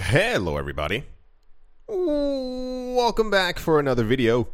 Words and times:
Hello, 0.00 0.56
everybody. 0.56 1.04
Welcome 1.88 3.30
back 3.30 3.58
for 3.58 3.80
another 3.80 4.04
video. 4.04 4.48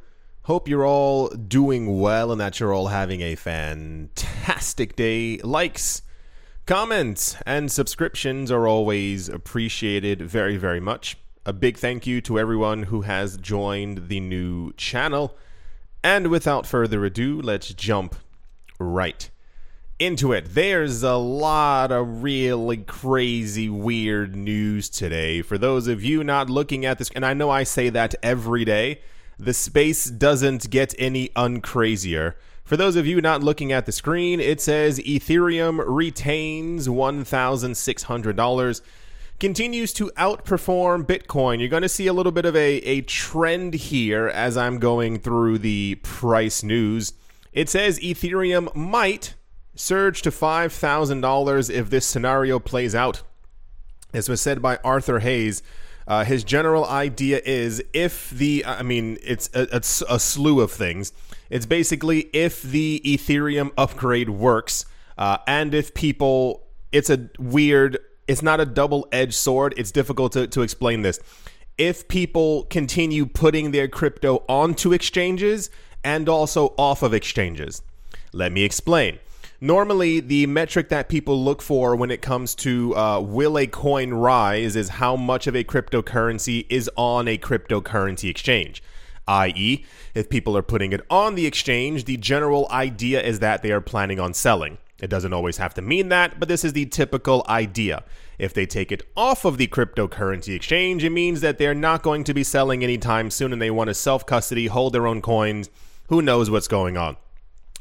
Hope 0.45 0.69
you're 0.69 0.87
all 0.87 1.29
doing 1.29 2.01
well 2.01 2.33
and 2.33 2.41
that 2.41 2.59
you're 2.59 2.73
all 2.73 2.89
having 2.89 3.21
a 3.21 3.35
fantastic 3.35 4.97
day. 4.97 5.37
Likes, 5.39 6.01
comments, 6.65 7.37
and 7.45 7.71
subscriptions 7.71 8.51
are 8.51 8.67
always 8.67 9.29
appreciated 9.29 10.23
very, 10.23 10.57
very 10.57 10.81
much. 10.81 11.19
A 11.45 11.53
big 11.53 11.77
thank 11.77 12.07
you 12.07 12.23
to 12.23 12.39
everyone 12.39 12.85
who 12.85 13.03
has 13.03 13.37
joined 13.37 14.09
the 14.09 14.21
new 14.21 14.73
channel. 14.73 15.37
And 16.03 16.29
without 16.29 16.67
further 16.67 17.05
ado, 17.05 17.41
let's 17.41 17.69
jump 17.75 18.17
right 18.81 19.31
into 19.99 20.33
it. 20.33 20.55
There's 20.55 21.03
a 21.03 21.17
lot 21.17 21.93
of 21.93 22.23
really 22.23 22.79
crazy, 22.79 23.69
weird 23.69 24.35
news 24.35 24.89
today. 24.89 25.43
For 25.43 25.59
those 25.59 25.87
of 25.89 26.03
you 26.03 26.25
not 26.25 26.51
looking 26.51 26.85
at 26.85 26.99
this, 26.99 27.11
and 27.15 27.25
I 27.25 27.35
know 27.35 27.51
I 27.51 27.63
say 27.63 27.91
that 27.91 28.15
every 28.23 28.65
day, 28.65 29.01
the 29.39 29.55
space 29.55 30.07
doesn't 30.07 30.71
get 30.71 30.95
any 30.99 31.29
uncrazier. 31.31 32.35
For 32.65 32.77
those 32.77 32.97
of 32.97 33.07
you 33.07 33.21
not 33.21 33.43
looking 33.43 33.73
at 33.73 33.87
the 33.87 33.93
screen, 33.93 34.41
it 34.41 34.61
says 34.61 34.99
Ethereum 35.01 35.85
retains 35.87 36.89
$1,600 36.89 38.81
continues 39.41 39.93
to 39.93 40.11
outperform 40.17 41.05
Bitcoin. 41.05 41.59
You're 41.59 41.69
going 41.69 41.83
to 41.83 41.89
see 41.89 42.07
a 42.07 42.13
little 42.13 42.33
bit 42.33 42.45
of 42.45 42.55
a, 42.57 42.77
a 42.77 43.01
trend 43.03 43.75
here 43.75 44.29
as 44.29 44.57
I'm 44.57 44.79
going 44.79 45.19
through 45.19 45.59
the 45.59 45.97
price 46.03 46.63
news. 46.63 47.13
It 47.53 47.69
says 47.69 47.99
Ethereum 47.99 48.75
might 48.75 49.35
surge 49.75 50.23
to 50.23 50.31
$5,000 50.31 51.71
if 51.71 51.91
this 51.91 52.07
scenario 52.07 52.59
plays 52.59 52.95
out. 52.95 53.23
This 54.13 54.29
was 54.29 54.41
said 54.41 54.63
by 54.63 54.79
Arthur 54.85 55.21
Hayes. 55.21 55.63
Uh, 56.07 56.25
his 56.25 56.45
general 56.45 56.85
idea 56.85 57.41
is 57.45 57.83
if 57.93 58.31
the, 58.31 58.65
I 58.65 58.83
mean, 58.83 59.19
it's 59.23 59.51
a, 59.55 59.75
it's 59.75 60.03
a 60.09 60.19
slew 60.19 60.61
of 60.61 60.71
things. 60.71 61.13
It's 61.51 61.67
basically 61.67 62.29
if 62.33 62.63
the 62.63 63.01
Ethereum 63.05 63.73
upgrade 63.77 64.31
works 64.31 64.87
uh, 65.17 65.39
and 65.47 65.75
if 65.75 65.95
people, 65.95 66.67
it's 66.93 67.11
a 67.11 67.31
weird, 67.39 67.99
it's 68.29 68.43
not 68.43 68.61
a 68.61 68.67
double 68.67 69.09
edged 69.13 69.35
sword. 69.35 69.75
It's 69.77 69.91
difficult 69.91 70.33
to, 70.33 70.47
to 70.47 70.63
explain 70.63 71.03
this. 71.03 71.19
If 71.77 72.07
people 72.07 72.65
continue 72.65 73.27
putting 73.27 73.71
their 73.71 73.89
crypto 73.89 74.45
onto 74.49 74.93
exchanges 74.93 75.71
and 76.05 76.29
also 76.29 76.75
off 76.77 77.03
of 77.03 77.15
exchanges. 77.15 77.83
Let 78.33 78.53
me 78.53 78.63
explain 78.63 79.19
normally 79.65 80.21
the 80.21 80.47
metric 80.47 80.91
that 80.91 81.09
people 81.09 81.43
look 81.43 81.63
for 81.63 81.97
when 81.97 82.11
it 82.11 82.21
comes 82.21 82.55
to 82.55 82.95
uh, 82.97 83.19
will 83.19 83.59
a 83.59 83.67
coin 83.67 84.13
rise 84.13 84.77
is 84.77 84.91
how 84.91 85.17
much 85.17 85.47
of 85.47 85.57
a 85.57 85.65
cryptocurrency 85.65 86.67
is 86.69 86.91
on 86.97 87.27
a 87.27 87.39
cryptocurrency 87.39 88.29
exchange 88.29 88.83
i.e., 89.27 89.85
if 90.15 90.29
people 90.29 90.57
are 90.57 90.63
putting 90.63 90.93
it 90.93 91.01
on 91.09 91.35
the 91.35 91.47
exchange, 91.47 92.05
the 92.05 92.17
general 92.17 92.69
idea 92.71 93.23
is 93.23 93.39
that 93.41 93.63
they 93.63 93.73
are 93.73 93.81
planning 93.81 94.21
on 94.21 94.35
selling. 94.35 94.79
It 95.01 95.09
doesn't 95.09 95.33
always 95.33 95.57
have 95.57 95.75
to 95.75 95.83
mean 95.83 96.09
that, 96.11 96.39
but 96.39 96.49
this 96.49 96.65
is 96.65 96.73
the 96.73 96.87
typical 96.87 97.45
idea. 97.49 98.05
If 98.39 98.55
they 98.55 98.67
take 98.67 98.93
it 98.93 99.03
off 99.17 99.45
of 99.45 99.59
the 99.59 99.67
cryptocurrency 99.67 100.55
exchange, 100.55 101.05
it 101.05 101.11
means 101.11 101.41
that 101.41 101.59
they're 101.59 101.75
not 101.75 102.03
going 102.03 102.25
to 102.25 102.35
be 102.35 102.45
selling 102.45 102.83
anytime 102.83 103.31
soon 103.31 103.53
and 103.53 103.61
they 103.63 103.71
want 103.71 103.89
to 103.89 103.95
self 103.95 104.27
custody, 104.27 104.67
hold 104.67 104.93
their 104.93 105.07
own 105.07 105.23
coins. 105.23 105.71
Who 106.09 106.21
knows 106.21 106.51
what's 106.51 106.69
going 106.69 106.97
on? 106.97 107.17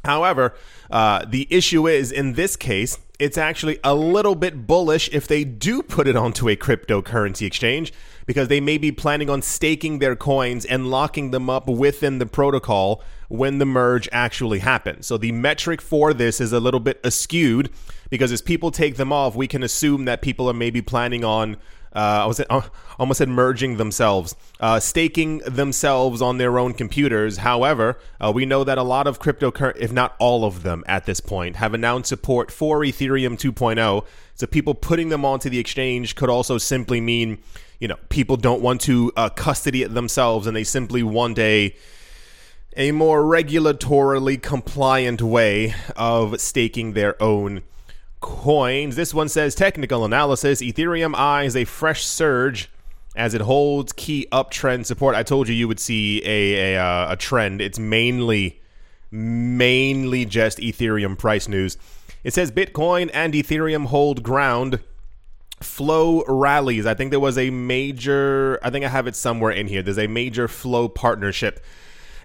However, 0.04 0.54
uh, 0.92 1.24
the 1.26 1.48
issue 1.50 1.88
is 1.88 2.12
in 2.12 2.34
this 2.34 2.56
case, 2.56 2.98
it's 3.20 3.38
actually 3.38 3.80
a 3.86 3.96
little 3.96 4.36
bit 4.36 4.68
bullish 4.68 5.10
if 5.14 5.28
they 5.28 5.46
do 5.46 5.82
put 5.82 6.08
it 6.08 6.16
onto 6.18 6.50
a 6.50 6.58
cryptocurrency 6.58 7.48
exchange 7.48 7.94
because 8.26 8.50
they 8.50 8.60
may 8.60 8.78
be 8.78 8.92
planning 8.92 9.30
on 9.30 9.42
staking 9.42 10.00
their 10.00 10.16
coins 10.16 10.66
and 10.66 10.90
locking 10.90 11.32
them 11.32 11.50
up 11.50 11.68
within 11.68 12.20
the 12.20 12.26
protocol 12.26 13.02
when 13.30 13.60
the 13.60 13.66
merge 13.66 14.10
actually 14.12 14.60
happens. 14.60 15.08
So 15.08 15.18
the 15.18 15.32
metric 15.32 15.82
for 15.82 16.14
this 16.14 16.42
is 16.42 16.52
a 16.52 16.60
little 16.60 16.82
bit 16.82 17.02
askewed 17.04 17.70
because 18.10 18.32
as 18.32 18.42
people 18.42 18.72
take 18.72 18.98
them 18.98 19.14
off, 19.14 19.36
we 19.36 19.48
can 19.48 19.64
assume 19.64 20.04
that 20.06 20.22
people 20.22 20.50
are 20.50 20.54
maybe 20.54 20.82
planning 20.82 21.24
on 21.24 21.56
I 22.00 22.26
was 22.26 22.40
uh, 22.40 22.62
almost 22.98 23.20
said 23.20 23.30
merging 23.30 23.78
themselves, 23.78 24.36
uh, 24.60 24.80
staking 24.80 25.40
themselves 25.40 26.22
on 26.22 26.38
their 26.38 26.58
own 26.58 26.74
computers. 26.74 27.38
However, 27.38 27.98
uh, 28.20 28.32
we 28.34 28.46
know 28.46 28.64
that 28.64 28.78
a 28.78 28.84
lot 28.84 29.08
of 29.08 29.20
cryptocurrency, 29.20 29.78
if 29.78 29.92
not 29.92 30.16
all 30.20 30.46
of 30.46 30.64
them 30.64 30.84
at 30.88 31.06
this 31.06 31.20
point, 31.20 31.58
have 31.58 31.74
announced 31.74 32.10
support 32.10 32.52
for 32.52 32.80
Ethereum 32.80 33.38
2.0. 33.38 34.06
So 34.36 34.48
people 34.48 34.74
putting 34.74 35.10
them 35.10 35.24
onto 35.24 35.50
the 35.50 35.60
exchange 35.60 36.16
could 36.16 36.30
also 36.30 36.58
simply 36.58 37.00
mean, 37.00 37.40
you 37.80 37.88
know, 37.88 37.98
people 38.10 38.38
don't 38.38 38.62
want 38.62 38.82
to 38.82 39.12
uh, 39.16 39.30
custody 39.30 39.84
it 39.84 39.94
themselves 39.94 40.48
and 40.48 40.56
they 40.56 40.64
simply 40.64 41.04
want 41.04 41.38
a 41.38 41.76
a 42.76 42.92
more 42.92 43.22
regulatorily 43.22 44.42
compliant 44.42 45.22
way 45.22 45.76
of 45.96 46.42
staking 46.42 46.94
their 46.94 47.22
own 47.22 47.62
coins. 48.24 48.96
This 48.96 49.14
one 49.14 49.28
says 49.28 49.54
technical 49.54 50.06
analysis 50.06 50.62
Ethereum 50.62 51.14
eyes 51.14 51.58
a 51.58 51.66
fresh 51.66 52.06
surge 52.06 52.72
as 53.16 53.34
it 53.34 53.42
holds 53.42 53.92
key 53.92 54.28
uptrend 54.32 54.86
support. 54.86 55.14
I 55.14 55.24
told 55.24 55.50
you 55.50 55.54
you 55.54 55.68
would 55.68 55.80
see 55.80 56.24
a, 56.24 56.74
a, 56.74 56.82
uh, 56.82 57.12
a 57.12 57.18
trend. 57.18 57.62
It's 57.62 57.78
mainly, 57.78 58.62
mainly 59.12 60.24
just 60.26 60.58
Ethereum 60.60 61.18
price 61.18 61.50
news. 61.50 61.78
It 62.24 62.34
says 62.34 62.50
Bitcoin 62.50 63.12
and 63.14 63.34
Ethereum 63.34 63.88
hold 63.88 64.24
ground. 64.24 64.80
Flow 65.60 66.24
rallies. 66.26 66.86
I 66.86 66.94
think 66.94 67.12
there 67.12 67.20
was 67.20 67.38
a 67.38 67.50
major, 67.50 68.58
I 68.64 68.70
think 68.70 68.86
I 68.86 68.90
have 68.90 69.06
it 69.06 69.18
somewhere 69.18 69.52
in 69.52 69.68
here. 69.68 69.84
There's 69.84 70.00
a 70.00 70.08
major 70.08 70.48
flow 70.48 70.88
partnership 70.88 71.60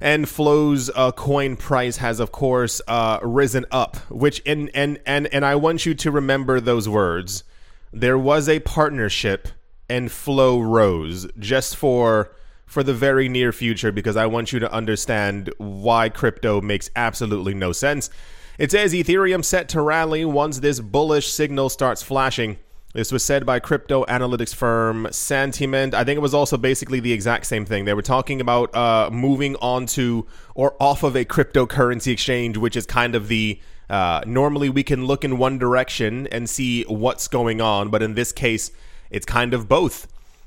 and 0.01 0.29
Flow's 0.29 0.91
uh, 0.95 1.13
coin 1.13 1.57
price 1.57 1.99
has, 1.99 2.21
of 2.21 2.33
course, 2.33 2.81
uh, 2.89 3.19
risen 3.23 3.67
up. 3.71 3.97
Which 4.11 4.43
and 4.47 4.71
and 4.75 5.01
and 5.07 5.27
and 5.29 5.45
I 5.45 5.55
want 5.57 5.87
you 5.87 5.95
to 5.95 6.11
remember 6.11 6.61
those 6.61 6.89
words. 6.89 7.45
There 7.93 8.19
was 8.19 8.49
a 8.49 8.61
partnership, 8.61 9.49
and 9.89 10.11
Flow 10.11 10.61
rose 10.61 11.27
just 11.39 11.77
for 11.77 12.35
for 12.67 12.83
the 12.83 12.95
very 12.95 13.29
near 13.29 13.51
future 13.51 13.91
because 13.91 14.17
I 14.17 14.27
want 14.27 14.53
you 14.53 14.59
to 14.59 14.73
understand 14.73 15.51
why 15.57 16.11
crypto 16.11 16.61
makes 16.61 16.91
absolutely 16.95 17.55
no 17.55 17.73
sense. 17.73 18.11
It 18.59 18.71
says 18.71 18.93
Ethereum 18.93 19.45
set 19.45 19.69
to 19.71 19.81
rally 19.81 20.25
once 20.25 20.61
this 20.61 20.81
bullish 20.81 21.29
signal 21.29 21.71
starts 21.71 22.03
flashing. 22.03 22.59
This 22.95 23.13
was 23.13 23.23
said 23.23 23.45
by 23.45 23.59
crypto 23.61 24.05
analytics 24.07 24.55
firm 24.55 25.07
Santiment. 25.11 25.93
I 25.93 26.05
think 26.05 26.17
it 26.17 26.21
was 26.21 26.33
also 26.33 26.57
basically 26.57 27.01
the 27.01 27.13
exact 27.13 27.45
same 27.45 27.67
thing. 27.67 27.85
They 27.85 27.93
were 27.93 28.01
talking 28.01 28.41
about 28.41 28.75
uh, 28.75 29.11
moving 29.13 29.57
onto 29.57 30.25
or 30.55 30.75
off 30.81 31.03
of 31.03 31.15
a 31.15 31.27
cryptocurrency 31.27 32.13
exchange, 32.13 32.57
which 32.57 32.77
is 32.77 32.87
kind 32.87 33.15
of 33.15 33.29
the 33.29 33.61
uh, 33.91 34.23
normally 34.27 34.71
we 34.71 34.83
can 34.83 35.05
look 35.05 35.25
in 35.25 35.39
one 35.39 35.59
direction 35.59 36.27
and 36.29 36.49
see 36.49 36.85
what's 36.85 37.29
going 37.29 37.61
on, 37.61 37.91
but 37.91 38.03
in 38.03 38.15
this 38.15 38.33
case, 38.33 38.71
it's 39.11 39.27
kind 39.27 39.55
of 39.55 39.69
both. 39.69 40.07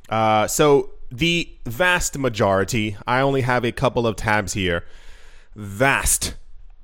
Uh, 0.10 0.48
so 0.48 0.92
the 1.12 1.50
vast 1.66 2.18
majority, 2.18 2.98
I 3.06 3.22
only 3.22 3.42
have 3.42 3.66
a 3.66 3.72
couple 3.72 4.08
of 4.08 4.16
tabs 4.16 4.54
here. 4.54 4.86
Vast 5.56 6.36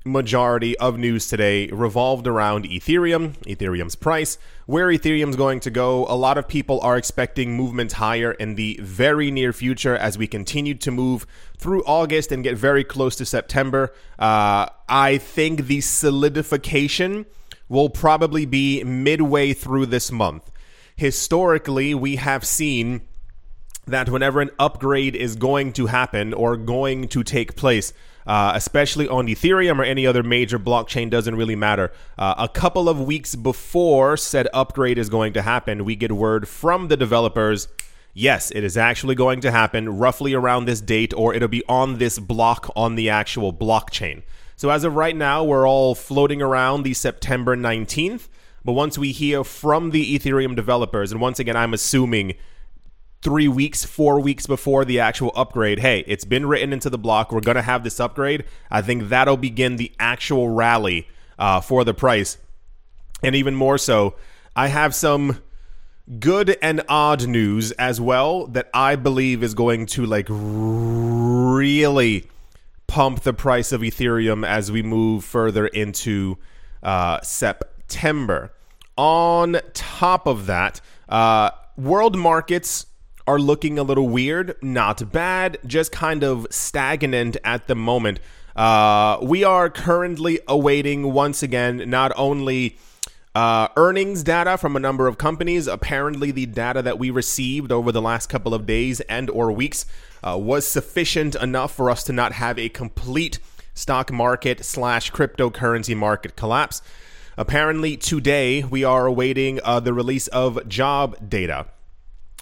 majority 0.08 0.76
of 0.78 0.98
news 0.98 1.28
today 1.28 1.68
revolved 1.68 2.26
around 2.26 2.64
Ethereum, 2.64 3.34
Ethereum's 3.44 3.94
price, 3.94 4.38
where 4.66 4.88
Ethereum's 4.88 5.36
going 5.36 5.60
to 5.60 5.70
go. 5.70 6.06
A 6.08 6.16
lot 6.16 6.38
of 6.38 6.48
people 6.48 6.80
are 6.80 6.96
expecting 6.96 7.56
movements 7.56 7.94
higher 7.94 8.32
in 8.32 8.56
the 8.56 8.78
very 8.82 9.30
near 9.30 9.52
future 9.52 9.96
as 9.96 10.18
we 10.18 10.26
continue 10.26 10.74
to 10.74 10.90
move 10.90 11.26
through 11.56 11.84
August 11.84 12.32
and 12.32 12.42
get 12.42 12.56
very 12.56 12.84
close 12.84 13.14
to 13.16 13.24
September. 13.24 13.92
Uh, 14.18 14.66
I 14.88 15.18
think 15.18 15.66
the 15.66 15.80
solidification 15.80 17.26
will 17.68 17.90
probably 17.90 18.46
be 18.46 18.82
midway 18.84 19.52
through 19.52 19.86
this 19.86 20.10
month. 20.10 20.50
Historically, 20.96 21.94
we 21.94 22.16
have 22.16 22.44
seen 22.44 23.02
that 23.86 24.08
whenever 24.08 24.40
an 24.40 24.50
upgrade 24.58 25.16
is 25.16 25.36
going 25.36 25.72
to 25.72 25.86
happen 25.86 26.34
or 26.34 26.56
going 26.56 27.08
to 27.08 27.22
take 27.22 27.56
place, 27.56 27.92
uh, 28.28 28.52
especially 28.54 29.08
on 29.08 29.26
Ethereum 29.26 29.78
or 29.78 29.84
any 29.84 30.06
other 30.06 30.22
major 30.22 30.58
blockchain, 30.58 31.08
doesn't 31.08 31.34
really 31.34 31.56
matter. 31.56 31.90
Uh, 32.18 32.34
a 32.36 32.48
couple 32.48 32.86
of 32.88 33.00
weeks 33.00 33.34
before 33.34 34.18
said 34.18 34.46
upgrade 34.52 34.98
is 34.98 35.08
going 35.08 35.32
to 35.32 35.40
happen, 35.40 35.84
we 35.84 35.96
get 35.96 36.12
word 36.12 36.46
from 36.46 36.88
the 36.88 36.96
developers. 36.96 37.68
Yes, 38.12 38.50
it 38.50 38.64
is 38.64 38.76
actually 38.76 39.14
going 39.14 39.40
to 39.40 39.50
happen 39.50 39.98
roughly 39.98 40.34
around 40.34 40.66
this 40.66 40.82
date, 40.82 41.14
or 41.16 41.34
it'll 41.34 41.48
be 41.48 41.64
on 41.68 41.96
this 41.96 42.18
block 42.18 42.70
on 42.76 42.96
the 42.96 43.08
actual 43.08 43.52
blockchain. 43.52 44.22
So, 44.56 44.70
as 44.70 44.84
of 44.84 44.94
right 44.94 45.16
now, 45.16 45.42
we're 45.42 45.66
all 45.66 45.94
floating 45.94 46.42
around 46.42 46.82
the 46.82 46.94
September 46.94 47.56
19th. 47.56 48.28
But 48.64 48.72
once 48.72 48.98
we 48.98 49.12
hear 49.12 49.44
from 49.44 49.92
the 49.92 50.18
Ethereum 50.18 50.54
developers, 50.54 51.12
and 51.12 51.20
once 51.20 51.38
again, 51.38 51.56
I'm 51.56 51.72
assuming 51.72 52.34
three 53.22 53.48
weeks, 53.48 53.84
four 53.84 54.20
weeks 54.20 54.46
before 54.46 54.84
the 54.84 55.00
actual 55.00 55.32
upgrade, 55.34 55.80
hey, 55.80 56.04
it's 56.06 56.24
been 56.24 56.46
written 56.46 56.72
into 56.72 56.88
the 56.88 56.98
block. 56.98 57.32
We're 57.32 57.40
going 57.40 57.56
to 57.56 57.62
have 57.62 57.84
this 57.84 57.98
upgrade. 58.00 58.44
I 58.70 58.82
think 58.82 59.08
that'll 59.08 59.36
begin 59.36 59.76
the 59.76 59.92
actual 59.98 60.48
rally 60.50 61.08
uh, 61.38 61.60
for 61.60 61.84
the 61.84 61.94
price. 61.94 62.38
And 63.22 63.34
even 63.34 63.54
more 63.54 63.78
so, 63.78 64.14
I 64.54 64.68
have 64.68 64.94
some 64.94 65.42
good 66.20 66.56
and 66.62 66.82
odd 66.88 67.26
news 67.26 67.72
as 67.72 68.00
well 68.00 68.46
that 68.48 68.70
I 68.72 68.96
believe 68.96 69.42
is 69.42 69.54
going 69.54 69.86
to 69.86 70.06
like 70.06 70.26
really 70.30 72.28
pump 72.86 73.20
the 73.20 73.34
price 73.34 73.72
of 73.72 73.82
Ethereum 73.82 74.46
as 74.46 74.72
we 74.72 74.82
move 74.82 75.24
further 75.24 75.66
into 75.66 76.38
uh, 76.82 77.20
September. 77.20 78.52
On 78.96 79.60
top 79.74 80.26
of 80.26 80.46
that, 80.46 80.80
uh, 81.08 81.50
world 81.76 82.16
markets 82.16 82.86
are 83.28 83.38
looking 83.38 83.78
a 83.78 83.82
little 83.82 84.08
weird. 84.08 84.56
Not 84.62 85.12
bad, 85.12 85.58
just 85.66 85.92
kind 85.92 86.24
of 86.24 86.46
stagnant 86.48 87.36
at 87.44 87.66
the 87.66 87.74
moment. 87.74 88.20
Uh, 88.56 89.18
we 89.22 89.44
are 89.44 89.68
currently 89.68 90.40
awaiting 90.48 91.12
once 91.12 91.42
again 91.42 91.90
not 91.90 92.10
only 92.16 92.78
uh, 93.34 93.68
earnings 93.76 94.22
data 94.22 94.56
from 94.56 94.76
a 94.76 94.80
number 94.80 95.06
of 95.06 95.18
companies. 95.18 95.66
Apparently, 95.66 96.30
the 96.30 96.46
data 96.46 96.80
that 96.80 96.98
we 96.98 97.10
received 97.10 97.70
over 97.70 97.92
the 97.92 98.00
last 98.00 98.28
couple 98.28 98.54
of 98.54 98.64
days 98.64 99.00
and 99.02 99.28
or 99.28 99.52
weeks 99.52 99.84
uh, 100.26 100.38
was 100.38 100.66
sufficient 100.66 101.34
enough 101.34 101.74
for 101.74 101.90
us 101.90 102.02
to 102.04 102.14
not 102.14 102.32
have 102.32 102.58
a 102.58 102.70
complete 102.70 103.40
stock 103.74 104.10
market 104.10 104.64
slash 104.64 105.12
cryptocurrency 105.12 105.94
market 105.94 106.34
collapse. 106.34 106.80
Apparently, 107.36 107.94
today 107.98 108.64
we 108.64 108.84
are 108.84 109.04
awaiting 109.04 109.60
uh, 109.62 109.80
the 109.80 109.92
release 109.92 110.28
of 110.28 110.66
job 110.66 111.28
data. 111.28 111.66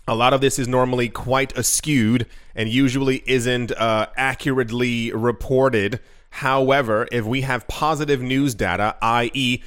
A 0.09 0.15
lot 0.15 0.33
of 0.33 0.41
this 0.41 0.59
is 0.59 0.69
normally 0.69 1.09
quite 1.09 1.53
askewed 1.55 2.27
and 2.55 2.69
usually 2.69 3.25
isn't 3.27 3.73
uh, 3.73 4.07
accurately 4.17 5.11
reported. 5.13 5.99
However, 6.31 7.09
if 7.11 7.25
we 7.25 7.41
have 7.41 7.67
positive 7.67 8.23
news 8.23 8.55
data, 8.55 8.97
i.e., 9.03 9.63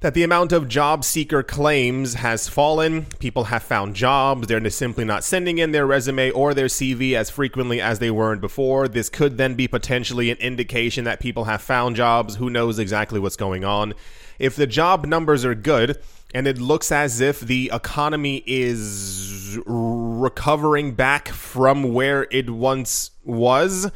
that 0.00 0.14
the 0.14 0.22
amount 0.22 0.52
of 0.52 0.68
job 0.68 1.02
seeker 1.02 1.42
claims 1.42 2.14
has 2.14 2.48
fallen. 2.48 3.06
People 3.18 3.44
have 3.44 3.62
found 3.62 3.94
jobs. 3.96 4.46
They're 4.46 4.68
simply 4.70 5.04
not 5.04 5.24
sending 5.24 5.58
in 5.58 5.72
their 5.72 5.86
resume 5.86 6.30
or 6.30 6.52
their 6.52 6.66
CV 6.66 7.14
as 7.14 7.30
frequently 7.30 7.80
as 7.80 7.98
they 8.00 8.10
weren't 8.10 8.40
before. 8.40 8.86
This 8.86 9.08
could 9.08 9.38
then 9.38 9.54
be 9.54 9.66
potentially 9.66 10.30
an 10.30 10.36
indication 10.38 11.04
that 11.04 11.20
people 11.20 11.44
have 11.44 11.62
found 11.62 11.96
jobs. 11.96 12.36
Who 12.36 12.50
knows 12.50 12.78
exactly 12.78 13.18
what's 13.18 13.36
going 13.36 13.64
on? 13.64 13.94
If 14.38 14.56
the 14.56 14.66
job 14.66 15.06
numbers 15.06 15.44
are 15.44 15.54
good, 15.54 15.98
and 16.34 16.48
it 16.48 16.60
looks 16.60 16.90
as 16.90 17.20
if 17.20 17.40
the 17.40 17.70
economy 17.72 18.42
is 18.44 19.58
recovering 19.64 20.92
back 20.94 21.28
from 21.28 21.94
where 21.94 22.26
it 22.32 22.50
once 22.50 23.12
was, 23.22 23.90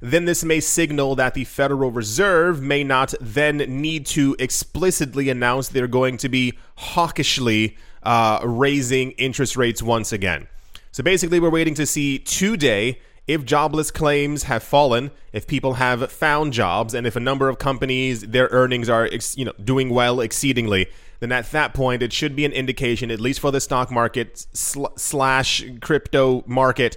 then 0.00 0.24
this 0.24 0.44
may 0.44 0.60
signal 0.60 1.16
that 1.16 1.34
the 1.34 1.44
Federal 1.44 1.90
Reserve 1.90 2.62
may 2.62 2.84
not 2.84 3.12
then 3.20 3.58
need 3.58 4.06
to 4.06 4.36
explicitly 4.38 5.28
announce 5.28 5.68
they're 5.68 5.88
going 5.88 6.16
to 6.18 6.28
be 6.28 6.56
hawkishly 6.76 7.76
uh, 8.04 8.40
raising 8.44 9.10
interest 9.12 9.56
rates 9.56 9.82
once 9.82 10.12
again. 10.12 10.46
So 10.92 11.02
basically, 11.02 11.40
we're 11.40 11.50
waiting 11.50 11.74
to 11.74 11.86
see 11.86 12.18
today 12.18 13.00
if 13.26 13.44
jobless 13.44 13.90
claims 13.90 14.44
have 14.44 14.62
fallen, 14.62 15.10
if 15.32 15.46
people 15.46 15.74
have 15.74 16.10
found 16.10 16.52
jobs, 16.52 16.94
and 16.94 17.06
if 17.06 17.16
a 17.16 17.20
number 17.20 17.48
of 17.48 17.58
companies 17.58 18.22
their 18.22 18.48
earnings 18.50 18.88
are 18.88 19.08
you 19.34 19.44
know 19.44 19.52
doing 19.62 19.90
well 19.90 20.20
exceedingly. 20.20 20.88
Then 21.20 21.32
at 21.32 21.50
that 21.52 21.74
point, 21.74 22.02
it 22.02 22.14
should 22.14 22.34
be 22.34 22.46
an 22.46 22.52
indication, 22.52 23.10
at 23.10 23.20
least 23.20 23.40
for 23.40 23.50
the 23.50 23.60
stock 23.60 23.90
market 23.90 24.46
sl- 24.54 24.86
slash 24.96 25.62
crypto 25.82 26.42
market, 26.46 26.96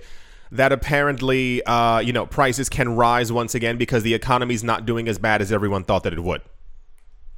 that 0.50 0.72
apparently, 0.72 1.62
uh, 1.66 2.00
you 2.00 2.14
know, 2.14 2.26
prices 2.26 2.70
can 2.70 2.96
rise 2.96 3.34
once 3.34 3.54
again 3.54 3.78
because 3.78 4.02
the 4.04 4.14
economy's 4.14 4.64
not 4.64 4.86
doing 4.86 5.10
as 5.10 5.18
bad 5.18 5.42
as 5.42 5.52
everyone 5.52 5.84
thought 5.84 6.04
that 6.04 6.14
it 6.14 6.24
would. 6.24 6.42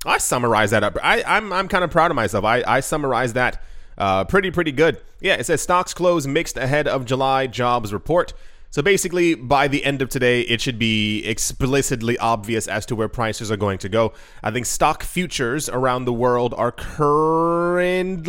I 0.06 0.20
summarize 0.20 0.70
that 0.70 0.84
up. 0.84 0.96
I, 1.02 1.24
I'm, 1.24 1.52
I'm 1.52 1.68
kind 1.68 1.84
of 1.84 1.90
proud 1.90 2.12
of 2.12 2.16
myself. 2.16 2.46
I, 2.46 2.64
I 2.68 2.82
summarized 2.82 3.34
that 3.34 3.64
uh, 3.98 4.26
pretty 4.26 4.52
pretty 4.52 4.72
good. 4.72 5.02
Yeah, 5.22 5.36
it 5.36 5.46
says 5.46 5.62
stocks 5.62 5.94
close 5.94 6.28
mixed 6.28 6.58
ahead 6.58 6.88
of 6.88 7.06
July 7.06 7.48
jobs 7.48 7.94
report. 7.94 8.34
So 8.76 8.82
basically, 8.82 9.36
by 9.36 9.70
the 9.70 9.86
end 9.86 10.02
of 10.02 10.10
today, 10.10 10.42
it 10.42 10.60
should 10.60 10.78
be 10.78 11.26
explicitly 11.26 12.18
obvious 12.18 12.68
as 12.68 12.86
to 12.88 12.96
where 12.98 13.08
prices 13.08 13.50
are 13.50 13.56
going 13.56 13.78
to 13.78 13.88
go. 13.88 14.12
I 14.44 14.52
think 14.52 14.66
stock 14.66 15.02
futures 15.02 15.70
around 15.70 16.04
the 16.04 16.12
world 16.12 16.54
are 16.58 16.74
currently 16.74 18.28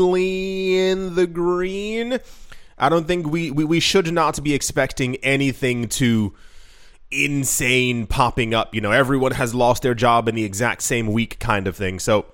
in 0.89 1.17
the 1.17 1.27
green. 1.27 2.21
I 2.79 2.89
don't 2.89 3.09
think 3.09 3.27
we, 3.27 3.51
we, 3.51 3.65
we 3.65 3.81
should 3.81 4.13
not 4.15 4.41
be 4.45 4.55
expecting 4.55 5.17
anything 5.17 5.89
to 5.89 6.33
insane 7.11 8.07
popping 8.07 8.55
up. 8.55 8.73
You 8.73 8.81
know, 8.81 8.93
everyone 8.93 9.33
has 9.33 9.53
lost 9.53 9.83
their 9.83 9.97
job 9.97 10.29
in 10.29 10.37
the 10.37 10.45
exact 10.45 10.83
same 10.83 11.09
week 11.09 11.41
kind 11.41 11.67
of 11.67 11.77
thing. 11.77 11.99
So, 11.99 12.25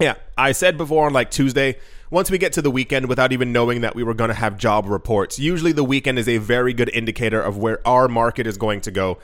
yeah, 0.00 0.14
I 0.36 0.50
said 0.50 0.76
before 0.76 1.06
on 1.06 1.12
like 1.12 1.30
Tuesday, 1.30 1.76
once 2.10 2.30
we 2.30 2.38
get 2.38 2.52
to 2.54 2.62
the 2.62 2.70
weekend 2.70 3.06
without 3.06 3.32
even 3.32 3.52
knowing 3.52 3.80
that 3.82 3.94
we 3.94 4.02
were 4.02 4.14
going 4.14 4.28
to 4.28 4.34
have 4.34 4.56
job 4.56 4.86
reports, 4.86 5.38
usually 5.38 5.72
the 5.72 5.84
weekend 5.84 6.18
is 6.18 6.28
a 6.28 6.38
very 6.38 6.72
good 6.72 6.90
indicator 6.94 7.40
of 7.40 7.58
where 7.58 7.86
our 7.86 8.08
market 8.08 8.46
is 8.46 8.56
going 8.56 8.80
to 8.80 8.90
go, 8.90 9.18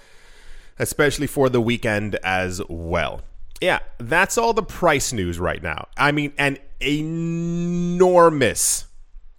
especially 0.79 1.27
for 1.27 1.49
the 1.49 1.61
weekend 1.61 2.17
as 2.17 2.61
well. 2.69 3.23
Yeah, 3.61 3.79
that's 3.99 4.37
all 4.37 4.53
the 4.53 4.63
price 4.63 5.13
news 5.13 5.39
right 5.39 5.63
now. 5.63 5.89
I 5.97 6.13
mean, 6.13 6.33
an 6.37 6.59
enormous 6.81 7.65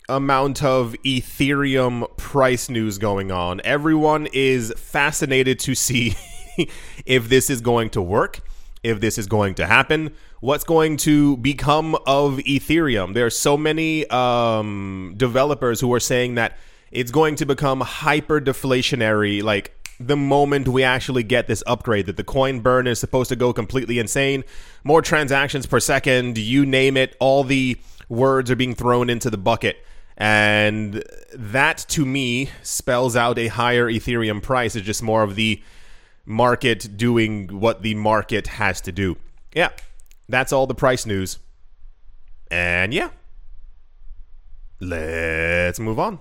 amount 0.07 0.63
of 0.63 0.95
Ethereum 1.03 2.15
price 2.17 2.69
news 2.69 2.97
going 2.97 3.31
on. 3.31 3.61
Everyone 3.63 4.27
is 4.33 4.73
fascinated 4.77 5.59
to 5.59 5.75
see 5.75 6.15
if 7.05 7.29
this 7.29 7.49
is 7.49 7.61
going 7.61 7.89
to 7.91 8.01
work, 8.01 8.41
if 8.83 8.99
this 8.99 9.17
is 9.17 9.27
going 9.27 9.55
to 9.55 9.65
happen, 9.65 10.13
what's 10.45 10.63
going 10.63 10.95
to 10.95 11.37
become 11.37 11.95
of 12.05 12.37
Ethereum. 12.37 13.15
There 13.15 13.25
are 13.25 13.31
so 13.31 13.57
many 13.57 14.07
um, 14.11 15.15
developers 15.17 15.79
who 15.81 15.91
are 15.91 15.99
saying 15.99 16.35
that 16.35 16.57
it's 16.91 17.09
going 17.09 17.35
to 17.37 17.47
become 17.47 17.81
hyper 17.81 18.39
deflationary, 18.39 19.41
like 19.41 19.75
the 19.99 20.15
moment 20.15 20.67
we 20.67 20.83
actually 20.83 21.23
get 21.23 21.47
this 21.47 21.63
upgrade 21.65 22.05
that 22.05 22.17
the 22.17 22.23
coin 22.23 22.59
burn 22.59 22.85
is 22.85 22.99
supposed 22.99 23.29
to 23.29 23.35
go 23.35 23.53
completely 23.53 23.97
insane 23.97 24.43
more 24.83 25.01
transactions 25.01 25.65
per 25.65 25.79
second 25.79 26.37
you 26.37 26.65
name 26.65 26.97
it 26.97 27.15
all 27.21 27.45
the 27.45 27.77
words 28.09 28.51
are 28.51 28.57
being 28.57 28.75
thrown 28.75 29.09
into 29.09 29.29
the 29.29 29.37
bucket 29.37 29.77
and 30.17 31.01
that 31.33 31.77
to 31.77 32.05
me 32.05 32.49
spells 32.61 33.15
out 33.15 33.37
a 33.37 33.47
higher 33.47 33.89
Ethereum 33.89 34.41
price. 34.41 34.75
It's 34.75 34.85
just 34.85 35.03
more 35.03 35.23
of 35.23 35.35
the 35.35 35.61
market 36.25 36.97
doing 36.97 37.59
what 37.59 37.81
the 37.81 37.95
market 37.95 38.47
has 38.47 38.81
to 38.81 38.91
do. 38.91 39.17
Yeah, 39.53 39.69
that's 40.27 40.51
all 40.51 40.67
the 40.67 40.75
price 40.75 41.05
news. 41.05 41.39
And 42.51 42.93
yeah, 42.93 43.09
let's 44.79 45.79
move 45.79 45.99
on. 45.99 46.19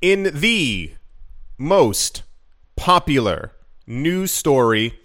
In 0.00 0.30
the 0.34 0.92
most 1.56 2.22
popular 2.76 3.52
news 3.86 4.30
story 4.30 4.98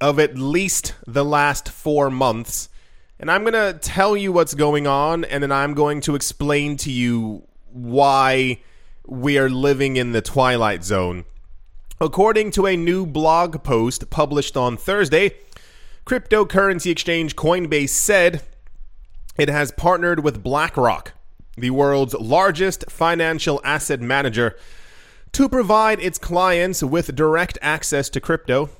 of 0.00 0.18
at 0.18 0.36
least 0.36 0.94
the 1.06 1.24
last 1.24 1.68
four 1.70 2.10
months, 2.10 2.68
and 3.18 3.30
I'm 3.30 3.42
going 3.42 3.54
to 3.54 3.78
tell 3.80 4.16
you 4.16 4.32
what's 4.32 4.54
going 4.54 4.86
on, 4.86 5.24
and 5.24 5.42
then 5.42 5.52
I'm 5.52 5.72
going 5.72 6.00
to 6.02 6.14
explain 6.14 6.76
to 6.78 6.90
you 6.90 7.46
why 7.70 8.60
we 9.06 9.38
are 9.38 9.48
living 9.48 9.96
in 9.96 10.12
the 10.12 10.20
Twilight 10.20 10.84
Zone. 10.84 11.24
According 12.00 12.50
to 12.52 12.66
a 12.66 12.76
new 12.76 13.06
blog 13.06 13.62
post 13.62 14.10
published 14.10 14.56
on 14.56 14.76
Thursday, 14.76 15.36
cryptocurrency 16.04 16.90
exchange 16.90 17.36
Coinbase 17.36 17.90
said 17.90 18.42
it 19.38 19.48
has 19.48 19.70
partnered 19.70 20.24
with 20.24 20.42
BlackRock, 20.42 21.12
the 21.56 21.70
world's 21.70 22.14
largest 22.14 22.90
financial 22.90 23.60
asset 23.62 24.00
manager, 24.00 24.56
to 25.30 25.48
provide 25.48 26.00
its 26.00 26.18
clients 26.18 26.82
with 26.82 27.14
direct 27.14 27.58
access 27.62 28.08
to 28.10 28.20
crypto, 28.20 28.70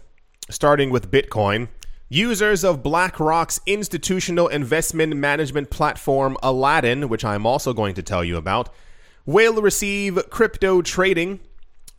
starting 0.50 0.90
with 0.90 1.12
Bitcoin. 1.12 1.68
Users 2.08 2.64
of 2.64 2.82
BlackRock's 2.82 3.60
institutional 3.64 4.48
investment 4.48 5.14
management 5.14 5.70
platform 5.70 6.36
Aladdin, 6.42 7.08
which 7.08 7.24
I'm 7.24 7.46
also 7.46 7.72
going 7.72 7.94
to 7.94 8.02
tell 8.02 8.24
you 8.24 8.36
about, 8.36 8.70
will 9.24 9.62
receive 9.62 10.18
crypto 10.30 10.82
trading, 10.82 11.38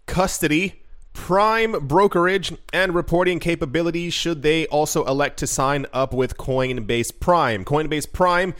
custody, 0.07 0.81
prime 1.15 1.72
brokerage, 1.88 2.53
and 2.72 2.93
reporting 2.93 3.39
capabilities 3.39 4.13
should 4.13 4.43
they 4.43 4.67
also 4.67 5.03
elect 5.05 5.39
to 5.39 5.48
sign 5.48 5.88
up 5.91 6.13
with 6.13 6.38
Coinbase 6.38 7.19
Prime. 7.19 7.65
Coinbase 7.65 8.12
Prime 8.12 8.53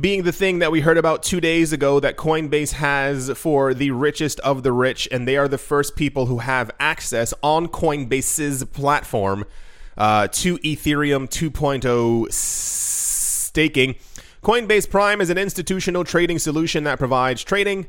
being 0.00 0.22
the 0.22 0.32
thing 0.32 0.58
that 0.58 0.72
we 0.72 0.80
heard 0.80 0.96
about 0.96 1.22
two 1.22 1.38
days 1.40 1.70
ago 1.72 2.00
that 2.00 2.16
Coinbase 2.16 2.72
has 2.72 3.30
for 3.36 3.74
the 3.74 3.90
richest 3.90 4.40
of 4.40 4.62
the 4.62 4.72
rich, 4.72 5.06
and 5.12 5.28
they 5.28 5.36
are 5.36 5.46
the 5.46 5.58
first 5.58 5.94
people 5.94 6.26
who 6.26 6.38
have 6.38 6.70
access 6.80 7.34
on 7.42 7.68
Coinbase's 7.68 8.64
platform 8.64 9.44
uh, 9.98 10.28
to 10.28 10.56
Ethereum 10.58 11.28
2.0 11.28 12.32
staking. 12.32 13.96
Coinbase 14.42 14.90
Prime 14.90 15.20
is 15.20 15.28
an 15.28 15.38
institutional 15.38 16.04
trading 16.04 16.38
solution 16.38 16.84
that 16.84 16.98
provides 16.98 17.44
trading, 17.44 17.86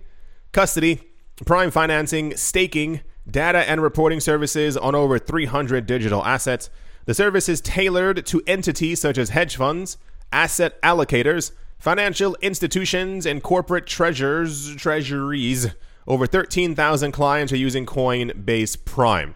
custody, 0.52 1.02
prime 1.46 1.72
financing, 1.72 2.36
staking, 2.36 3.00
data, 3.30 3.60
and 3.70 3.82
reporting 3.82 4.20
services 4.20 4.76
on 4.78 4.96
over 4.96 5.18
300 5.18 5.86
digital 5.86 6.24
assets. 6.26 6.70
The 7.06 7.14
service 7.14 7.50
is 7.50 7.62
tailored 7.62 8.26
to 8.28 8.42
entities 8.48 9.02
such 9.02 9.18
as 9.18 9.30
hedge 9.30 9.56
funds, 9.56 9.98
asset 10.32 10.82
allocators, 10.82 11.52
financial 11.78 12.36
institutions, 12.42 13.26
and 13.26 13.44
corporate 13.44 13.86
treasures, 13.86 14.76
treasuries. 14.76 15.68
Over 16.08 16.28
13,000 16.28 17.12
clients 17.12 17.54
are 17.54 17.58
using 17.58 17.86
Coinbase 17.86 18.84
Prime. 18.86 19.36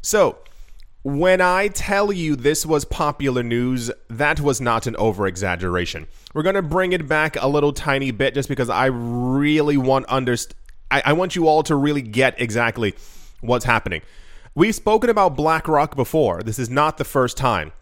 So, 0.00 0.38
when 1.02 1.40
I 1.42 1.68
tell 1.68 2.12
you 2.12 2.34
this 2.34 2.64
was 2.64 2.86
popular 2.86 3.42
news, 3.42 3.90
that 4.08 4.40
was 4.40 4.60
not 4.60 4.86
an 4.86 4.96
over 4.96 5.26
exaggeration. 5.26 6.06
We're 6.32 6.42
going 6.42 6.54
to 6.54 6.62
bring 6.62 6.92
it 6.92 7.06
back 7.06 7.36
a 7.36 7.46
little 7.46 7.72
tiny 7.72 8.10
bit 8.10 8.32
just 8.32 8.48
because 8.48 8.70
I 8.70 8.86
really 8.86 9.76
want 9.76 10.06
underst- 10.06 10.54
I, 10.90 11.02
I 11.06 11.12
want 11.12 11.36
you 11.36 11.46
all 11.46 11.62
to 11.64 11.76
really 11.76 12.02
get 12.02 12.40
exactly 12.40 12.94
what's 13.44 13.64
happening. 13.64 14.02
We've 14.54 14.74
spoken 14.74 15.10
about 15.10 15.36
BlackRock 15.36 15.96
before. 15.96 16.42
This 16.42 16.58
is 16.58 16.70
not 16.70 16.96
the 16.96 17.04
first 17.04 17.36
time, 17.36 17.72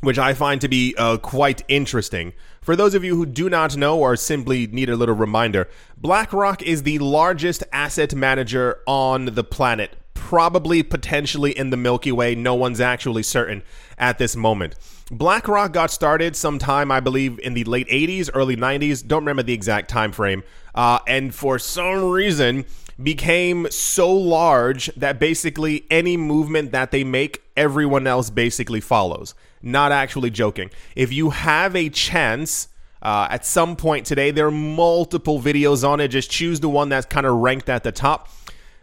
which 0.00 0.18
I 0.18 0.32
find 0.32 0.60
to 0.60 0.68
be 0.68 0.94
uh, 0.96 1.16
quite 1.16 1.62
interesting. 1.66 2.32
For 2.62 2.76
those 2.76 2.94
of 2.94 3.02
you 3.02 3.16
who 3.16 3.26
do 3.26 3.50
not 3.50 3.76
know 3.76 3.98
or 3.98 4.16
simply 4.16 4.66
need 4.68 4.88
a 4.88 4.96
little 4.96 5.16
reminder, 5.16 5.68
BlackRock 5.96 6.62
is 6.62 6.84
the 6.84 6.98
largest 7.00 7.64
asset 7.72 8.14
manager 8.14 8.78
on 8.86 9.24
the 9.26 9.44
planet, 9.44 9.96
probably 10.14 10.82
potentially 10.82 11.50
in 11.50 11.70
the 11.70 11.76
Milky 11.76 12.12
Way. 12.12 12.34
No 12.36 12.54
one's 12.54 12.80
actually 12.80 13.24
certain 13.24 13.62
at 13.98 14.18
this 14.18 14.36
moment. 14.36 14.76
BlackRock 15.10 15.72
got 15.72 15.90
started 15.90 16.34
sometime, 16.36 16.90
I 16.90 17.00
believe, 17.00 17.38
in 17.40 17.54
the 17.54 17.64
late 17.64 17.88
80s, 17.88 18.30
early 18.32 18.56
90s. 18.56 19.06
Don't 19.06 19.22
remember 19.22 19.42
the 19.42 19.52
exact 19.52 19.90
time 19.90 20.12
frame. 20.12 20.42
Uh, 20.74 21.00
and 21.06 21.34
for 21.34 21.58
some 21.58 22.04
reason, 22.10 22.64
became 23.02 23.66
so 23.70 24.12
large 24.12 24.86
that 24.96 25.18
basically 25.18 25.84
any 25.90 26.16
movement 26.16 26.72
that 26.72 26.90
they 26.90 27.04
make, 27.04 27.42
everyone 27.56 28.06
else 28.06 28.30
basically 28.30 28.80
follows. 28.80 29.34
Not 29.62 29.92
actually 29.92 30.30
joking. 30.30 30.70
If 30.94 31.12
you 31.12 31.30
have 31.30 31.74
a 31.74 31.88
chance, 31.88 32.68
uh, 33.02 33.28
at 33.30 33.44
some 33.44 33.76
point 33.76 34.06
today, 34.06 34.30
there 34.30 34.46
are 34.46 34.50
multiple 34.50 35.40
videos 35.40 35.86
on 35.86 36.00
it. 36.00 36.08
Just 36.08 36.30
choose 36.30 36.60
the 36.60 36.68
one 36.68 36.88
that's 36.88 37.06
kind 37.06 37.26
of 37.26 37.36
ranked 37.36 37.68
at 37.68 37.82
the 37.82 37.92
top. 37.92 38.28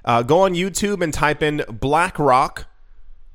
Uh, 0.03 0.23
go 0.23 0.41
on 0.41 0.53
YouTube 0.53 1.03
and 1.03 1.13
type 1.13 1.43
in 1.43 1.63
BlackRock, 1.69 2.65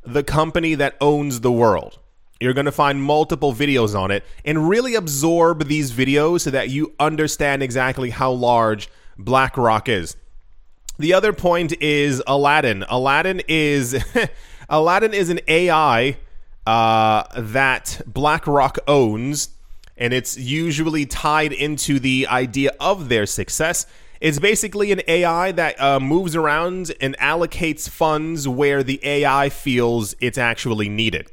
the 0.04 0.22
company 0.22 0.74
that 0.74 0.96
owns 1.00 1.40
the 1.40 1.52
world. 1.52 1.98
You're 2.40 2.52
going 2.52 2.66
to 2.66 2.72
find 2.72 3.02
multiple 3.02 3.54
videos 3.54 3.98
on 3.98 4.10
it 4.10 4.22
and 4.44 4.68
really 4.68 4.94
absorb 4.94 5.66
these 5.66 5.90
videos 5.90 6.42
so 6.42 6.50
that 6.50 6.68
you 6.68 6.94
understand 7.00 7.62
exactly 7.62 8.10
how 8.10 8.30
large 8.30 8.90
BlackRock 9.18 9.88
is. 9.88 10.16
The 10.98 11.12
other 11.12 11.32
point 11.32 11.72
is 11.80 12.22
Aladdin. 12.26 12.84
Aladdin 12.88 13.42
is 13.48 14.02
Aladdin 14.68 15.12
is 15.12 15.28
an 15.28 15.40
AI 15.46 16.16
uh, 16.66 17.24
that 17.36 18.00
BlackRock 18.06 18.78
owns, 18.88 19.50
and 19.96 20.12
it's 20.12 20.36
usually 20.36 21.06
tied 21.06 21.52
into 21.52 22.00
the 22.00 22.26
idea 22.28 22.72
of 22.80 23.08
their 23.08 23.26
success. 23.26 23.86
It's 24.20 24.38
basically 24.38 24.90
an 24.92 25.02
AI 25.06 25.52
that 25.52 25.80
uh, 25.80 26.00
moves 26.00 26.34
around 26.34 26.92
and 27.00 27.16
allocates 27.18 27.88
funds 27.88 28.48
where 28.48 28.82
the 28.82 28.98
AI 29.04 29.50
feels 29.50 30.14
it's 30.20 30.38
actually 30.38 30.88
needed. 30.88 31.30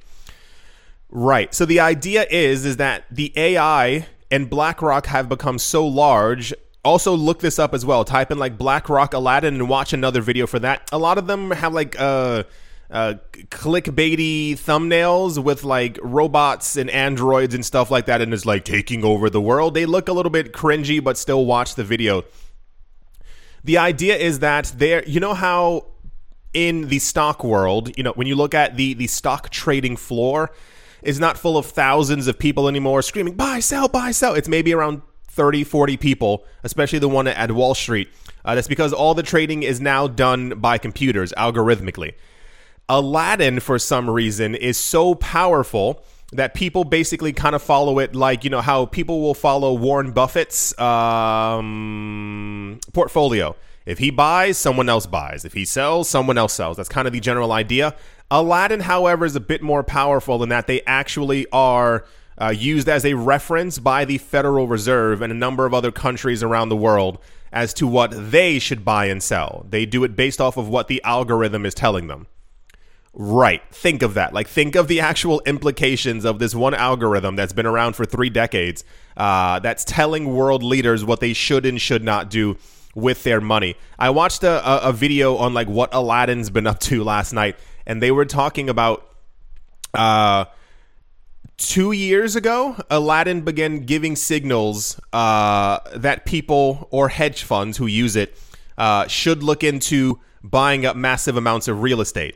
Right. 1.10 1.54
So 1.54 1.66
the 1.66 1.80
idea 1.80 2.26
is 2.30 2.66
is 2.66 2.78
that 2.78 3.06
the 3.10 3.32
AI 3.36 4.08
and 4.30 4.50
BlackRock 4.50 5.06
have 5.06 5.30
become 5.30 5.60
so 5.60 5.86
large. 5.88 6.54
Also, 6.86 7.16
look 7.16 7.40
this 7.40 7.60
up 7.60 7.74
as 7.74 7.86
well. 7.86 8.04
Type 8.04 8.30
in 8.30 8.38
like 8.38 8.58
BlackRock 8.58 9.14
Aladdin 9.14 9.54
and 9.56 9.70
watch 9.70 9.94
another 9.94 10.22
video 10.22 10.46
for 10.46 10.60
that. 10.60 10.90
A 10.92 10.98
lot 10.98 11.18
of 11.18 11.28
them 11.28 11.52
have 11.52 11.74
like 11.74 11.96
uh, 11.98 12.44
uh, 12.92 13.14
clickbaity 13.50 14.52
thumbnails 14.52 15.42
with 15.42 15.64
like 15.64 15.98
robots 16.02 16.76
and 16.76 16.90
androids 16.90 17.56
and 17.56 17.66
stuff 17.66 17.90
like 17.90 18.06
that, 18.08 18.20
and 18.20 18.34
is 18.34 18.46
like 18.46 18.66
taking 18.66 19.06
over 19.06 19.30
the 19.30 19.40
world. 19.40 19.76
They 19.76 19.86
look 19.86 20.10
a 20.10 20.14
little 20.14 20.30
bit 20.30 20.52
cringy, 20.52 21.02
but 21.02 21.18
still 21.18 21.46
watch 21.46 21.76
the 21.76 21.86
video. 21.86 22.26
The 23.64 23.78
idea 23.78 24.18
is 24.18 24.40
that 24.40 24.74
there, 24.76 25.06
you 25.08 25.22
know 25.22 25.34
how 25.34 25.88
in 26.54 26.90
the 26.90 27.00
stock 27.00 27.46
world, 27.46 27.98
you 27.98 28.04
know, 28.04 28.12
when 28.12 28.28
you 28.28 28.36
look 28.36 28.54
at 28.54 28.76
the 28.76 28.94
the 28.94 29.08
stock 29.08 29.50
trading 29.52 29.96
floor, 29.96 30.52
is 31.02 31.18
not 31.18 31.38
full 31.38 31.58
of 31.58 31.66
thousands 31.66 32.28
of 32.28 32.38
people 32.38 32.68
anymore 32.68 33.02
screaming, 33.02 33.36
buy, 33.36 33.62
sell, 33.62 33.88
buy, 33.88 34.12
sell. 34.12 34.34
It's 34.34 34.50
maybe 34.50 34.74
around 34.74 35.02
30, 35.34 35.64
40 35.64 35.98
people, 35.98 36.46
especially 36.64 37.00
the 37.00 37.10
one 37.10 37.28
at 37.28 37.52
Wall 37.52 37.76
Street. 37.76 38.10
Uh, 38.46 38.56
that's 38.56 38.68
because 38.68 38.94
all 38.94 39.14
the 39.14 39.24
trading 39.24 39.64
is 39.64 39.82
now 39.82 40.08
done 40.08 40.60
by 40.60 40.78
computers 40.78 41.34
algorithmically. 41.34 42.14
Aladdin, 42.90 43.60
for 43.60 43.80
some 43.80 44.10
reason, 44.10 44.56
is 44.56 44.78
so 44.78 45.16
powerful 45.16 46.04
that 46.34 46.54
people 46.54 46.84
basically 46.84 47.32
kind 47.32 47.56
of 47.56 47.62
follow 47.62 48.00
it 48.00 48.16
like, 48.16 48.44
you 48.44 48.50
know, 48.50 48.62
how 48.62 48.86
people 48.86 49.22
will 49.22 49.34
follow 49.34 49.74
Warren 49.74 50.12
Buffett's 50.12 50.78
um, 50.80 52.80
portfolio. 52.94 53.56
If 53.86 54.00
he 54.00 54.12
buys, 54.12 54.58
someone 54.58 54.90
else 54.90 55.06
buys. 55.06 55.46
If 55.46 55.54
he 55.54 55.66
sells, 55.66 56.10
someone 56.10 56.38
else 56.38 56.54
sells. 56.54 56.78
That's 56.78 56.90
kind 56.90 57.08
of 57.08 57.14
the 57.14 57.20
general 57.20 57.52
idea. 57.52 57.96
Aladdin, 58.32 58.82
however, 58.82 59.26
is 59.26 59.36
a 59.36 59.42
bit 59.42 59.62
more 59.62 59.84
powerful 59.84 60.42
in 60.42 60.50
that 60.50 60.68
they 60.68 60.82
actually 60.84 61.46
are 61.52 62.06
uh, 62.40 62.54
used 62.56 62.90
as 62.90 63.06
a 63.06 63.14
reference 63.14 63.80
by 63.80 64.06
the 64.06 64.18
Federal 64.18 64.68
Reserve 64.68 65.22
and 65.22 65.32
a 65.32 65.36
number 65.36 65.66
of 65.66 65.74
other 65.74 65.92
countries 65.92 66.44
around 66.44 66.70
the 66.70 66.76
world 66.76 67.20
as 67.52 67.74
to 67.76 67.88
what 67.88 68.32
they 68.32 68.60
should 68.60 68.84
buy 68.84 69.06
and 69.06 69.22
sell. 69.22 69.66
They 69.70 69.86
do 69.86 70.04
it 70.04 70.16
based 70.16 70.42
off 70.42 70.58
of 70.58 70.68
what 70.68 70.88
the 70.88 71.02
algorithm 71.04 71.66
is 71.66 71.74
telling 71.74 72.08
them. 72.08 72.28
Right. 73.14 73.62
Think 73.72 74.02
of 74.02 74.16
that. 74.16 74.34
Like, 74.34 74.48
think 74.48 74.76
of 74.76 74.88
the 74.88 75.00
actual 75.00 75.40
implications 75.46 76.26
of 76.26 76.40
this 76.40 76.56
one 76.56 76.74
algorithm 76.74 77.36
that's 77.36 77.54
been 77.54 77.68
around 77.68 77.96
for 77.96 78.06
three 78.06 78.32
decades 78.32 78.84
uh, 79.16 79.60
that's 79.60 79.86
telling 79.86 80.34
world 80.34 80.64
leaders 80.64 81.06
what 81.06 81.20
they 81.20 81.34
should 81.34 81.66
and 81.66 81.80
should 81.80 82.04
not 82.04 82.32
do 82.32 82.58
with 82.96 83.24
their 83.24 83.40
money. 83.40 83.76
I 84.00 84.10
watched 84.10 84.44
a, 84.44 84.68
a, 84.68 84.90
a 84.90 84.94
video 84.94 85.38
on 85.38 85.54
like 85.54 85.68
what 85.68 85.94
Aladdin's 85.94 86.50
been 86.50 86.66
up 86.66 86.80
to 86.82 87.04
last 87.04 87.34
night, 87.34 87.56
and 87.86 88.02
they 88.02 88.12
were 88.12 88.26
talking 88.26 88.68
about 88.68 89.08
uh, 89.94 90.46
two 91.58 91.92
years 91.92 92.36
ago, 92.36 92.76
Aladdin 92.90 93.42
began 93.42 93.86
giving 93.86 94.16
signals 94.16 95.00
uh, 95.12 95.80
that 95.96 96.26
people 96.26 96.88
or 96.92 97.10
hedge 97.10 97.44
funds 97.44 97.78
who 97.78 97.86
use 97.86 98.16
it 98.16 98.38
uh, 98.78 99.08
should 99.08 99.44
look 99.44 99.64
into 99.64 100.20
buying 100.44 100.86
up 100.86 100.96
massive 100.96 101.38
amounts 101.38 101.68
of 101.68 101.82
real 101.82 102.02
estate. 102.02 102.36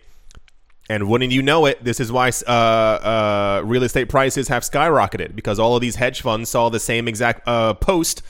And 0.89 1.09
wouldn't 1.09 1.33
you 1.33 1.41
know 1.41 1.65
it, 1.65 1.83
this 1.83 1.99
is 1.99 2.11
why 2.11 2.31
uh, 2.47 2.51
uh, 2.51 3.61
real 3.65 3.83
estate 3.83 4.07
prices 4.07 4.47
have 4.47 4.63
skyrocketed 4.63 5.35
because 5.35 5.59
all 5.59 5.75
of 5.75 5.81
these 5.81 5.95
hedge 5.97 6.21
funds 6.21 6.49
saw 6.49 6.69
the 6.69 6.79
same 6.79 7.07
exact 7.09 7.45
uh, 7.45 7.73
post, 7.73 8.21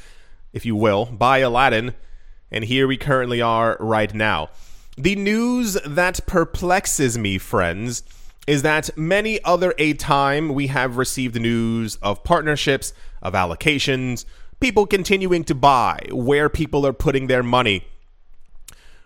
if 0.53 0.65
you 0.65 0.75
will, 0.75 1.05
by 1.05 1.39
Aladdin. 1.39 1.93
And 2.49 2.63
here 2.63 2.87
we 2.87 2.97
currently 2.97 3.41
are 3.41 3.77
right 3.79 4.11
now. 4.11 4.49
The 4.97 5.15
news 5.15 5.77
that 5.85 6.25
perplexes 6.25 7.17
me, 7.17 7.37
friends, 7.37 8.01
is 8.47 8.61
that 8.61 8.89
many 8.97 9.43
other 9.43 9.73
a 9.77 9.93
time 9.93 10.53
we 10.53 10.67
have 10.67 10.97
received 10.97 11.39
news 11.39 11.97
of 11.97 12.23
partnerships, 12.23 12.93
of 13.21 13.33
allocations, 13.33 14.23
people 14.59 14.87
continuing 14.87 15.43
to 15.43 15.53
buy, 15.53 15.99
where 16.11 16.49
people 16.49 16.87
are 16.87 16.93
putting 16.93 17.27
their 17.27 17.43
money. 17.43 17.85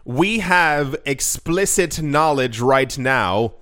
We 0.06 0.40
have 0.40 0.96
explicit 1.06 2.02
knowledge 2.02 2.60
right 2.60 2.96
now 2.98 3.56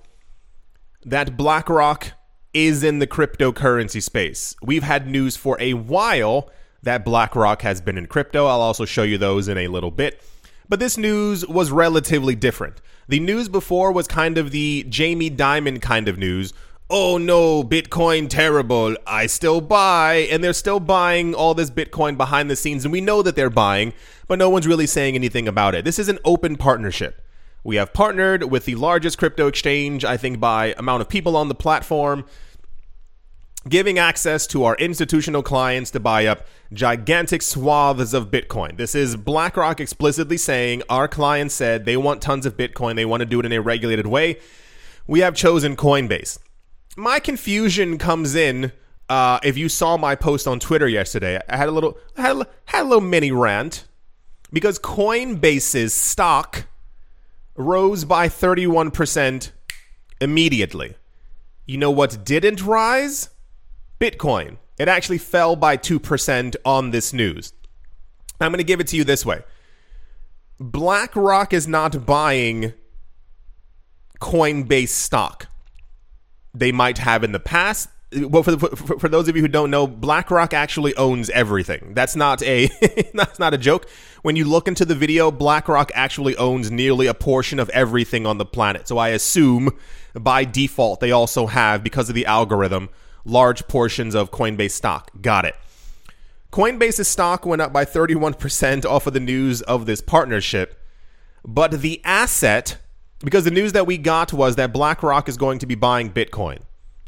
that 1.04 1.36
BlackRock 1.36 2.12
is 2.52 2.82
in 2.82 2.98
the 2.98 3.06
cryptocurrency 3.06 4.02
space. 4.02 4.54
We've 4.62 4.82
had 4.82 5.06
news 5.06 5.36
for 5.36 5.56
a 5.60 5.74
while 5.74 6.50
that 6.82 7.04
BlackRock 7.04 7.62
has 7.62 7.80
been 7.80 7.96
in 7.96 8.06
crypto. 8.06 8.46
I'll 8.46 8.60
also 8.60 8.84
show 8.84 9.02
you 9.02 9.18
those 9.18 9.48
in 9.48 9.58
a 9.58 9.68
little 9.68 9.90
bit. 9.90 10.22
But 10.70 10.78
this 10.78 10.96
news 10.96 11.44
was 11.48 11.72
relatively 11.72 12.36
different. 12.36 12.80
The 13.08 13.18
news 13.18 13.48
before 13.48 13.90
was 13.90 14.06
kind 14.06 14.38
of 14.38 14.52
the 14.52 14.86
Jamie 14.88 15.28
Dimon 15.28 15.82
kind 15.82 16.06
of 16.06 16.16
news. 16.16 16.52
Oh 16.88 17.18
no, 17.18 17.64
Bitcoin 17.64 18.28
terrible. 18.28 18.96
I 19.04 19.26
still 19.26 19.60
buy. 19.60 20.28
And 20.30 20.44
they're 20.44 20.52
still 20.52 20.78
buying 20.78 21.34
all 21.34 21.54
this 21.54 21.72
Bitcoin 21.72 22.16
behind 22.16 22.48
the 22.48 22.54
scenes. 22.54 22.84
And 22.84 22.92
we 22.92 23.00
know 23.00 23.20
that 23.20 23.34
they're 23.34 23.50
buying, 23.50 23.92
but 24.28 24.38
no 24.38 24.48
one's 24.48 24.68
really 24.68 24.86
saying 24.86 25.16
anything 25.16 25.48
about 25.48 25.74
it. 25.74 25.84
This 25.84 25.98
is 25.98 26.08
an 26.08 26.20
open 26.24 26.54
partnership. 26.54 27.20
We 27.64 27.74
have 27.74 27.92
partnered 27.92 28.44
with 28.44 28.64
the 28.64 28.76
largest 28.76 29.18
crypto 29.18 29.48
exchange, 29.48 30.04
I 30.04 30.16
think, 30.16 30.38
by 30.38 30.76
amount 30.78 31.00
of 31.00 31.08
people 31.08 31.36
on 31.36 31.48
the 31.48 31.54
platform 31.56 32.24
giving 33.68 33.98
access 33.98 34.46
to 34.48 34.64
our 34.64 34.74
institutional 34.76 35.42
clients 35.42 35.90
to 35.90 36.00
buy 36.00 36.26
up 36.26 36.46
gigantic 36.72 37.42
swaths 37.42 38.14
of 38.14 38.30
Bitcoin. 38.30 38.76
This 38.76 38.94
is 38.94 39.16
BlackRock 39.16 39.80
explicitly 39.80 40.36
saying 40.36 40.82
our 40.88 41.08
clients 41.08 41.54
said 41.54 41.84
they 41.84 41.96
want 41.96 42.22
tons 42.22 42.46
of 42.46 42.56
Bitcoin, 42.56 42.96
they 42.96 43.04
want 43.04 43.20
to 43.20 43.26
do 43.26 43.40
it 43.40 43.46
in 43.46 43.52
a 43.52 43.60
regulated 43.60 44.06
way. 44.06 44.38
We 45.06 45.20
have 45.20 45.34
chosen 45.34 45.76
Coinbase. 45.76 46.38
My 46.96 47.18
confusion 47.18 47.98
comes 47.98 48.34
in. 48.34 48.72
Uh, 49.08 49.40
if 49.42 49.58
you 49.58 49.68
saw 49.68 49.96
my 49.96 50.14
post 50.14 50.46
on 50.46 50.60
Twitter 50.60 50.88
yesterday, 50.88 51.40
I 51.48 51.56
had 51.56 51.68
a 51.68 51.72
little, 51.72 51.98
had 52.16 52.36
a, 52.36 52.46
had 52.66 52.82
a 52.82 52.84
little 52.84 53.00
mini 53.00 53.32
rant 53.32 53.84
because 54.52 54.78
Coinbase's 54.78 55.92
stock 55.92 56.66
rose 57.56 58.04
by 58.04 58.28
31% 58.28 59.50
immediately. 60.20 60.94
You 61.66 61.78
know 61.78 61.90
what 61.90 62.24
didn't 62.24 62.62
rise? 62.62 63.30
Bitcoin. 64.00 64.56
It 64.78 64.88
actually 64.88 65.18
fell 65.18 65.56
by 65.56 65.76
2% 65.76 66.56
on 66.64 66.90
this 66.90 67.12
news. 67.12 67.52
I'm 68.40 68.50
going 68.50 68.58
to 68.58 68.64
give 68.64 68.80
it 68.80 68.86
to 68.88 68.96
you 68.96 69.04
this 69.04 69.26
way 69.26 69.42
BlackRock 70.58 71.52
is 71.52 71.68
not 71.68 72.06
buying 72.06 72.72
Coinbase 74.20 74.88
stock. 74.88 75.48
They 76.54 76.72
might 76.72 76.98
have 76.98 77.22
in 77.22 77.32
the 77.32 77.40
past. 77.40 77.88
Well, 78.12 78.42
for, 78.42 78.58
for, 78.58 78.98
for 78.98 79.08
those 79.08 79.28
of 79.28 79.36
you 79.36 79.42
who 79.42 79.48
don't 79.48 79.70
know, 79.70 79.86
BlackRock 79.86 80.52
actually 80.52 80.96
owns 80.96 81.30
everything. 81.30 81.92
That's 81.94 82.16
not 82.16 82.42
a 82.42 82.66
that's 83.14 83.38
not 83.38 83.54
a 83.54 83.58
joke. 83.58 83.88
When 84.22 84.34
you 84.34 84.44
look 84.44 84.66
into 84.66 84.84
the 84.84 84.96
video, 84.96 85.30
BlackRock 85.30 85.92
actually 85.94 86.36
owns 86.36 86.70
nearly 86.70 87.06
a 87.06 87.14
portion 87.14 87.60
of 87.60 87.68
everything 87.70 88.26
on 88.26 88.38
the 88.38 88.44
planet. 88.44 88.88
So 88.88 88.98
I 88.98 89.10
assume 89.10 89.70
by 90.14 90.44
default 90.44 91.00
they 91.00 91.12
also 91.12 91.46
have 91.46 91.84
because 91.84 92.08
of 92.08 92.14
the 92.14 92.26
algorithm 92.26 92.88
large 93.24 93.66
portions 93.68 94.14
of 94.14 94.30
Coinbase 94.30 94.72
stock. 94.72 95.10
Got 95.20 95.44
it. 95.44 95.54
Coinbase's 96.52 97.06
stock 97.06 97.46
went 97.46 97.62
up 97.62 97.72
by 97.72 97.84
31% 97.84 98.84
off 98.84 99.06
of 99.06 99.12
the 99.12 99.20
news 99.20 99.62
of 99.62 99.86
this 99.86 100.00
partnership, 100.00 100.82
but 101.44 101.80
the 101.80 102.00
asset, 102.04 102.78
because 103.20 103.44
the 103.44 103.52
news 103.52 103.72
that 103.72 103.86
we 103.86 103.96
got 103.96 104.32
was 104.32 104.56
that 104.56 104.72
BlackRock 104.72 105.28
is 105.28 105.36
going 105.36 105.60
to 105.60 105.66
be 105.66 105.76
buying 105.76 106.10
Bitcoin. 106.10 106.58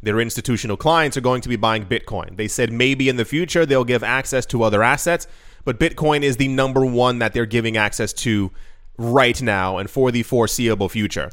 Their 0.00 0.20
institutional 0.20 0.76
clients 0.76 1.16
are 1.16 1.22
going 1.22 1.40
to 1.42 1.48
be 1.48 1.56
buying 1.56 1.86
Bitcoin. 1.86 2.36
They 2.36 2.48
said 2.48 2.72
maybe 2.72 3.08
in 3.08 3.16
the 3.16 3.24
future 3.24 3.66
they'll 3.66 3.84
give 3.84 4.04
access 4.04 4.46
to 4.46 4.62
other 4.62 4.82
assets, 4.82 5.26
but 5.64 5.80
Bitcoin 5.80 6.22
is 6.22 6.36
the 6.36 6.48
number 6.48 6.84
one 6.86 7.18
that 7.18 7.32
they're 7.32 7.46
giving 7.46 7.76
access 7.76 8.12
to 8.12 8.52
right 8.96 9.40
now 9.42 9.78
and 9.78 9.90
for 9.90 10.12
the 10.12 10.22
foreseeable 10.22 10.88
future. 10.88 11.30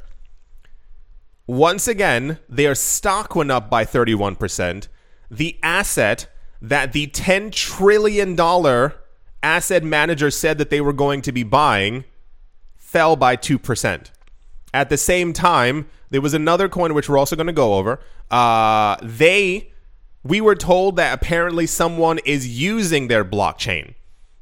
Once 1.50 1.88
again, 1.88 2.38
their 2.48 2.76
stock 2.76 3.36
went 3.36 3.50
up 3.50 3.72
by 3.72 3.84
31%. 3.84 4.88
The 5.32 5.58
asset 5.64 6.28
that 6.62 6.94
the 6.94 7.08
$10 7.08 7.52
trillion 7.52 8.40
asset 9.42 9.84
manager 9.84 10.30
said 10.30 10.60
that 10.60 10.70
they 10.70 10.80
were 10.80 10.94
going 10.94 11.24
to 11.24 11.32
be 11.32 11.42
buying 11.42 12.06
fell 12.76 13.16
by 13.16 13.36
2%. 13.36 14.12
At 14.76 14.90
the 14.90 14.98
same 14.98 15.34
time, 15.34 15.90
there 16.12 16.22
was 16.22 16.36
another 16.36 16.70
coin 16.70 16.94
which 16.94 17.10
we're 17.10 17.18
also 17.18 17.36
going 17.36 17.48
to 17.48 17.54
go 17.54 17.74
over. 17.74 18.00
Uh, 18.30 18.98
they, 19.02 19.72
we 20.24 20.42
were 20.42 20.54
told 20.54 20.98
that 20.98 21.16
apparently 21.16 21.66
someone 21.66 22.20
is 22.26 22.48
using 22.62 23.08
their 23.08 23.26
blockchain. 23.26 23.96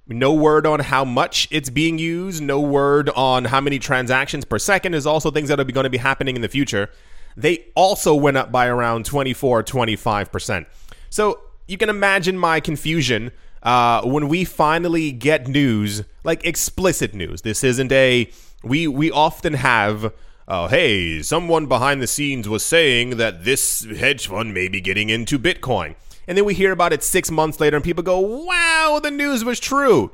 No 0.09 0.33
word 0.33 0.65
on 0.65 0.79
how 0.79 1.03
much 1.03 1.47
it's 1.51 1.69
being 1.69 1.97
used, 1.97 2.41
no 2.41 2.61
word 2.61 3.09
on 3.09 3.45
how 3.45 3.59
many 3.59 3.77
transactions 3.77 4.45
per 4.45 4.57
second. 4.57 4.93
Is 4.93 5.05
also 5.05 5.31
things 5.31 5.49
that 5.49 5.59
are 5.59 5.65
going 5.65 5.83
to 5.83 5.89
be 5.89 5.97
happening 5.97 6.35
in 6.35 6.41
the 6.41 6.47
future. 6.47 6.89
They 7.35 7.65
also 7.75 8.15
went 8.15 8.37
up 8.37 8.51
by 8.51 8.67
around 8.67 9.05
24, 9.05 9.63
25%. 9.63 10.65
So 11.09 11.41
you 11.67 11.77
can 11.77 11.89
imagine 11.89 12.37
my 12.37 12.59
confusion 12.59 13.31
uh, 13.61 14.01
when 14.03 14.27
we 14.27 14.43
finally 14.43 15.11
get 15.11 15.47
news, 15.47 16.03
like 16.23 16.45
explicit 16.45 17.13
news. 17.13 17.41
This 17.41 17.63
isn't 17.63 17.91
a 17.91 18.31
we 18.63 18.87
we 18.87 19.11
often 19.11 19.53
have. 19.53 20.13
Oh, 20.49 20.67
hey, 20.67 21.21
someone 21.23 21.65
behind 21.65 22.01
the 22.01 22.07
scenes 22.07 22.47
was 22.47 22.63
saying 22.63 23.17
that 23.17 23.43
this 23.43 23.83
hedge 23.83 24.27
fund 24.27 24.53
may 24.53 24.69
be 24.69 24.79
getting 24.79 25.09
into 25.09 25.37
Bitcoin. 25.37 25.95
And 26.27 26.37
then 26.37 26.45
we 26.45 26.53
hear 26.53 26.71
about 26.71 26.93
it 26.93 27.03
six 27.03 27.31
months 27.31 27.59
later, 27.59 27.77
and 27.77 27.83
people 27.83 28.03
go, 28.03 28.19
wow, 28.19 28.99
the 29.01 29.11
news 29.11 29.45
was 29.45 29.59
true. 29.59 30.11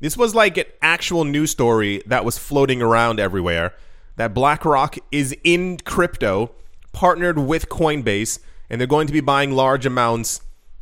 This 0.00 0.16
was 0.16 0.34
like 0.34 0.56
an 0.56 0.66
actual 0.82 1.24
news 1.24 1.52
story 1.52 2.02
that 2.06 2.24
was 2.24 2.36
floating 2.36 2.82
around 2.82 3.20
everywhere 3.20 3.74
that 4.16 4.34
BlackRock 4.34 4.96
is 5.10 5.36
in 5.44 5.78
crypto, 5.78 6.52
partnered 6.92 7.38
with 7.38 7.68
Coinbase, 7.68 8.38
and 8.68 8.80
they're 8.80 8.86
going 8.86 9.06
to 9.06 9.12
be 9.12 9.20
buying 9.20 9.52
large 9.52 9.86
amounts 9.86 10.40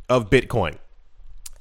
of 0.09 0.29
Bitcoin. 0.29 0.77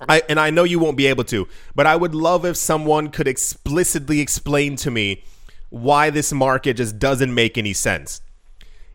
I, 0.08 0.22
and 0.28 0.40
I 0.40 0.50
know 0.50 0.64
you 0.64 0.78
won't 0.78 0.96
be 0.96 1.06
able 1.06 1.24
to, 1.24 1.46
but 1.74 1.86
I 1.86 1.96
would 1.96 2.14
love 2.14 2.44
if 2.44 2.56
someone 2.56 3.08
could 3.08 3.28
explicitly 3.28 4.20
explain 4.20 4.76
to 4.76 4.90
me 4.90 5.22
why 5.70 6.10
this 6.10 6.32
market 6.32 6.78
just 6.78 6.98
doesn't 6.98 7.32
make 7.32 7.56
any 7.56 7.72
sense. 7.72 8.20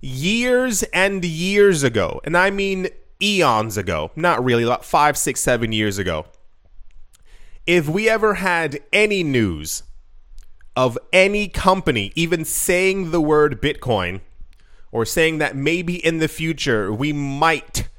Years 0.01 0.83
and 0.93 1.23
years 1.23 1.83
ago, 1.83 2.21
and 2.23 2.37
I 2.37 2.51
mean 2.51 2.89
eons 3.21 3.77
ago, 3.77 4.11
not 4.15 4.43
really, 4.43 4.65
like 4.65 4.83
five, 4.83 5.17
six, 5.17 5.39
seven 5.39 5.71
years 5.71 5.97
ago, 5.97 6.25
if 7.65 7.89
we 7.89 8.09
ever 8.09 8.35
had 8.35 8.79
any 8.93 9.23
news 9.23 9.83
of 10.75 10.97
any 11.11 11.47
company 11.47 12.11
even 12.15 12.45
saying 12.45 13.11
the 13.11 13.19
word 13.19 13.61
Bitcoin 13.61 14.21
or 14.91 15.05
saying 15.05 15.39
that 15.39 15.55
maybe 15.55 15.95
in 16.05 16.19
the 16.19 16.27
future 16.27 16.93
we 16.93 17.11
might 17.11 17.89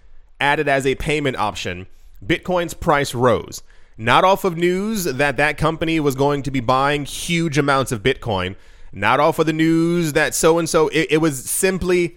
add 0.40 0.60
it 0.60 0.68
as 0.68 0.86
a 0.86 0.94
payment 0.94 1.36
option, 1.36 1.86
Bitcoin's 2.24 2.74
price 2.74 3.14
rose. 3.14 3.62
Not 3.96 4.24
off 4.24 4.44
of 4.44 4.56
news 4.56 5.04
that 5.04 5.36
that 5.36 5.58
company 5.58 5.98
was 5.98 6.14
going 6.14 6.44
to 6.44 6.52
be 6.52 6.60
buying 6.60 7.04
huge 7.04 7.58
amounts 7.58 7.90
of 7.90 8.02
Bitcoin, 8.02 8.54
not 8.92 9.18
off 9.18 9.40
of 9.40 9.46
the 9.46 9.52
news 9.52 10.12
that 10.12 10.34
so 10.34 10.58
and 10.58 10.68
so. 10.68 10.88
It 10.92 11.20
was 11.20 11.44
simply, 11.50 12.16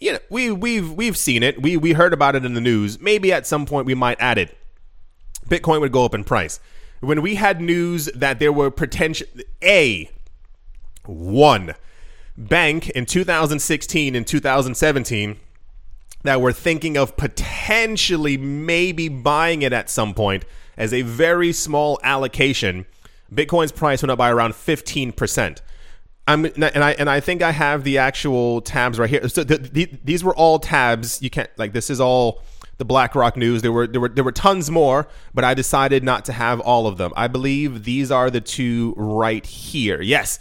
you 0.00 0.12
know, 0.12 0.18
we 0.30 0.50
we've 0.50 0.90
we've 0.92 1.16
seen 1.16 1.42
it. 1.42 1.60
We 1.60 1.76
we 1.76 1.92
heard 1.92 2.12
about 2.12 2.34
it 2.34 2.44
in 2.44 2.54
the 2.54 2.60
news. 2.60 3.00
Maybe 3.00 3.32
at 3.32 3.46
some 3.46 3.66
point 3.66 3.86
we 3.86 3.94
might 3.94 4.18
add 4.20 4.38
it. 4.38 4.56
Bitcoin 5.48 5.80
would 5.80 5.92
go 5.92 6.04
up 6.04 6.14
in 6.14 6.24
price. 6.24 6.60
When 7.00 7.22
we 7.22 7.34
had 7.34 7.60
news 7.60 8.06
that 8.14 8.38
there 8.38 8.52
were 8.52 8.70
potential 8.70 9.26
a 9.62 10.10
one 11.04 11.74
bank 12.36 12.90
in 12.90 13.06
2016 13.06 14.14
and 14.14 14.26
2017 14.26 15.36
that 16.22 16.40
were 16.40 16.52
thinking 16.52 16.96
of 16.96 17.16
potentially 17.16 18.36
maybe 18.36 19.08
buying 19.08 19.62
it 19.62 19.72
at 19.72 19.88
some 19.88 20.14
point 20.14 20.44
as 20.76 20.92
a 20.92 21.02
very 21.02 21.52
small 21.52 22.00
allocation, 22.02 22.86
Bitcoin's 23.32 23.72
price 23.72 24.02
went 24.02 24.10
up 24.10 24.18
by 24.18 24.30
around 24.30 24.52
15%. 24.52 25.60
I'm, 26.28 26.44
and 26.44 26.64
I 26.64 26.92
and 26.92 27.08
I 27.08 27.20
think 27.20 27.42
I 27.42 27.52
have 27.52 27.84
the 27.84 27.98
actual 27.98 28.60
tabs 28.60 28.98
right 28.98 29.08
here. 29.08 29.28
So 29.28 29.44
the, 29.44 29.58
the, 29.58 29.90
these 30.04 30.24
were 30.24 30.34
all 30.34 30.58
tabs. 30.58 31.22
You 31.22 31.30
can't 31.30 31.50
like 31.56 31.72
this 31.72 31.88
is 31.88 32.00
all 32.00 32.42
the 32.78 32.84
BlackRock 32.84 33.36
news. 33.36 33.62
There 33.62 33.72
were 33.72 33.86
there 33.86 34.00
were 34.00 34.08
there 34.08 34.24
were 34.24 34.32
tons 34.32 34.70
more, 34.70 35.06
but 35.34 35.44
I 35.44 35.54
decided 35.54 36.02
not 36.02 36.24
to 36.26 36.32
have 36.32 36.60
all 36.60 36.86
of 36.86 36.98
them. 36.98 37.12
I 37.16 37.28
believe 37.28 37.84
these 37.84 38.10
are 38.10 38.30
the 38.30 38.40
two 38.40 38.94
right 38.96 39.46
here. 39.46 40.02
Yes. 40.02 40.38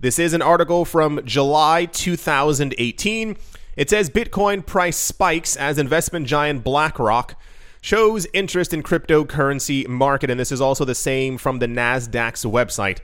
This 0.00 0.20
is 0.20 0.32
an 0.32 0.42
article 0.42 0.84
from 0.84 1.24
July 1.24 1.86
2018 1.86 3.36
it 3.78 3.88
says 3.88 4.10
Bitcoin 4.10 4.66
price 4.66 4.96
spikes 4.96 5.54
as 5.54 5.78
investment 5.78 6.26
giant 6.26 6.64
BlackRock 6.64 7.36
shows 7.80 8.26
interest 8.32 8.74
in 8.74 8.82
cryptocurrency 8.82 9.86
market, 9.86 10.30
and 10.30 10.40
this 10.40 10.50
is 10.50 10.60
also 10.60 10.84
the 10.84 10.96
same 10.96 11.38
from 11.38 11.60
the 11.60 11.68
Nasdaq's 11.68 12.44
website. 12.44 12.98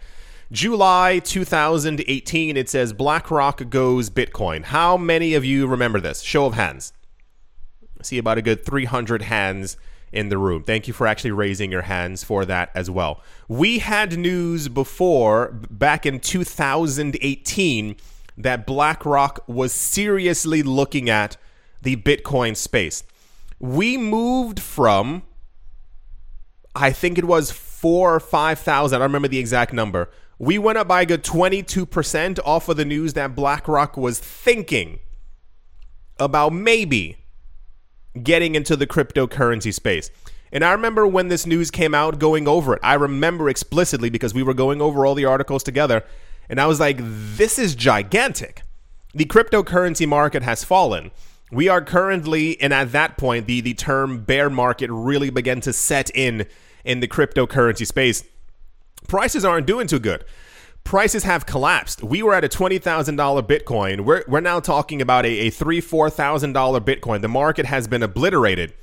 July 0.52 1.20
2018, 1.20 2.56
it 2.56 2.68
says 2.68 2.92
BlackRock 2.92 3.68
goes 3.70 4.10
Bitcoin. 4.10 4.64
How 4.64 4.96
many 4.96 5.34
of 5.34 5.44
you 5.44 5.66
remember 5.66 6.00
this? 6.00 6.20
Show 6.20 6.46
of 6.46 6.54
hands. 6.54 6.92
I 7.98 8.02
see 8.02 8.18
about 8.18 8.38
a 8.38 8.42
good 8.42 8.64
300 8.64 9.22
hands 9.22 9.76
in 10.12 10.28
the 10.28 10.38
room. 10.38 10.62
Thank 10.62 10.86
you 10.86 10.94
for 10.94 11.06
actually 11.06 11.32
raising 11.32 11.72
your 11.72 11.82
hands 11.82 12.22
for 12.22 12.44
that 12.44 12.70
as 12.74 12.88
well. 12.88 13.22
We 13.48 13.80
had 13.80 14.16
news 14.16 14.68
before, 14.68 15.50
back 15.70 16.06
in 16.06 16.20
2018 16.20 17.96
that 18.36 18.66
BlackRock 18.66 19.44
was 19.48 19.72
seriously 19.72 20.62
looking 20.62 21.10
at 21.10 21.36
the 21.82 21.96
Bitcoin 21.96 22.56
space. 22.56 23.02
We 23.58 23.96
moved 23.96 24.60
from, 24.60 25.22
I 26.74 26.92
think 26.92 27.18
it 27.18 27.24
was 27.24 27.50
four 27.50 28.14
or 28.14 28.20
5,000, 28.20 28.94
I 28.94 28.98
don't 28.98 29.08
remember 29.08 29.28
the 29.28 29.38
exact 29.38 29.72
number. 29.72 30.10
We 30.38 30.58
went 30.58 30.78
up 30.78 30.88
by 30.88 31.02
a 31.02 31.06
good 31.06 31.22
22% 31.22 32.38
off 32.44 32.68
of 32.68 32.76
the 32.76 32.84
news 32.84 33.12
that 33.14 33.34
BlackRock 33.34 33.96
was 33.96 34.18
thinking 34.18 34.98
about 36.18 36.52
maybe 36.52 37.18
getting 38.22 38.54
into 38.54 38.76
the 38.76 38.86
cryptocurrency 38.86 39.72
space. 39.72 40.10
And 40.52 40.64
I 40.64 40.72
remember 40.72 41.06
when 41.06 41.28
this 41.28 41.46
news 41.46 41.70
came 41.70 41.94
out 41.94 42.18
going 42.18 42.46
over 42.46 42.74
it. 42.74 42.80
I 42.82 42.94
remember 42.94 43.48
explicitly 43.48 44.10
because 44.10 44.34
we 44.34 44.42
were 44.42 44.54
going 44.54 44.80
over 44.80 45.04
all 45.04 45.14
the 45.14 45.24
articles 45.24 45.62
together 45.62 46.04
and 46.48 46.60
I 46.60 46.66
was 46.66 46.80
like, 46.80 46.98
this 47.00 47.58
is 47.58 47.74
gigantic. 47.74 48.62
The 49.14 49.24
cryptocurrency 49.24 50.06
market 50.06 50.42
has 50.42 50.64
fallen. 50.64 51.10
We 51.50 51.68
are 51.68 51.80
currently, 51.80 52.60
and 52.60 52.72
at 52.72 52.92
that 52.92 53.16
point, 53.16 53.46
the, 53.46 53.60
the 53.60 53.74
term 53.74 54.24
bear 54.24 54.50
market 54.50 54.90
really 54.90 55.30
began 55.30 55.60
to 55.62 55.72
set 55.72 56.10
in 56.10 56.46
in 56.84 57.00
the 57.00 57.08
cryptocurrency 57.08 57.86
space. 57.86 58.24
Prices 59.08 59.44
aren't 59.44 59.66
doing 59.66 59.86
too 59.86 59.98
good. 59.98 60.24
Prices 60.82 61.24
have 61.24 61.46
collapsed. 61.46 62.02
We 62.02 62.22
were 62.22 62.34
at 62.34 62.44
a 62.44 62.48
$20,000 62.48 62.80
Bitcoin. 63.46 64.00
We're, 64.02 64.24
we're 64.28 64.40
now 64.40 64.60
talking 64.60 65.00
about 65.00 65.24
a, 65.24 65.46
a 65.46 65.50
$3,000, 65.50 65.82
$4,000 66.12 66.80
Bitcoin. 66.80 67.22
The 67.22 67.28
market 67.28 67.64
has 67.66 67.88
been 67.88 68.02
obliterated. 68.02 68.74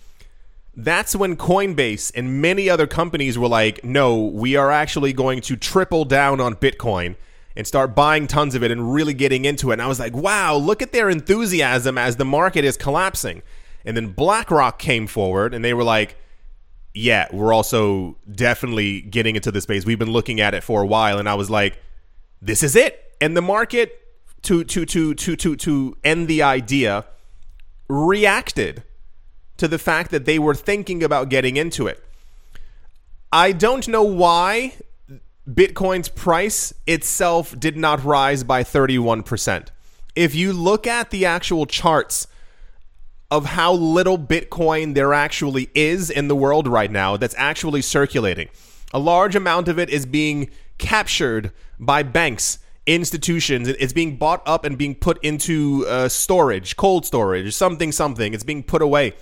That's 0.76 1.16
when 1.16 1.36
Coinbase 1.36 2.12
and 2.16 2.42
many 2.42 2.70
other 2.70 2.88
companies 2.88 3.38
were 3.38 3.48
like, 3.48 3.84
no, 3.84 4.24
we 4.24 4.56
are 4.56 4.72
actually 4.72 5.14
going 5.14 5.42
to 5.42 5.56
triple 5.56 6.06
down 6.06 6.40
on 6.40 6.56
Bitcoin 6.56 7.16
and 7.56 7.68
start 7.68 7.94
buying 7.94 8.28
tons 8.28 8.56
of 8.56 8.64
it 8.64 8.72
and 8.72 8.94
really 8.94 9.14
getting 9.14 9.46
into 9.46 9.72
it. 9.72 9.74
And 9.74 9.82
I 9.82 9.88
was 9.88 10.00
like, 10.00 10.16
wow, 10.16 10.56
look 10.56 10.82
at 10.82 10.94
their 10.94 11.10
enthusiasm 11.10 11.98
as 11.98 12.16
the 12.16 12.26
market 12.26 12.64
is 12.64 12.78
collapsing. 12.78 13.42
And 13.84 13.98
then 13.98 14.14
BlackRock 14.14 14.80
came 14.80 15.08
forward 15.08 15.54
and 15.54 15.64
they 15.64 15.74
were 15.74 15.84
like, 15.84 16.16
yeah, 16.94 17.28
we're 17.32 17.54
also 17.54 18.18
definitely 18.34 19.02
getting 19.02 19.36
into 19.36 19.52
the 19.52 19.62
space. 19.62 19.86
We've 19.86 20.00
been 20.00 20.12
looking 20.12 20.42
at 20.42 20.54
it 20.54 20.64
for 20.64 20.82
a 20.82 20.86
while, 20.86 21.20
and 21.20 21.30
I 21.30 21.36
was 21.36 21.50
like, 21.50 21.82
this 22.42 22.64
is 22.64 22.76
it. 22.76 23.16
And 23.22 23.38
the 23.38 23.42
market 23.42 23.98
to 24.44 24.64
to 24.64 24.86
to 24.86 25.14
to 25.14 25.36
to 25.36 25.56
to 25.56 25.98
end 26.04 26.28
the 26.28 26.42
idea 26.42 27.06
reacted 27.88 28.84
to 29.58 29.68
the 29.68 29.78
fact 29.78 30.12
that 30.12 30.26
they 30.26 30.40
were 30.40 30.56
thinking 30.56 31.04
about 31.04 31.30
getting 31.30 31.56
into 31.56 31.88
it. 31.88 32.04
I 33.32 33.52
don't 33.52 33.88
know 33.88 34.04
why 34.04 34.74
Bitcoin's 35.48 36.10
price 36.10 36.74
itself 36.88 37.58
did 37.60 37.78
not 37.78 38.04
rise 38.04 38.44
by 38.44 38.64
31%. 38.64 39.68
If 40.16 40.36
you 40.36 40.52
look 40.52 40.88
at 40.88 41.12
the 41.12 41.26
actual 41.26 41.66
charts 41.66 42.28
of 43.32 43.46
how 43.46 43.74
little 43.74 44.20
Bitcoin 44.20 44.94
there 44.94 45.14
actually 45.14 45.70
is 45.74 46.10
in 46.10 46.28
the 46.28 46.36
world 46.36 46.68
right 46.68 46.92
now 46.92 47.16
that's 47.18 47.36
actually 47.38 47.82
circulating, 47.82 48.50
a 48.94 49.00
large 49.00 49.36
amount 49.36 49.70
of 49.70 49.80
it 49.80 49.90
is 49.90 50.06
being 50.06 50.50
captured 50.78 51.52
by 51.80 52.04
banks, 52.04 52.60
institutions. 52.86 53.68
It's 53.68 53.94
being 53.94 54.18
bought 54.18 54.42
up 54.46 54.66
and 54.66 54.78
being 54.78 54.96
put 54.96 55.24
into 55.24 55.86
uh, 55.88 56.10
storage, 56.10 56.76
cold 56.76 57.06
storage, 57.06 57.54
something, 57.54 57.92
something. 57.92 58.34
It's 58.34 58.44
being 58.44 58.64
put 58.64 58.82
away. 58.82 59.14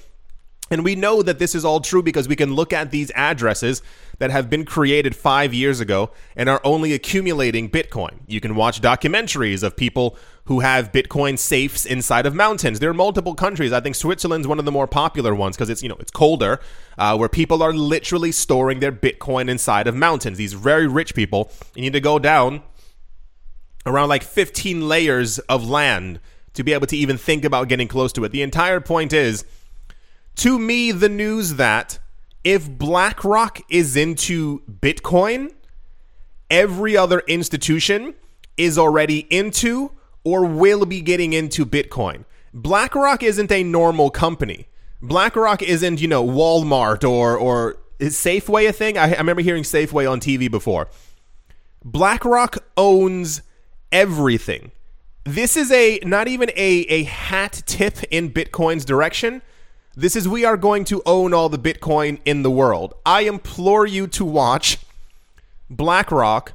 And 0.72 0.84
we 0.84 0.96
know 0.96 1.22
that 1.22 1.40
this 1.40 1.56
is 1.56 1.66
all 1.66 1.80
true 1.80 2.04
because 2.04 2.28
we 2.28 2.36
can 2.36 2.54
look 2.54 2.72
at 2.74 2.92
these 2.92 3.12
addresses 3.16 3.82
that 4.20 4.32
have 4.32 4.50
been 4.50 4.66
created 4.66 5.16
five 5.16 5.54
years 5.54 5.80
ago 5.80 6.12
and 6.36 6.48
are 6.48 6.62
only 6.64 6.94
accumulating 6.94 7.70
Bitcoin. 7.70 8.20
You 8.28 8.40
can 8.40 8.56
watch 8.56 8.82
documentaries 8.82 9.64
of 9.64 9.76
people 9.76 10.18
who 10.46 10.60
have 10.60 10.92
Bitcoin 10.92 11.38
safes 11.38 11.86
inside 11.86 12.26
of 12.26 12.36
mountains. 12.36 12.80
There 12.80 12.90
are 12.90 12.94
multiple 12.94 13.36
countries. 13.36 13.72
I 13.72 13.80
think 13.80 13.96
Switzerland's 13.96 14.48
one 14.48 14.60
of 14.60 14.66
the 14.66 14.72
more 14.72 14.88
popular 14.88 15.34
ones 15.34 15.56
because 15.56 15.70
it's 15.70 15.84
you 15.84 15.90
know 15.90 15.98
it's 16.00 16.12
colder, 16.12 16.60
uh, 16.98 17.16
where 17.18 17.30
people 17.30 17.62
are 17.64 17.74
literally 17.74 18.32
storing 18.32 18.80
their 18.80 18.92
Bitcoin 18.92 19.50
inside 19.50 19.88
of 19.88 19.96
mountains. 19.96 20.38
These 20.38 20.54
very 20.54 20.88
rich 20.88 21.16
people. 21.16 21.52
You 21.76 21.82
need 21.82 21.94
to 21.94 22.02
go 22.02 22.20
down 22.20 22.64
around 23.86 24.10
like 24.10 24.24
15 24.24 24.88
layers 24.88 25.40
of 25.40 25.68
land 25.68 26.20
to 26.54 26.64
be 26.64 26.74
able 26.74 26.88
to 26.88 26.98
even 26.98 27.18
think 27.18 27.46
about 27.46 27.70
getting 27.70 27.88
close 27.88 28.12
to 28.14 28.24
it. 28.24 28.32
The 28.32 28.42
entire 28.42 28.82
point 28.82 29.14
is 29.14 29.46
to 30.40 30.58
me 30.58 30.94
the 30.94 31.10
news 31.10 31.56
that 31.56 32.00
if 32.46 32.70
BlackRock 32.70 33.60
is 33.70 33.98
into 33.98 34.62
Bitcoin, 34.62 35.52
every 36.50 36.96
other 36.96 37.20
institution 37.28 38.16
is 38.56 38.78
already 38.78 39.28
into 39.30 39.92
or 40.24 40.46
will 40.46 40.86
be 40.86 41.02
getting 41.02 41.34
into 41.34 41.66
Bitcoin. 41.66 42.24
BlackRock 42.54 43.22
isn't 43.22 43.52
a 43.52 43.64
normal 43.64 44.10
company. 44.10 44.68
BlackRock 45.02 45.62
isn't, 45.62 46.00
you 46.00 46.08
know, 46.08 46.26
Walmart 46.26 47.04
or 47.04 47.36
or 47.38 47.78
is 48.00 48.16
Safeway 48.16 48.70
a 48.70 48.72
thing? 48.72 48.98
I, 48.98 49.14
I 49.14 49.18
remember 49.18 49.42
hearing 49.42 49.64
Safeway 49.64 50.10
on 50.10 50.22
TV 50.22 50.50
before. 50.50 50.88
BlackRock 51.84 52.60
owns 52.78 53.42
everything. 53.92 54.72
This 55.26 55.58
is 55.58 55.70
a 55.70 56.00
not 56.04 56.30
even 56.30 56.50
a, 56.52 56.86
a 56.88 57.04
hat 57.04 57.62
tip 57.66 58.04
in 58.10 58.32
Bitcoin's 58.32 58.86
direction. 58.86 59.42
This 60.00 60.16
is 60.16 60.30
we 60.30 60.46
are 60.46 60.56
going 60.56 60.86
to 60.86 61.02
own 61.06 61.34
all 61.34 61.50
the 61.50 61.60
Bitcoin 61.60 62.22
in 62.24 62.42
the 62.42 62.50
world. 62.50 62.94
I 63.06 63.24
implore 63.24 63.86
you 63.86 64.08
to 64.08 64.24
watch 64.24 64.78
BlackRock, 65.70 66.54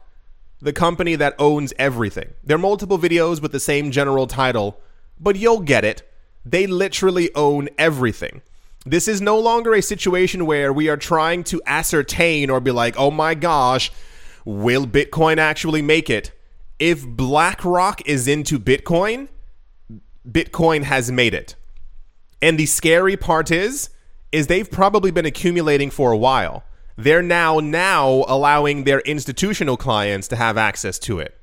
the 0.63 0.73
company 0.73 1.15
that 1.17 1.35
owns 1.39 1.75
everything. 1.79 2.31
There 2.43 2.55
are 2.55 2.59
multiple 2.59 2.99
videos 2.99 3.43
with 3.43 3.53
the 3.53 3.61
same 3.61 3.91
general 3.91 4.27
title, 4.27 4.81
but 5.21 5.37
you'll 5.37 5.61
get 5.61 5.85
it. 5.85 6.11
They 6.47 6.67
literally 6.67 7.35
own 7.35 7.69
everything. 7.77 8.41
This 8.87 9.07
is 9.07 9.21
no 9.21 9.39
longer 9.39 9.75
a 9.75 9.83
situation 9.83 10.47
where 10.47 10.73
we 10.73 10.89
are 10.89 10.97
trying 10.97 11.45
to 11.45 11.61
ascertain 11.67 12.49
or 12.49 12.61
be 12.61 12.71
like, 12.71 12.95
oh 12.97 13.11
my 13.11 13.35
gosh, 13.35 13.93
will 14.47 14.87
Bitcoin 14.87 15.37
actually 15.37 15.83
make 15.83 16.09
it? 16.09 16.33
If 16.79 17.07
BlackRock 17.07 18.09
is 18.09 18.27
into 18.27 18.59
Bitcoin, 18.59 19.29
Bitcoin 20.27 20.85
has 20.85 21.13
made 21.13 21.35
it. 21.35 21.57
And 22.41 22.59
the 22.59 22.67
scary 22.67 23.17
part 23.17 23.51
is 23.51 23.91
is 24.33 24.49
they've 24.49 24.71
probably 24.71 25.13
been 25.13 25.27
accumulating 25.27 25.91
for 25.91 26.11
a 26.11 26.17
while. 26.17 26.65
They're 26.97 27.23
now 27.23 27.61
now 27.61 28.25
allowing 28.27 28.85
their 28.85 29.01
institutional 29.01 29.77
clients 29.77 30.29
to 30.29 30.37
have 30.37 30.57
access 30.57 30.99
to 31.01 31.21
it. 31.21 31.39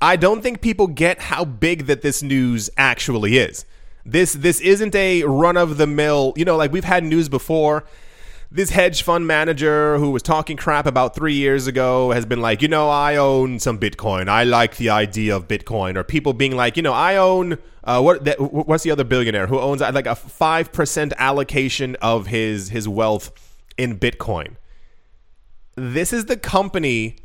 I 0.00 0.16
don't 0.16 0.42
think 0.42 0.60
people 0.60 0.88
get 0.88 1.20
how 1.20 1.44
big 1.44 1.86
that 1.86 2.02
this 2.02 2.22
news 2.22 2.68
actually 2.76 3.38
is. 3.38 3.64
This 4.04 4.32
this 4.32 4.60
isn't 4.60 4.94
a 4.94 5.22
run 5.22 5.56
of 5.56 5.76
the 5.76 5.86
mill, 5.86 6.32
you 6.36 6.44
know, 6.44 6.56
like 6.56 6.72
we've 6.72 6.84
had 6.84 7.04
news 7.04 7.28
before 7.28 7.84
this 8.54 8.68
hedge 8.68 9.02
fund 9.02 9.26
manager 9.26 9.96
who 9.96 10.10
was 10.10 10.22
talking 10.22 10.58
crap 10.58 10.84
about 10.84 11.14
three 11.14 11.32
years 11.32 11.66
ago 11.66 12.10
has 12.10 12.26
been 12.26 12.42
like, 12.42 12.60
you 12.60 12.68
know, 12.68 12.90
I 12.90 13.16
own 13.16 13.58
some 13.58 13.78
Bitcoin. 13.78 14.28
I 14.28 14.44
like 14.44 14.76
the 14.76 14.90
idea 14.90 15.34
of 15.34 15.48
Bitcoin. 15.48 15.96
Or 15.96 16.04
people 16.04 16.34
being 16.34 16.54
like, 16.54 16.76
you 16.76 16.82
know, 16.82 16.92
I 16.92 17.16
own 17.16 17.56
uh, 17.84 18.02
what? 18.02 18.26
What's 18.38 18.84
the 18.84 18.90
other 18.90 19.04
billionaire 19.04 19.46
who 19.46 19.58
owns 19.58 19.80
like 19.80 20.06
a 20.06 20.14
five 20.14 20.70
percent 20.70 21.14
allocation 21.16 21.96
of 22.02 22.26
his 22.26 22.68
his 22.68 22.86
wealth 22.86 23.58
in 23.78 23.98
Bitcoin? 23.98 24.56
This 25.74 26.12
is 26.12 26.26
the 26.26 26.36
company 26.36 27.16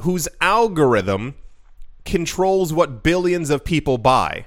whose 0.00 0.28
algorithm 0.40 1.34
controls 2.06 2.72
what 2.72 3.02
billions 3.02 3.50
of 3.50 3.64
people 3.64 3.98
buy. 3.98 4.46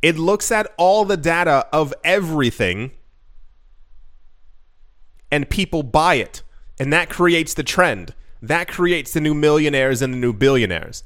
It 0.00 0.16
looks 0.16 0.52
at 0.52 0.72
all 0.76 1.04
the 1.04 1.16
data 1.16 1.66
of 1.72 1.92
everything 2.04 2.92
and 5.30 5.48
people 5.48 5.82
buy 5.82 6.14
it. 6.14 6.42
And 6.78 6.92
that 6.92 7.10
creates 7.10 7.54
the 7.54 7.62
trend. 7.62 8.14
That 8.42 8.68
creates 8.68 9.12
the 9.12 9.20
new 9.20 9.34
millionaires 9.34 10.00
and 10.02 10.14
the 10.14 10.18
new 10.18 10.32
billionaires. 10.32 11.04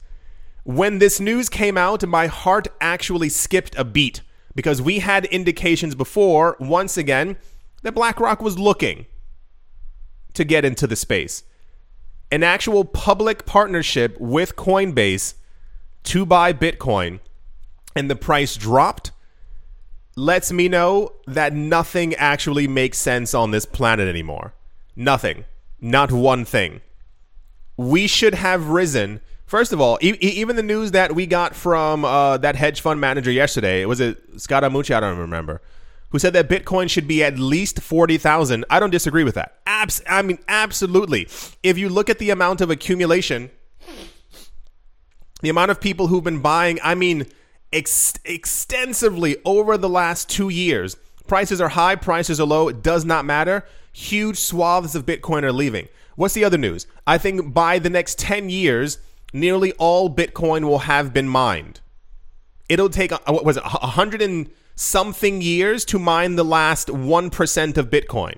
When 0.63 0.99
this 0.99 1.21
news 1.21 1.49
came 1.49 1.77
out, 1.77 2.07
my 2.07 2.27
heart 2.27 2.69
actually 2.81 3.29
skipped 3.29 3.77
a 3.77 3.85
beat 3.85 4.23
because 4.55 4.81
we 4.81 5.01
had 5.01 5.27
indications 5.27 5.95
before, 5.95 6.57
once 6.61 6.97
again, 6.97 7.37
that 7.83 7.95
BlackRock 7.95 8.41
was 8.41 8.59
looking 8.59 9.07
to 10.33 10.45
get 10.45 10.65
into 10.65 10.87
the 10.87 10.97
space. 10.97 11.43
An 12.31 12.43
actual 12.43 12.85
public 12.85 13.45
partnership 13.47 14.19
with 14.19 14.57
Coinbase 14.57 15.35
to 16.05 16.25
buy 16.25 16.53
Bitcoin, 16.53 17.21
and 17.95 18.11
the 18.11 18.17
price 18.17 18.57
dropped 18.57 19.13
lets 20.17 20.53
me 20.53 20.69
know 20.69 21.13
that 21.27 21.53
nothing 21.53 22.15
actually 22.15 22.69
makes 22.69 22.99
sense 22.99 23.35
on 23.35 23.51
this 23.51 23.65
planet 23.67 24.09
anymore. 24.09 24.55
Nothing. 24.97 25.45
Not 25.81 26.13
one 26.13 26.45
thing. 26.45 26.81
We 27.77 28.07
should 28.07 28.35
have 28.35 28.69
risen. 28.69 29.21
First 29.47 29.73
of 29.73 29.81
all, 29.81 29.99
e- 30.01 30.17
even 30.21 30.57
the 30.57 30.63
news 30.63 30.93
that 30.93 31.15
we 31.15 31.27
got 31.27 31.55
from 31.55 32.05
uh, 32.05 32.39
that 32.39 32.57
hedge 32.57 32.81
fund 32.81 33.01
manager 33.01 33.31
yesterday, 33.31 33.85
was 33.85 34.01
it 34.01 34.37
Scaramucci? 34.37 34.95
I 34.95 35.01
don't 35.01 35.19
remember. 35.19 35.61
Who 36.11 36.21
said 36.21 36.33
that 36.35 36.49
Bitcoin 36.49 36.89
should 36.89 37.09
be 37.09 37.25
at 37.25 37.39
least 37.41 37.81
40,000. 37.81 38.65
I 38.71 38.79
don't 38.79 38.91
disagree 38.91 39.25
with 39.25 39.35
that. 39.35 39.59
Abs- 39.67 40.01
I 40.09 40.23
mean, 40.23 40.39
absolutely. 40.47 41.29
If 41.65 41.77
you 41.77 41.89
look 41.89 42.09
at 42.09 42.21
the 42.21 42.31
amount 42.31 42.61
of 42.61 42.71
accumulation, 42.71 43.51
the 45.43 45.49
amount 45.49 45.73
of 45.73 45.81
people 45.81 46.07
who've 46.07 46.23
been 46.23 46.41
buying, 46.41 46.79
I 46.85 46.95
mean, 46.95 47.27
ex- 47.75 48.15
extensively 48.25 49.37
over 49.45 49.77
the 49.77 49.89
last 49.89 50.31
two 50.31 50.49
years. 50.49 50.97
Prices 51.27 51.61
are 51.61 51.71
high, 51.71 51.97
prices 51.97 52.41
are 52.41 52.47
low, 52.47 52.69
it 52.69 52.83
does 52.83 53.05
not 53.05 53.25
matter. 53.25 53.67
Huge 53.93 54.39
swaths 54.39 54.95
of 54.95 55.05
Bitcoin 55.05 55.43
are 55.43 55.53
leaving. 55.53 55.89
What's 56.17 56.35
the 56.35 56.45
other 56.45 56.59
news? 56.59 56.87
I 57.07 57.19
think 57.19 57.53
by 57.53 57.79
the 57.79 57.91
next 57.91 58.19
10 58.19 58.49
years, 58.49 58.99
nearly 59.33 59.73
all 59.73 60.09
Bitcoin 60.09 60.65
will 60.65 60.81
have 60.81 61.13
been 61.13 61.29
mined. 61.29 61.81
It'll 62.69 62.89
take, 62.89 63.13
uh, 63.13 63.19
what 63.27 63.45
was 63.45 63.57
it, 63.57 63.65
100 63.65 64.23
and 64.23 64.49
something 64.77 65.43
years 65.43 65.85
to 65.87 65.99
mine 65.99 66.37
the 66.37 66.45
last 66.45 66.89
1% 66.89 67.77
of 67.77 67.91
Bitcoin. 67.91 68.37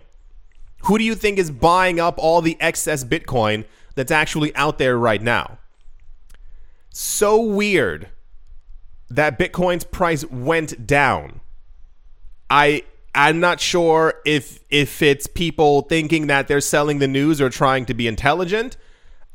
Who 0.83 0.99
do 0.99 1.05
you 1.05 1.14
think 1.14 1.38
is 1.38 1.51
buying 1.51 1.99
up 2.01 2.16
all 2.18 2.40
the 2.40 2.57
excess 2.61 3.05
Bitcoin 3.05 3.64
that's 3.94 4.11
actually 4.11 4.55
out 4.55 4.79
there 4.79 4.99
right 4.99 5.22
now? 5.22 5.59
So 6.90 7.40
weird 7.40 8.09
that 9.11 9.38
Bitcoin's 9.38 9.85
price 9.85 10.25
went 10.27 10.87
down. 10.87 11.40
I 12.51 12.85
I'm 13.14 13.40
not 13.40 13.61
sure 13.61 14.14
if 14.25 14.61
if 14.69 15.01
it's 15.01 15.27
people 15.27 15.83
thinking 15.83 16.27
that 16.27 16.49
they're 16.49 16.61
selling 16.61 16.99
the 16.99 17.09
news 17.09 17.40
or 17.40 17.49
trying 17.49 17.87
to 17.87 17.95
be 17.95 18.07
intelligent. 18.07 18.77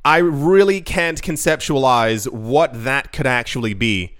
I 0.03 0.17
really 0.17 0.81
can't 0.81 1.21
conceptualize 1.21 2.31
what 2.31 2.83
that 2.83 3.11
could 3.11 3.27
actually 3.27 3.73
be. 3.73 4.17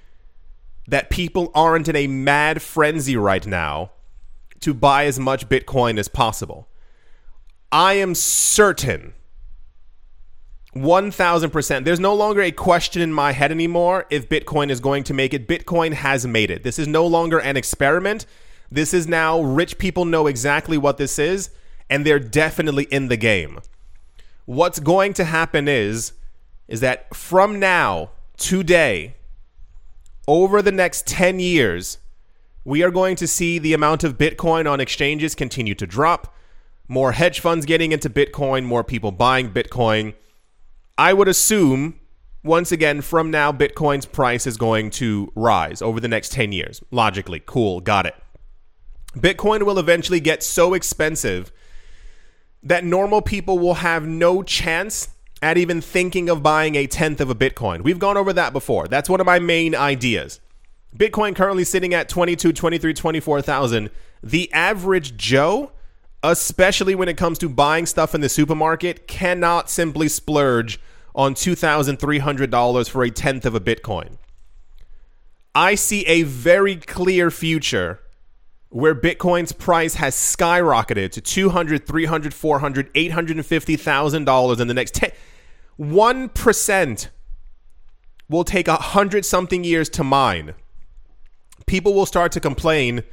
That 0.87 1.09
people 1.09 1.51
aren't 1.53 1.87
in 1.87 1.95
a 1.95 2.07
mad 2.07 2.61
frenzy 2.61 3.15
right 3.15 3.45
now 3.45 3.91
to 4.61 4.73
buy 4.73 5.05
as 5.05 5.19
much 5.19 5.49
Bitcoin 5.49 5.97
as 5.97 6.07
possible. 6.07 6.67
I 7.71 7.93
am 7.93 8.15
certain 8.15 9.13
1000%. 10.75 11.83
There's 11.83 11.99
no 11.99 12.13
longer 12.13 12.41
a 12.41 12.51
question 12.51 13.01
in 13.01 13.11
my 13.11 13.33
head 13.33 13.51
anymore 13.51 14.05
if 14.09 14.29
Bitcoin 14.29 14.69
is 14.69 14.79
going 14.79 15.03
to 15.05 15.13
make 15.13 15.33
it. 15.33 15.47
Bitcoin 15.47 15.93
has 15.93 16.25
made 16.25 16.49
it. 16.49 16.63
This 16.63 16.79
is 16.79 16.87
no 16.87 17.05
longer 17.05 17.39
an 17.39 17.57
experiment. 17.57 18.25
This 18.71 18.93
is 18.93 19.07
now 19.07 19.41
rich 19.41 19.77
people 19.77 20.05
know 20.05 20.27
exactly 20.27 20.77
what 20.77 20.97
this 20.97 21.19
is. 21.19 21.49
and 21.91 22.05
they're 22.05 22.19
definitely 22.19 22.85
in 22.85 23.09
the 23.09 23.17
game. 23.17 23.59
What's 24.45 24.79
going 24.79 25.13
to 25.15 25.25
happen 25.25 25.67
is 25.67 26.13
is 26.67 26.79
that 26.79 27.13
from 27.13 27.59
now 27.59 28.11
today 28.37 29.15
over 30.25 30.61
the 30.61 30.71
next 30.71 31.05
10 31.05 31.41
years 31.41 31.97
we 32.63 32.81
are 32.81 32.91
going 32.91 33.17
to 33.17 33.27
see 33.27 33.59
the 33.59 33.73
amount 33.73 34.05
of 34.05 34.17
Bitcoin 34.17 34.71
on 34.71 34.79
exchanges 34.79 35.35
continue 35.35 35.75
to 35.75 35.85
drop, 35.85 36.33
more 36.87 37.11
hedge 37.11 37.41
funds 37.41 37.65
getting 37.65 37.91
into 37.91 38.09
Bitcoin, 38.09 38.63
more 38.63 38.83
people 38.83 39.11
buying 39.11 39.51
Bitcoin. 39.51 40.13
I 41.01 41.13
would 41.13 41.27
assume 41.27 41.99
once 42.43 42.71
again, 42.71 43.01
from 43.01 43.31
now, 43.31 43.51
Bitcoin's 43.51 44.05
price 44.05 44.45
is 44.45 44.55
going 44.55 44.91
to 44.91 45.31
rise 45.33 45.81
over 45.81 45.99
the 45.99 46.07
next 46.07 46.31
10 46.31 46.51
years. 46.51 46.79
Logically, 46.91 47.41
cool, 47.43 47.81
got 47.81 48.05
it. 48.05 48.13
Bitcoin 49.15 49.63
will 49.63 49.79
eventually 49.79 50.19
get 50.19 50.43
so 50.43 50.75
expensive 50.75 51.51
that 52.61 52.83
normal 52.83 53.23
people 53.23 53.57
will 53.57 53.75
have 53.75 54.07
no 54.07 54.43
chance 54.43 55.09
at 55.41 55.57
even 55.57 55.81
thinking 55.81 56.29
of 56.29 56.43
buying 56.43 56.75
a 56.75 56.85
tenth 56.85 57.19
of 57.19 57.31
a 57.31 57.35
Bitcoin. 57.35 57.81
We've 57.81 57.97
gone 57.97 58.15
over 58.15 58.31
that 58.33 58.53
before. 58.53 58.87
That's 58.87 59.09
one 59.09 59.19
of 59.19 59.25
my 59.25 59.39
main 59.39 59.73
ideas. 59.73 60.39
Bitcoin 60.95 61.35
currently 61.35 61.63
sitting 61.63 61.95
at 61.95 62.09
22, 62.09 62.53
23, 62.53 62.93
24,000. 62.93 63.89
The 64.21 64.53
average 64.53 65.17
Joe, 65.17 65.71
especially 66.21 66.93
when 66.93 67.09
it 67.09 67.17
comes 67.17 67.39
to 67.39 67.49
buying 67.49 67.87
stuff 67.87 68.13
in 68.13 68.21
the 68.21 68.29
supermarket, 68.29 69.07
cannot 69.07 69.67
simply 69.67 70.07
splurge 70.07 70.79
on 71.15 71.33
$2,300 71.33 72.89
for 72.89 73.03
a 73.03 73.11
tenth 73.11 73.45
of 73.45 73.55
a 73.55 73.59
Bitcoin. 73.59 74.17
I 75.53 75.75
see 75.75 76.05
a 76.05 76.23
very 76.23 76.77
clear 76.77 77.29
future 77.29 77.99
where 78.69 78.95
Bitcoin's 78.95 79.51
price 79.51 79.95
has 79.95 80.15
skyrocketed 80.15 81.11
to 81.11 81.21
200, 81.21 81.85
300, 81.85 82.33
400, 82.33 82.89
850,000 82.95 84.23
dollars 84.25 84.59
in 84.61 84.67
the 84.67 84.73
next 84.73 84.95
10 84.95 85.11
1% 85.79 87.07
will 88.29 88.43
take 88.43 88.67
a 88.67 88.75
hundred 88.75 89.25
something 89.25 89.63
years 89.63 89.89
to 89.89 90.03
mine. 90.03 90.53
People 91.65 91.93
will 91.93 92.05
start 92.05 92.31
to 92.33 92.39
complain, 92.39 93.03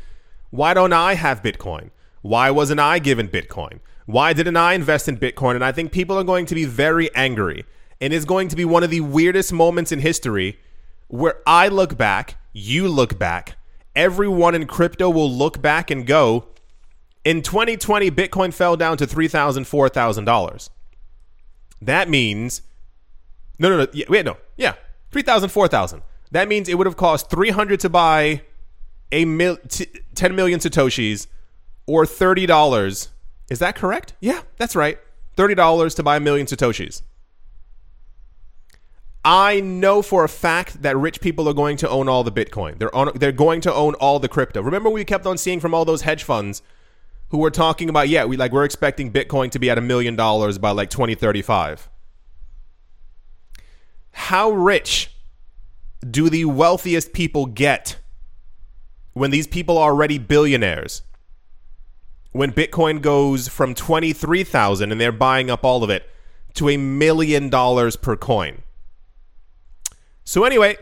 why 0.51 0.75
don't 0.75 0.93
I 0.93 1.15
have 1.15 1.43
Bitcoin? 1.43 1.91
Why 2.23 2.51
wasn't 2.51 2.81
I 2.81 2.99
given 2.99 3.29
Bitcoin? 3.29 3.81
Why 4.07 4.33
didn't 4.33 4.57
I 4.57 4.75
invest 4.75 5.09
in 5.09 5.17
Bitcoin? 5.17 5.55
And 5.55 5.65
I 5.65 5.73
think 5.73 5.93
people 5.93 6.19
are 6.19 6.25
going 6.25 6.47
to 6.47 6.55
be 6.55 6.65
very 6.65 7.15
angry 7.15 7.65
and 8.01 8.13
it's 8.13 8.25
going 8.25 8.49
to 8.49 8.57
be 8.57 8.65
one 8.65 8.83
of 8.83 8.91
the 8.91 9.01
weirdest 9.01 9.53
moments 9.53 9.93
in 9.93 10.01
history 10.01 10.59
where 11.09 11.37
I 11.47 11.69
look 11.69 11.97
back, 11.97 12.37
you 12.53 12.89
look 12.89 13.19
back, 13.19 13.57
everyone 13.97 14.55
in 14.55 14.67
crypto 14.67 15.11
will 15.11 15.31
look 15.31 15.61
back 15.61 15.91
and 15.91 16.07
go, 16.07 16.47
in 17.25 17.43
2020, 17.43 18.11
Bitcoin 18.11 18.55
fell 18.55 18.77
down 18.77 18.97
to 18.99 19.07
$3,000, 19.07 19.65
$4,000. 19.65 20.71
That 21.83 22.09
means, 22.09 22.63
no, 23.59 23.69
no, 23.69 23.79
no, 23.79 23.87
yeah, 23.93 24.07
wait, 24.09 24.25
no, 24.25 24.37
yeah, 24.57 24.75
3,000, 25.11 25.49
4,000. 25.51 26.03
That 26.31 26.49
means 26.49 26.69
it 26.69 26.77
would 26.77 26.87
have 26.87 26.97
cost 26.97 27.31
300 27.31 27.81
to 27.81 27.89
buy 27.89 28.43
a 29.11 29.25
mil, 29.25 29.57
t- 29.69 29.87
10 30.15 30.37
million 30.37 30.61
Satoshis 30.61 31.27
or 31.87 32.05
$30. 32.05 33.09
Is 33.51 33.59
that 33.61 33.75
correct? 33.77 34.15
Yeah, 34.21 34.43
that's 34.57 34.77
right. 34.77 34.99
$30 35.37 35.97
to 35.97 36.03
buy 36.03 36.17
a 36.17 36.21
million 36.21 36.47
Satoshis. 36.47 37.03
I 39.31 39.61
know 39.61 40.01
for 40.01 40.25
a 40.25 40.29
fact 40.29 40.81
that 40.81 40.97
rich 40.97 41.21
people 41.21 41.51
are 41.51 41.53
going 41.53 41.77
to 41.79 41.89
own 41.91 42.09
all 42.09 42.25
the 42.25 42.33
Bitcoin. 42.33 42.79
They're 42.79 42.95
on, 42.95 43.13
they're 43.15 43.31
going 43.31 43.61
to 43.61 43.75
own 43.75 43.93
all 43.97 44.19
the 44.19 44.29
crypto. 44.29 44.63
Remember, 44.63 44.89
we 44.89 45.05
kept 45.05 45.27
on 45.27 45.37
seeing 45.37 45.61
from 45.61 45.75
all 45.75 45.85
those 45.85 46.01
hedge 46.01 46.25
funds 46.25 46.63
who 47.29 47.37
were 47.37 47.51
talking 47.51 47.91
about, 47.91 48.09
yeah, 48.09 48.25
we 48.25 48.39
like 48.39 48.53
we're 48.53 48.65
expecting 48.65 49.13
Bitcoin 49.13 49.51
to 49.51 49.59
be 49.59 49.69
at 49.69 49.77
a 49.77 49.83
million 49.83 50.17
dollars 50.17 50.57
by 50.57 50.71
like 50.71 50.89
2035. 50.89 51.91
How 54.13 54.51
rich 54.51 55.11
do 56.11 56.31
the 56.31 56.47
wealthiest 56.47 57.13
people 57.13 57.45
get 57.45 57.99
when 59.13 59.31
these 59.31 59.47
people 59.47 59.77
are 59.77 59.91
already 59.91 60.17
billionaires? 60.17 61.03
When 62.33 62.51
Bitcoin 62.51 63.03
goes 63.03 63.47
from 63.47 63.75
23,000 63.75 64.91
and 64.91 64.99
they're 64.99 65.13
buying 65.13 65.51
up 65.51 65.67
all 65.67 65.85
of 65.85 65.91
it 65.91 66.09
to 66.55 66.71
a 66.71 66.79
million 66.79 67.51
dollars 67.51 67.95
per 67.95 68.17
coin. 68.17 68.63
So 70.29 70.45
anyway, 70.45 70.77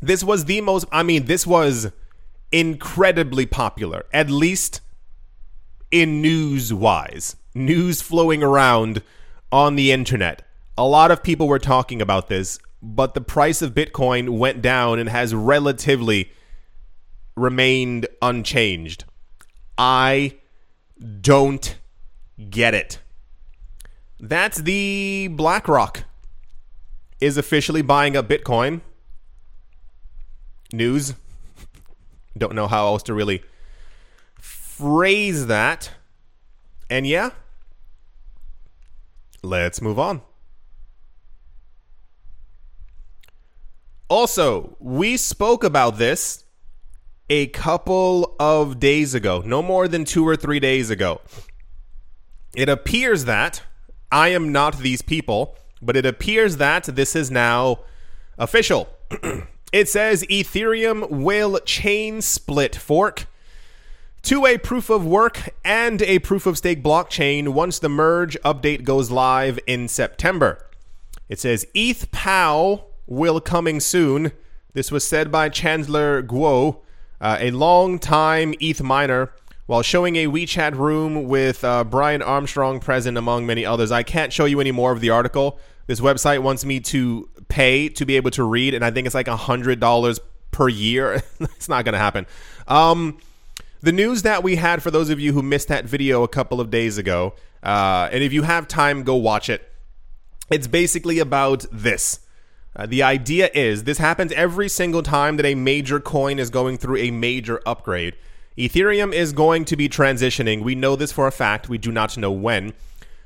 this 0.00 0.24
was 0.24 0.46
the 0.46 0.62
most 0.62 0.86
I 0.90 1.02
mean, 1.02 1.26
this 1.26 1.46
was 1.46 1.92
incredibly 2.50 3.44
popular, 3.44 4.06
at 4.10 4.30
least 4.30 4.80
in 5.90 6.22
news 6.22 6.72
wise. 6.72 7.36
News 7.54 8.00
flowing 8.00 8.42
around 8.42 9.02
on 9.52 9.76
the 9.76 9.92
internet. 9.92 10.48
A 10.78 10.86
lot 10.86 11.10
of 11.10 11.22
people 11.22 11.46
were 11.46 11.58
talking 11.58 12.00
about 12.00 12.30
this, 12.30 12.58
but 12.80 13.12
the 13.12 13.20
price 13.20 13.60
of 13.60 13.74
Bitcoin 13.74 14.38
went 14.38 14.62
down 14.62 14.98
and 14.98 15.10
has 15.10 15.34
relatively 15.34 16.32
remained 17.36 18.06
unchanged. 18.22 19.04
I 19.76 20.38
don't 21.20 21.76
get 22.48 22.72
it. 22.72 22.98
That's 24.18 24.56
the 24.56 25.28
BlackRock 25.32 26.04
is 27.20 27.36
officially 27.36 27.82
buying 27.82 28.16
up 28.16 28.28
Bitcoin. 28.28 28.80
News. 30.72 31.14
Don't 32.36 32.54
know 32.54 32.66
how 32.66 32.86
else 32.86 33.02
to 33.04 33.14
really 33.14 33.42
phrase 34.38 35.46
that. 35.46 35.90
And 36.90 37.06
yeah, 37.06 37.30
let's 39.42 39.80
move 39.80 39.98
on. 39.98 40.22
Also, 44.08 44.76
we 44.80 45.16
spoke 45.16 45.64
about 45.64 45.96
this 45.98 46.44
a 47.30 47.46
couple 47.48 48.36
of 48.38 48.78
days 48.78 49.14
ago, 49.14 49.42
no 49.44 49.62
more 49.62 49.88
than 49.88 50.04
two 50.04 50.26
or 50.26 50.36
three 50.36 50.60
days 50.60 50.90
ago. 50.90 51.20
It 52.54 52.68
appears 52.68 53.24
that 53.24 53.62
I 54.12 54.28
am 54.28 54.52
not 54.52 54.78
these 54.78 55.02
people 55.02 55.56
but 55.84 55.96
it 55.96 56.06
appears 56.06 56.56
that 56.56 56.84
this 56.84 57.14
is 57.14 57.30
now 57.30 57.80
official. 58.38 58.88
it 59.72 59.88
says 59.88 60.24
Ethereum 60.24 61.10
will 61.10 61.58
chain 61.60 62.20
split 62.20 62.76
fork 62.76 63.26
to 64.22 64.46
a 64.46 64.56
proof 64.56 64.88
of 64.88 65.04
work 65.04 65.54
and 65.64 66.00
a 66.02 66.18
proof 66.20 66.46
of 66.46 66.56
stake 66.56 66.82
blockchain 66.82 67.48
once 67.48 67.78
the 67.78 67.90
merge 67.90 68.38
update 68.42 68.82
goes 68.82 69.10
live 69.10 69.58
in 69.66 69.86
September. 69.86 70.64
It 71.28 71.38
says 71.38 71.66
ETH 71.74 72.10
POW 72.10 72.86
will 73.06 73.40
coming 73.40 73.80
soon. 73.80 74.32
This 74.72 74.90
was 74.90 75.04
said 75.04 75.30
by 75.30 75.50
Chandler 75.50 76.22
Guo, 76.22 76.80
uh, 77.20 77.36
a 77.38 77.50
long-time 77.50 78.54
ETH 78.60 78.82
miner, 78.82 79.30
while 79.66 79.82
showing 79.82 80.16
a 80.16 80.26
WeChat 80.26 80.74
room 80.74 81.24
with 81.24 81.62
uh, 81.62 81.84
Brian 81.84 82.22
Armstrong 82.22 82.80
present 82.80 83.16
among 83.16 83.46
many 83.46 83.64
others. 83.64 83.92
I 83.92 84.02
can't 84.02 84.32
show 84.32 84.46
you 84.46 84.60
any 84.60 84.72
more 84.72 84.92
of 84.92 85.00
the 85.00 85.10
article 85.10 85.58
this 85.86 86.00
website 86.00 86.42
wants 86.42 86.64
me 86.64 86.80
to 86.80 87.28
pay 87.48 87.88
to 87.90 88.04
be 88.04 88.16
able 88.16 88.30
to 88.32 88.44
read, 88.44 88.74
and 88.74 88.84
I 88.84 88.90
think 88.90 89.06
it's 89.06 89.14
like 89.14 89.28
hundred 89.28 89.80
dollars 89.80 90.18
per 90.50 90.68
year. 90.68 91.22
it's 91.40 91.68
not 91.68 91.84
going 91.84 91.92
to 91.92 91.98
happen. 91.98 92.26
Um, 92.68 93.18
the 93.80 93.92
news 93.92 94.22
that 94.22 94.42
we 94.42 94.56
had 94.56 94.82
for 94.82 94.90
those 94.90 95.10
of 95.10 95.20
you 95.20 95.32
who 95.32 95.42
missed 95.42 95.68
that 95.68 95.84
video 95.84 96.22
a 96.22 96.28
couple 96.28 96.60
of 96.60 96.70
days 96.70 96.96
ago, 96.96 97.34
uh, 97.62 98.08
and 98.10 98.22
if 98.22 98.32
you 98.32 98.42
have 98.42 98.66
time, 98.66 99.02
go 99.02 99.14
watch 99.14 99.50
it. 99.50 99.70
It's 100.50 100.66
basically 100.66 101.18
about 101.18 101.66
this. 101.70 102.20
Uh, 102.76 102.86
the 102.86 103.02
idea 103.02 103.50
is 103.54 103.84
this 103.84 103.98
happens 103.98 104.32
every 104.32 104.68
single 104.68 105.02
time 105.02 105.36
that 105.36 105.46
a 105.46 105.54
major 105.54 106.00
coin 106.00 106.38
is 106.38 106.50
going 106.50 106.76
through 106.76 106.96
a 106.96 107.10
major 107.10 107.60
upgrade. 107.66 108.16
Ethereum 108.58 109.12
is 109.12 109.32
going 109.32 109.64
to 109.64 109.76
be 109.76 109.88
transitioning. 109.88 110.62
We 110.62 110.74
know 110.74 110.96
this 110.96 111.12
for 111.12 111.26
a 111.26 111.32
fact. 111.32 111.68
We 111.68 111.78
do 111.78 111.92
not 111.92 112.16
know 112.16 112.32
when. 112.32 112.72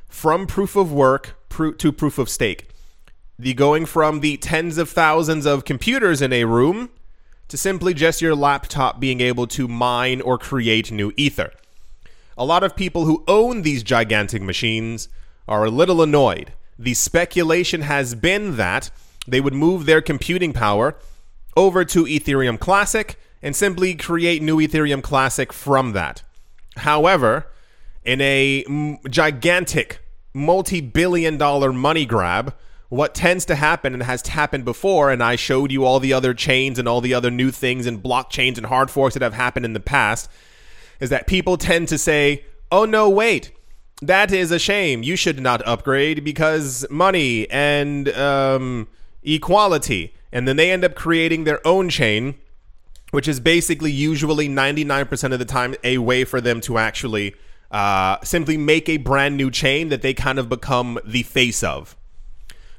From 0.09 0.47
proof 0.47 0.75
of 0.77 0.93
work 0.93 1.38
to 1.49 1.93
proof 1.93 2.19
of 2.19 2.29
stake. 2.29 2.69
The 3.39 3.55
going 3.55 3.87
from 3.87 4.21
the 4.21 4.37
tens 4.37 4.79
of 4.79 4.89
thousands 4.89 5.47
of 5.47 5.65
computers 5.65 6.21
in 6.21 6.33
a 6.33 6.45
room 6.45 6.91
to 7.49 7.57
simply 7.57 7.95
just 7.95 8.21
your 8.21 8.35
laptop 8.35 9.01
being 9.01 9.21
able 9.21 9.47
to 9.49 9.69
mine 9.69 10.21
or 10.21 10.39
create 10.39 10.91
new 10.91 11.13
ether. 11.17 11.53
A 12.37 12.45
lot 12.45 12.63
of 12.63 12.77
people 12.77 13.05
who 13.05 13.25
own 13.27 13.63
these 13.63 13.83
gigantic 13.83 14.43
machines 14.43 15.09
are 15.47 15.65
a 15.65 15.71
little 15.71 16.03
annoyed. 16.03 16.53
The 16.79 16.95
speculation 16.95 17.83
has 17.83 18.15
been 18.15 18.57
that 18.57 18.91
they 19.27 19.41
would 19.41 19.55
move 19.55 19.87
their 19.87 20.01
computing 20.01 20.53
power 20.53 20.97
over 21.57 21.85
to 21.85 22.05
Ethereum 22.05 22.59
Classic 22.59 23.19
and 23.43 23.57
simply 23.57 23.95
create 23.95 24.43
new 24.43 24.59
Ethereum 24.59 25.03
Classic 25.03 25.53
from 25.53 25.93
that. 25.93 26.23
However, 26.77 27.47
in 28.05 28.21
a 28.21 28.65
gigantic 29.09 30.01
multi 30.39 30.81
billion 30.81 31.37
dollar 31.37 31.73
money 31.73 32.07
grab, 32.07 32.55
what 32.89 33.15
tends 33.15 33.45
to 33.47 33.55
happen 33.55 33.93
and 33.93 34.03
has 34.03 34.27
happened 34.27 34.65
before, 34.65 35.11
and 35.11 35.23
I 35.23 35.37
showed 35.37 35.71
you 35.71 35.85
all 35.85 36.01
the 36.01 36.13
other 36.13 36.33
chains 36.33 36.79
and 36.79 36.89
all 36.89 37.01
the 37.01 37.13
other 37.13 37.31
new 37.31 37.51
things 37.51 37.87
and 37.87 38.03
blockchains 38.03 38.57
and 38.57 38.67
hard 38.67 38.91
forks 38.91 39.15
that 39.15 39.23
have 39.23 39.35
happened 39.35 39.67
in 39.67 39.75
the 39.75 39.81
past, 39.81 40.31
is 41.01 41.11
that 41.11 41.27
people 41.27 41.57
tend 41.59 41.89
to 41.89 41.99
say, 41.99 42.45
oh 42.73 42.87
no, 42.87 43.11
wait, 43.11 43.53
that 44.01 44.33
is 44.33 44.51
a 44.51 44.59
shame. 44.59 45.03
You 45.03 45.17
should 45.17 45.41
not 45.41 45.67
upgrade 45.67 46.25
because 46.25 46.87
money 46.89 47.49
and 47.51 48.09
um, 48.11 48.89
equality. 49.23 50.15
And 50.33 50.47
then 50.47 50.57
they 50.57 50.71
end 50.71 50.85
up 50.85 50.95
creating 50.95 51.45
their 51.45 51.67
own 51.67 51.89
chain, 51.89 52.37
which 53.11 53.29
is 53.29 53.41
basically 53.41 53.91
usually 53.91 54.49
99% 54.49 55.33
of 55.33 55.39
the 55.39 55.45
time 55.45 55.75
a 55.85 55.99
way 55.99 56.25
for 56.25 56.41
them 56.41 56.61
to 56.63 56.79
actually 56.79 57.35
uh, 57.71 58.19
simply 58.23 58.57
make 58.57 58.89
a 58.89 58.97
brand 58.97 59.37
new 59.37 59.51
chain 59.51 59.89
that 59.89 60.03
they 60.03 60.15
kind 60.15 60.39
of 60.39 60.49
become 60.49 60.99
the 61.05 61.23
face 61.23 61.63
of. 61.63 61.97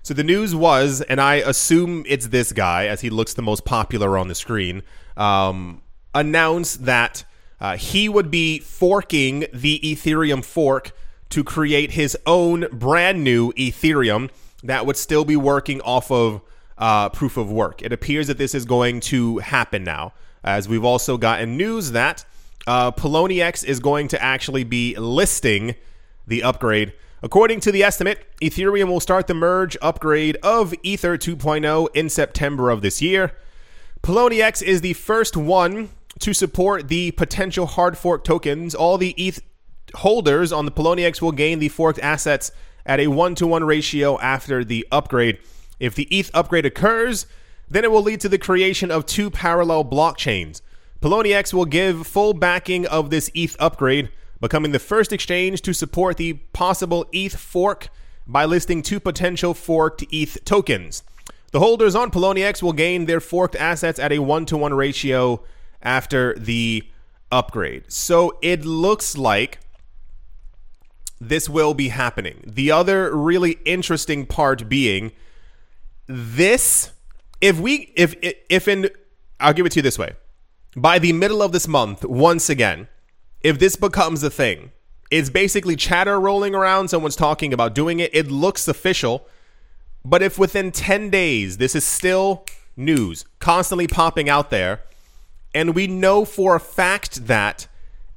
So 0.01 0.13
the 0.13 0.23
news 0.23 0.55
was, 0.55 1.01
and 1.01 1.19
I 1.21 1.35
assume 1.35 2.03
it's 2.07 2.27
this 2.27 2.51
guy, 2.51 2.87
as 2.87 3.01
he 3.01 3.09
looks 3.09 3.33
the 3.33 3.41
most 3.41 3.65
popular 3.65 4.17
on 4.17 4.27
the 4.27 4.35
screen, 4.35 4.81
um, 5.17 5.81
announced 6.15 6.85
that 6.85 7.25
uh, 7.59 7.77
he 7.77 8.09
would 8.09 8.31
be 8.31 8.59
forking 8.59 9.45
the 9.53 9.79
Ethereum 9.83 10.43
fork 10.43 10.91
to 11.29 11.43
create 11.43 11.91
his 11.91 12.17
own 12.25 12.65
brand 12.71 13.23
new 13.23 13.51
Ethereum 13.53 14.29
that 14.63 14.85
would 14.85 14.97
still 14.97 15.25
be 15.25 15.35
working 15.35 15.81
off 15.81 16.09
of 16.11 16.41
uh, 16.77 17.09
proof 17.09 17.37
of 17.37 17.51
work. 17.51 17.81
It 17.81 17.93
appears 17.93 18.27
that 18.27 18.37
this 18.37 18.55
is 18.55 18.65
going 18.65 19.01
to 19.01 19.37
happen 19.39 19.83
now, 19.83 20.13
as 20.43 20.67
we've 20.67 20.83
also 20.83 21.17
gotten 21.17 21.57
news 21.57 21.91
that 21.91 22.25
uh, 22.69 22.91
Poloniex 22.91 23.65
is 23.65 23.79
going 23.79 24.07
to 24.09 24.21
actually 24.21 24.63
be 24.63 24.95
listing 24.95 25.73
the 26.27 26.43
upgrade. 26.43 26.93
According 27.23 27.61
to 27.61 27.71
the 27.71 27.81
estimate, 27.81 28.27
Ethereum 28.43 28.89
will 28.89 28.99
start 28.99 29.25
the 29.25 29.33
merge 29.33 29.75
upgrade 29.81 30.37
of 30.43 30.75
Ether 30.83 31.17
2.0 31.17 31.87
in 31.95 32.09
September 32.09 32.69
of 32.69 32.83
this 32.83 33.01
year. 33.01 33.35
Poloniex 34.03 34.61
is 34.61 34.81
the 34.81 34.93
first 34.93 35.35
one 35.35 35.89
to 36.19 36.31
support 36.31 36.89
the 36.89 37.09
potential 37.11 37.65
hard 37.65 37.97
fork 37.97 38.23
tokens. 38.23 38.75
All 38.75 38.99
the 38.99 39.15
ETH 39.17 39.41
holders 39.95 40.51
on 40.51 40.65
the 40.65 40.71
Poloniex 40.71 41.23
will 41.23 41.31
gain 41.31 41.57
the 41.57 41.69
forked 41.69 41.99
assets 41.99 42.51
at 42.85 42.99
a 42.99 43.07
one 43.07 43.33
to 43.33 43.47
one 43.47 43.63
ratio 43.63 44.19
after 44.19 44.63
the 44.63 44.87
upgrade. 44.91 45.39
If 45.79 45.95
the 45.95 46.07
ETH 46.11 46.29
upgrade 46.35 46.67
occurs, 46.67 47.25
then 47.67 47.83
it 47.83 47.91
will 47.91 48.03
lead 48.03 48.21
to 48.21 48.29
the 48.29 48.37
creation 48.37 48.91
of 48.91 49.07
two 49.07 49.31
parallel 49.31 49.85
blockchains. 49.85 50.61
Poloniex 51.01 51.53
will 51.53 51.65
give 51.65 52.05
full 52.05 52.33
backing 52.33 52.85
of 52.87 53.09
this 53.09 53.31
ETH 53.33 53.55
upgrade, 53.59 54.09
becoming 54.41 54.71
the 54.71 54.79
first 54.79 55.13
exchange 55.13 55.61
to 55.61 55.73
support 55.73 56.17
the 56.17 56.33
possible 56.53 57.05
ETH 57.13 57.35
fork 57.35 57.87
by 58.27 58.45
listing 58.45 58.81
two 58.81 58.99
potential 58.99 59.53
forked 59.53 60.03
ETH 60.11 60.43
tokens. 60.43 61.03
The 61.51 61.59
holders 61.59 61.95
on 61.95 62.11
Poloniex 62.11 62.61
will 62.61 62.73
gain 62.73 63.05
their 63.05 63.19
forked 63.19 63.55
assets 63.55 63.97
at 63.97 64.11
a 64.11 64.19
one 64.19 64.45
to 64.47 64.57
one 64.57 64.73
ratio 64.73 65.43
after 65.81 66.35
the 66.37 66.83
upgrade. 67.31 67.91
So 67.91 68.37
it 68.41 68.65
looks 68.65 69.17
like 69.17 69.59
this 71.19 71.49
will 71.49 71.73
be 71.73 71.89
happening. 71.89 72.43
The 72.45 72.71
other 72.71 73.15
really 73.15 73.57
interesting 73.65 74.25
part 74.25 74.69
being 74.69 75.11
this 76.07 76.91
if 77.41 77.59
we 77.59 77.91
if 77.95 78.15
if 78.49 78.67
in 78.67 78.89
I'll 79.39 79.53
give 79.53 79.65
it 79.65 79.71
to 79.73 79.79
you 79.79 79.83
this 79.83 79.97
way. 79.97 80.13
By 80.75 80.99
the 80.99 81.13
middle 81.13 81.41
of 81.41 81.51
this 81.51 81.67
month, 81.67 82.05
once 82.05 82.47
again, 82.47 82.89
if 83.41 83.57
this 83.57 83.75
becomes 83.75 84.21
a 84.21 84.29
thing, 84.29 84.71
it's 85.09 85.31
basically 85.31 85.75
chatter 85.75 86.19
rolling 86.19 86.53
around, 86.53 86.89
someone's 86.89 87.15
talking 87.15 87.51
about 87.51 87.73
doing 87.73 87.99
it, 87.99 88.13
it 88.13 88.29
looks 88.29 88.67
official. 88.67 89.27
But 90.05 90.21
if 90.21 90.37
within 90.37 90.71
10 90.71 91.09
days 91.09 91.57
this 91.57 91.73
is 91.73 91.83
still 91.83 92.45
news 92.77 93.25
constantly 93.39 93.87
popping 93.87 94.29
out 94.29 94.51
there, 94.51 94.81
and 95.55 95.73
we 95.73 95.87
know 95.87 96.23
for 96.23 96.55
a 96.55 96.59
fact 96.59 97.25
that 97.25 97.67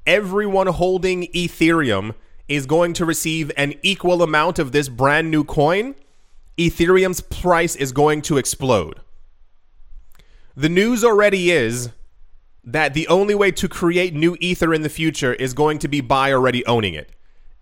everyone 0.06 0.66
holding 0.66 1.28
Ethereum 1.28 2.14
is 2.48 2.66
going 2.66 2.92
to 2.92 3.06
receive 3.06 3.50
an 3.56 3.72
equal 3.82 4.22
amount 4.22 4.58
of 4.58 4.72
this 4.72 4.90
brand 4.90 5.30
new 5.30 5.42
coin, 5.42 5.94
Ethereum's 6.58 7.22
price 7.22 7.74
is 7.76 7.92
going 7.92 8.20
to 8.20 8.36
explode. 8.36 9.00
The 10.54 10.68
news 10.68 11.02
already 11.02 11.50
is 11.50 11.88
that 12.64 12.94
the 12.94 13.08
only 13.08 13.34
way 13.34 13.50
to 13.50 13.68
create 13.68 14.14
new 14.14 14.36
Ether 14.40 14.72
in 14.72 14.82
the 14.82 14.88
future 14.88 15.34
is 15.34 15.54
going 15.54 15.80
to 15.80 15.88
be 15.88 16.00
by 16.00 16.32
already 16.32 16.64
owning 16.66 16.94
it. 16.94 17.10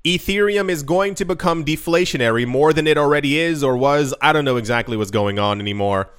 Ethereum 0.05 0.69
is 0.71 0.83
going 0.83 1.15
to 1.15 1.25
become 1.25 1.65
deflationary 1.65 2.47
more 2.47 2.73
than 2.73 2.87
it 2.87 2.97
already 2.97 3.37
is 3.39 3.65
or 3.65 3.77
was. 3.77 4.15
I 4.21 4.33
don't 4.33 4.45
know 4.45 4.57
exactly 4.57 4.97
what's 4.97 5.11
going 5.11 5.39
on 5.39 5.61
anymore. 5.61 6.11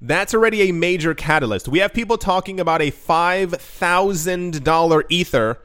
That's 0.00 0.34
already 0.34 0.68
a 0.68 0.72
major 0.72 1.14
catalyst. 1.14 1.68
We 1.68 1.80
have 1.80 1.92
people 1.92 2.18
talking 2.18 2.60
about 2.60 2.82
a 2.82 2.90
$5,000 2.90 5.04
Ether 5.08 5.58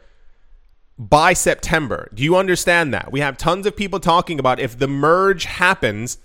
by 0.97 1.33
September. 1.33 2.09
Do 2.13 2.23
you 2.23 2.35
understand 2.35 2.93
that? 2.93 3.11
We 3.11 3.19
have 3.19 3.37
tons 3.37 3.65
of 3.65 3.75
people 3.75 3.99
talking 3.99 4.39
about 4.39 4.59
if 4.59 4.77
the 4.77 4.87
merge 4.87 5.45
happens, 5.45 6.19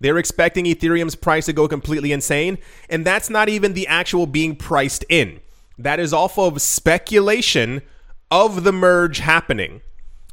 they're 0.00 0.18
expecting 0.18 0.66
Ethereum's 0.66 1.14
price 1.14 1.46
to 1.46 1.52
go 1.52 1.68
completely 1.68 2.12
insane. 2.12 2.58
And 2.90 3.04
that's 3.04 3.30
not 3.30 3.48
even 3.48 3.72
the 3.72 3.86
actual 3.86 4.26
being 4.26 4.56
priced 4.56 5.04
in. 5.08 5.40
That 5.78 6.00
is 6.00 6.12
off 6.12 6.38
of 6.38 6.60
speculation 6.62 7.82
of 8.30 8.64
the 8.64 8.72
merge 8.72 9.18
happening. 9.18 9.82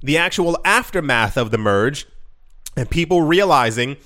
The 0.01 0.17
actual 0.17 0.57
aftermath 0.65 1.37
of 1.37 1.51
the 1.51 1.57
merge 1.57 2.05
and 2.75 2.89
people 2.89 3.21
realizing 3.21 3.97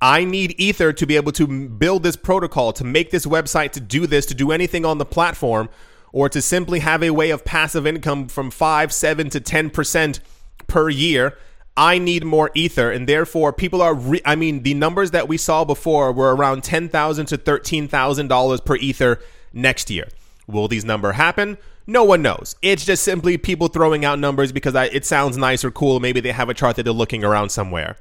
I 0.00 0.24
need 0.24 0.54
Ether 0.58 0.92
to 0.92 1.06
be 1.06 1.16
able 1.16 1.32
to 1.32 1.68
build 1.68 2.02
this 2.02 2.16
protocol, 2.16 2.72
to 2.72 2.84
make 2.84 3.10
this 3.10 3.24
website, 3.24 3.70
to 3.72 3.80
do 3.80 4.06
this, 4.06 4.26
to 4.26 4.34
do 4.34 4.50
anything 4.50 4.84
on 4.84 4.98
the 4.98 5.04
platform 5.04 5.68
or 6.12 6.28
to 6.28 6.42
simply 6.42 6.80
have 6.80 7.02
a 7.02 7.10
way 7.10 7.30
of 7.30 7.44
passive 7.44 7.86
income 7.86 8.28
from 8.28 8.50
5, 8.50 8.92
7 8.92 9.30
to 9.30 9.40
10% 9.40 10.20
per 10.66 10.88
year, 10.90 11.38
I 11.76 11.98
need 11.98 12.24
more 12.24 12.50
ether 12.54 12.90
and 12.90 13.08
therefore 13.08 13.52
people 13.52 13.80
are 13.80 13.94
re- 13.94 14.20
I 14.26 14.36
mean 14.36 14.62
the 14.62 14.74
numbers 14.74 15.12
that 15.12 15.26
we 15.26 15.38
saw 15.38 15.64
before 15.64 16.12
were 16.12 16.34
around 16.34 16.64
10,000 16.64 17.26
to 17.26 17.38
$13,000 17.38 18.64
per 18.64 18.76
ether 18.76 19.20
next 19.54 19.88
year. 19.88 20.08
Will 20.46 20.68
these 20.68 20.84
number 20.84 21.12
happen? 21.12 21.58
No 21.86 22.04
one 22.04 22.22
knows. 22.22 22.56
It's 22.62 22.84
just 22.84 23.02
simply 23.02 23.36
people 23.36 23.68
throwing 23.68 24.04
out 24.04 24.18
numbers 24.18 24.52
because 24.52 24.74
it 24.74 25.04
sounds 25.04 25.36
nice 25.36 25.64
or 25.64 25.70
cool. 25.70 26.00
Maybe 26.00 26.20
they 26.20 26.32
have 26.32 26.48
a 26.48 26.54
chart 26.54 26.76
that 26.76 26.84
they're 26.84 26.92
looking 26.92 27.24
around 27.24 27.50
somewhere. 27.50 27.96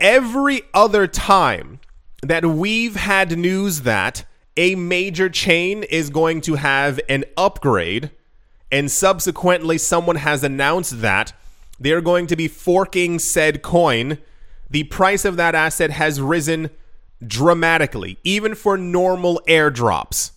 Every 0.00 0.62
other 0.74 1.06
time 1.06 1.80
that 2.22 2.44
we've 2.44 2.96
had 2.96 3.38
news 3.38 3.82
that 3.82 4.24
a 4.56 4.74
major 4.74 5.30
chain 5.30 5.82
is 5.84 6.10
going 6.10 6.40
to 6.42 6.56
have 6.56 7.00
an 7.08 7.24
upgrade, 7.36 8.10
and 8.70 8.90
subsequently 8.90 9.78
someone 9.78 10.16
has 10.16 10.44
announced 10.44 11.00
that 11.00 11.32
they're 11.80 12.00
going 12.00 12.26
to 12.26 12.36
be 12.36 12.48
forking 12.48 13.18
said 13.18 13.62
coin, 13.62 14.18
the 14.68 14.84
price 14.84 15.24
of 15.24 15.36
that 15.36 15.54
asset 15.54 15.90
has 15.90 16.20
risen 16.20 16.70
dramatically, 17.26 18.18
even 18.24 18.54
for 18.54 18.76
normal 18.76 19.40
airdrops. 19.48 20.32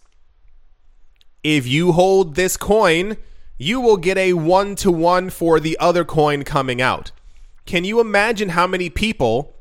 If 1.45 1.67
you 1.67 1.91
hold 1.91 2.33
this 2.33 2.57
coin, 2.57 3.17
you 3.59 3.79
will 3.79 3.97
get 3.97 4.17
a 4.17 4.33
one 4.33 4.73
to 4.77 4.89
one 4.89 5.29
for 5.29 5.59
the 5.59 5.77
other 5.79 6.03
coin 6.03 6.43
coming 6.43 6.81
out. 6.81 7.11
Can 7.67 7.83
you 7.83 7.99
imagine 7.99 8.49
how 8.49 8.65
many 8.65 8.89
people 8.89 9.55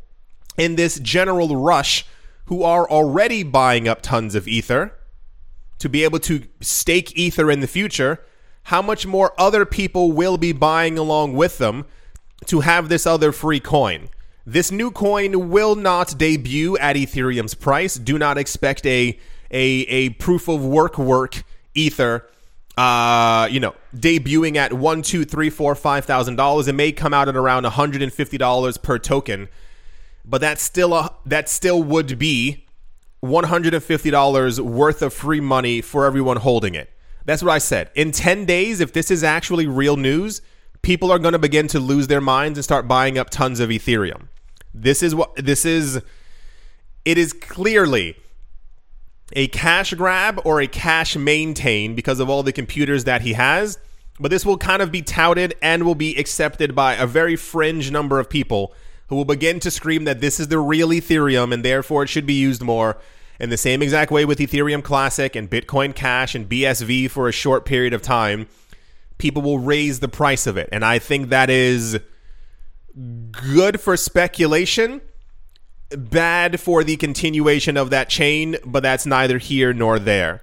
in 0.56 0.76
this 0.76 0.98
general 0.98 1.54
rush 1.54 2.06
who 2.46 2.62
are 2.62 2.88
already 2.88 3.42
buying 3.42 3.86
up 3.86 4.00
tons 4.00 4.34
of 4.34 4.48
Ether 4.48 4.94
to 5.78 5.90
be 5.90 6.04
able 6.04 6.20
to 6.20 6.44
stake 6.62 7.18
Ether 7.18 7.50
in 7.50 7.60
the 7.60 7.66
future, 7.66 8.24
how 8.62 8.80
much 8.80 9.06
more 9.06 9.38
other 9.38 9.66
people 9.66 10.10
will 10.10 10.38
be 10.38 10.52
buying 10.52 10.96
along 10.96 11.34
with 11.34 11.58
them 11.58 11.84
to 12.46 12.60
have 12.60 12.88
this 12.88 13.06
other 13.06 13.30
free 13.30 13.60
coin? 13.60 14.08
This 14.46 14.72
new 14.72 14.90
coin 14.90 15.50
will 15.50 15.74
not 15.74 16.16
debut 16.16 16.78
at 16.78 16.96
Ethereum's 16.96 17.52
price. 17.52 17.96
Do 17.96 18.16
not 18.16 18.38
expect 18.38 18.86
a 18.86 19.18
a, 19.50 19.66
a 19.82 20.08
proof 20.10 20.48
of 20.48 20.64
work 20.64 20.96
work 20.96 21.44
Ether 21.74 22.28
uh, 22.76 23.46
you 23.52 23.60
know, 23.60 23.72
debuting 23.94 24.56
at 24.56 24.72
one, 24.72 25.00
two, 25.00 25.24
three, 25.24 25.48
four, 25.48 25.76
five 25.76 26.04
thousand 26.04 26.34
dollars. 26.34 26.66
It 26.66 26.74
may 26.74 26.90
come 26.90 27.14
out 27.14 27.28
at 27.28 27.36
around 27.36 27.64
$150 27.64 28.82
per 28.82 28.98
token 28.98 29.48
but 30.24 30.40
that 30.40 30.58
still 30.58 30.94
a, 30.94 31.14
that 31.26 31.48
still 31.48 31.82
would 31.82 32.18
be 32.18 32.66
$150 33.22 34.60
worth 34.60 35.02
of 35.02 35.12
free 35.12 35.40
money 35.40 35.80
for 35.80 36.06
everyone 36.06 36.38
holding 36.38 36.74
it. 36.74 36.90
That's 37.24 37.42
what 37.42 37.52
I 37.52 37.58
said. 37.58 37.90
In 37.94 38.12
10 38.12 38.44
days, 38.44 38.80
if 38.80 38.92
this 38.92 39.10
is 39.10 39.22
actually 39.24 39.66
real 39.66 39.96
news, 39.96 40.42
people 40.82 41.10
are 41.10 41.18
going 41.18 41.32
to 41.32 41.38
begin 41.38 41.68
to 41.68 41.80
lose 41.80 42.06
their 42.06 42.20
minds 42.20 42.58
and 42.58 42.64
start 42.64 42.88
buying 42.88 43.18
up 43.18 43.30
tons 43.30 43.60
of 43.60 43.70
Ethereum. 43.70 44.28
This 44.74 45.02
is 45.02 45.14
what 45.14 45.34
this 45.36 45.64
is 45.64 46.02
it 47.04 47.18
is 47.18 47.32
clearly 47.32 48.16
a 49.32 49.48
cash 49.48 49.94
grab 49.94 50.40
or 50.44 50.60
a 50.60 50.66
cash 50.66 51.16
maintain 51.16 51.94
because 51.94 52.20
of 52.20 52.28
all 52.28 52.42
the 52.42 52.52
computers 52.52 53.04
that 53.04 53.22
he 53.22 53.32
has, 53.32 53.78
but 54.20 54.30
this 54.30 54.46
will 54.46 54.58
kind 54.58 54.82
of 54.82 54.92
be 54.92 55.02
touted 55.02 55.54
and 55.60 55.84
will 55.84 55.94
be 55.94 56.16
accepted 56.16 56.74
by 56.74 56.94
a 56.94 57.06
very 57.06 57.36
fringe 57.36 57.90
number 57.90 58.18
of 58.18 58.28
people 58.28 58.72
who 59.08 59.16
will 59.16 59.24
begin 59.24 59.60
to 59.60 59.70
scream 59.70 60.04
that 60.04 60.20
this 60.20 60.38
is 60.38 60.48
the 60.48 60.58
real 60.58 60.88
Ethereum 60.88 61.52
and 61.52 61.64
therefore 61.64 62.04
it 62.04 62.08
should 62.08 62.26
be 62.26 62.34
used 62.34 62.62
more. 62.62 62.98
In 63.40 63.50
the 63.50 63.56
same 63.56 63.82
exact 63.82 64.12
way 64.12 64.24
with 64.24 64.38
Ethereum 64.38 64.82
Classic 64.82 65.34
and 65.34 65.50
Bitcoin 65.50 65.94
Cash 65.94 66.36
and 66.36 66.48
BSV 66.48 67.10
for 67.10 67.28
a 67.28 67.32
short 67.32 67.64
period 67.64 67.92
of 67.92 68.00
time, 68.00 68.46
people 69.18 69.42
will 69.42 69.58
raise 69.58 69.98
the 69.98 70.08
price 70.08 70.46
of 70.46 70.56
it. 70.56 70.68
And 70.70 70.84
I 70.84 71.00
think 71.00 71.30
that 71.30 71.50
is 71.50 71.98
good 73.32 73.80
for 73.80 73.96
speculation, 73.96 75.00
bad 75.90 76.60
for 76.60 76.84
the 76.84 76.96
continuation 76.96 77.76
of 77.76 77.90
that 77.90 78.08
chain, 78.08 78.56
but 78.64 78.82
that's 78.82 79.06
neither 79.06 79.38
here 79.38 79.72
nor 79.72 79.98
there. 79.98 80.42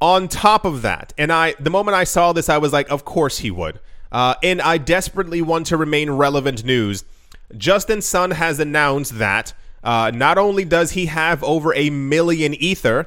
On 0.00 0.28
top 0.28 0.64
of 0.64 0.82
that, 0.82 1.12
and 1.16 1.32
I, 1.32 1.54
the 1.58 1.70
moment 1.70 1.96
I 1.96 2.04
saw 2.04 2.32
this, 2.32 2.48
I 2.48 2.58
was 2.58 2.72
like, 2.72 2.90
of 2.90 3.04
course 3.04 3.38
he 3.38 3.50
would. 3.50 3.80
Uh, 4.12 4.34
and 4.42 4.60
I 4.60 4.78
desperately 4.78 5.42
want 5.42 5.66
to 5.66 5.76
remain 5.76 6.10
relevant 6.10 6.64
news. 6.64 7.04
Justin 7.56 8.02
Sun 8.02 8.32
has 8.32 8.60
announced 8.60 9.18
that 9.18 9.52
uh, 9.82 10.10
not 10.12 10.38
only 10.38 10.64
does 10.64 10.92
he 10.92 11.06
have 11.06 11.42
over 11.44 11.74
a 11.74 11.90
million 11.90 12.54
Ether, 12.54 13.06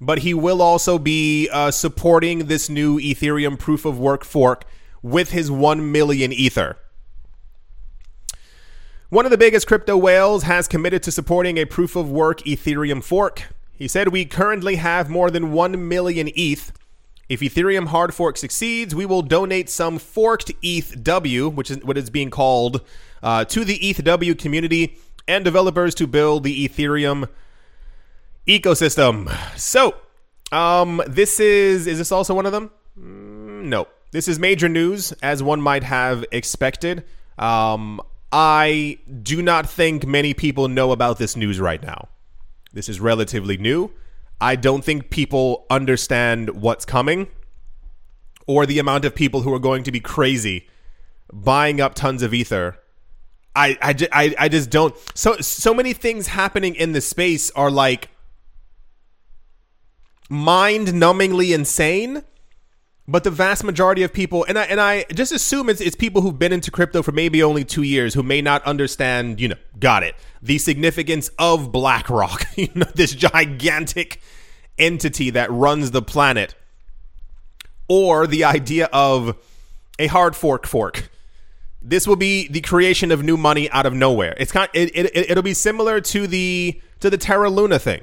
but 0.00 0.18
he 0.18 0.34
will 0.34 0.60
also 0.60 0.98
be 0.98 1.48
uh, 1.52 1.70
supporting 1.70 2.46
this 2.46 2.68
new 2.68 2.98
Ethereum 2.98 3.58
proof 3.58 3.84
of 3.84 3.98
work 3.98 4.24
fork 4.24 4.64
with 5.02 5.30
his 5.30 5.50
1 5.50 5.90
million 5.92 6.32
Ether. 6.32 6.76
One 9.08 9.24
of 9.24 9.30
the 9.30 9.38
biggest 9.38 9.68
crypto 9.68 9.96
whales 9.96 10.42
has 10.42 10.66
committed 10.66 11.00
to 11.04 11.12
supporting 11.12 11.58
a 11.58 11.64
proof 11.64 11.94
of 11.94 12.10
work 12.10 12.40
Ethereum 12.40 13.04
fork. 13.04 13.44
He 13.78 13.86
said, 13.86 14.08
We 14.08 14.24
currently 14.24 14.76
have 14.76 15.08
more 15.08 15.30
than 15.30 15.52
1 15.52 15.86
million 15.86 16.28
ETH. 16.34 16.72
If 17.28 17.38
Ethereum 17.38 17.86
hard 17.86 18.12
fork 18.12 18.36
succeeds, 18.36 18.96
we 18.96 19.06
will 19.06 19.22
donate 19.22 19.70
some 19.70 20.00
forked 20.00 20.50
ETH 20.60 21.04
W, 21.04 21.48
which 21.48 21.70
is 21.70 21.84
what 21.84 21.96
is 21.96 22.10
being 22.10 22.30
called, 22.30 22.80
uh, 23.22 23.44
to 23.44 23.64
the 23.64 23.76
ETH 23.76 24.02
W 24.02 24.34
community 24.34 24.98
and 25.28 25.44
developers 25.44 25.94
to 25.96 26.08
build 26.08 26.42
the 26.42 26.68
Ethereum 26.68 27.28
ecosystem. 28.48 29.32
So, 29.56 29.94
um, 30.50 31.00
this 31.06 31.38
is 31.38 31.86
is 31.86 31.98
this 31.98 32.10
also 32.10 32.34
one 32.34 32.46
of 32.46 32.50
them? 32.50 32.72
Mm, 32.98 33.66
no, 33.66 33.86
this 34.10 34.26
is 34.26 34.40
major 34.40 34.68
news, 34.68 35.12
as 35.22 35.44
one 35.44 35.60
might 35.60 35.84
have 35.84 36.24
expected. 36.32 37.04
Um, 37.38 38.00
I 38.32 38.98
do 39.22 39.42
not 39.42 39.68
think 39.68 40.06
many 40.06 40.34
people 40.34 40.68
know 40.68 40.92
about 40.92 41.18
this 41.18 41.36
news 41.36 41.60
right 41.60 41.82
now. 41.82 42.08
This 42.72 42.88
is 42.88 43.00
relatively 43.00 43.56
new. 43.56 43.92
I 44.40 44.56
don't 44.56 44.84
think 44.84 45.10
people 45.10 45.64
understand 45.70 46.60
what's 46.60 46.84
coming 46.84 47.28
or 48.46 48.66
the 48.66 48.78
amount 48.78 49.04
of 49.04 49.14
people 49.14 49.42
who 49.42 49.54
are 49.54 49.58
going 49.58 49.82
to 49.84 49.92
be 49.92 50.00
crazy 50.00 50.68
buying 51.32 51.80
up 51.80 51.94
tons 51.94 52.22
of 52.22 52.34
ether. 52.34 52.78
I, 53.54 53.78
I, 53.80 54.08
I, 54.12 54.34
I 54.38 54.48
just 54.48 54.68
don't. 54.70 54.94
So, 55.14 55.38
so 55.38 55.72
many 55.72 55.94
things 55.94 56.26
happening 56.26 56.74
in 56.74 56.92
the 56.92 57.00
space 57.00 57.50
are 57.52 57.70
like 57.70 58.10
mind 60.28 60.88
numbingly 60.88 61.54
insane 61.54 62.22
but 63.08 63.24
the 63.24 63.30
vast 63.30 63.62
majority 63.62 64.02
of 64.02 64.12
people, 64.12 64.44
and 64.48 64.58
I 64.58 64.64
and 64.64 64.80
I 64.80 65.04
just 65.14 65.32
assume 65.32 65.68
it's 65.68 65.80
it's 65.80 65.94
people 65.94 66.22
who've 66.22 66.38
been 66.38 66.52
into 66.52 66.70
crypto 66.70 67.02
for 67.02 67.12
maybe 67.12 67.42
only 67.42 67.64
two 67.64 67.82
years 67.82 68.14
who 68.14 68.22
may 68.22 68.42
not 68.42 68.64
understand, 68.64 69.40
you 69.40 69.48
know, 69.48 69.56
got 69.78 70.02
it, 70.02 70.16
the 70.42 70.58
significance 70.58 71.30
of 71.38 71.70
BlackRock, 71.70 72.46
you 72.56 72.68
know, 72.74 72.86
this 72.94 73.14
gigantic 73.14 74.20
entity 74.78 75.30
that 75.30 75.50
runs 75.50 75.92
the 75.92 76.02
planet, 76.02 76.54
or 77.88 78.26
the 78.26 78.44
idea 78.44 78.88
of 78.92 79.36
a 79.98 80.08
hard 80.08 80.34
fork 80.34 80.66
fork. 80.66 81.08
This 81.80 82.08
will 82.08 82.16
be 82.16 82.48
the 82.48 82.60
creation 82.60 83.12
of 83.12 83.22
new 83.22 83.36
money 83.36 83.70
out 83.70 83.86
of 83.86 83.94
nowhere. 83.94 84.34
It's 84.38 84.50
kind, 84.50 84.68
it, 84.74 84.90
it 84.96 85.30
it'll 85.30 85.44
be 85.44 85.54
similar 85.54 86.00
to 86.00 86.26
the 86.26 86.80
to 86.98 87.08
the 87.08 87.18
Terra 87.18 87.50
Luna 87.50 87.78
thing, 87.78 88.02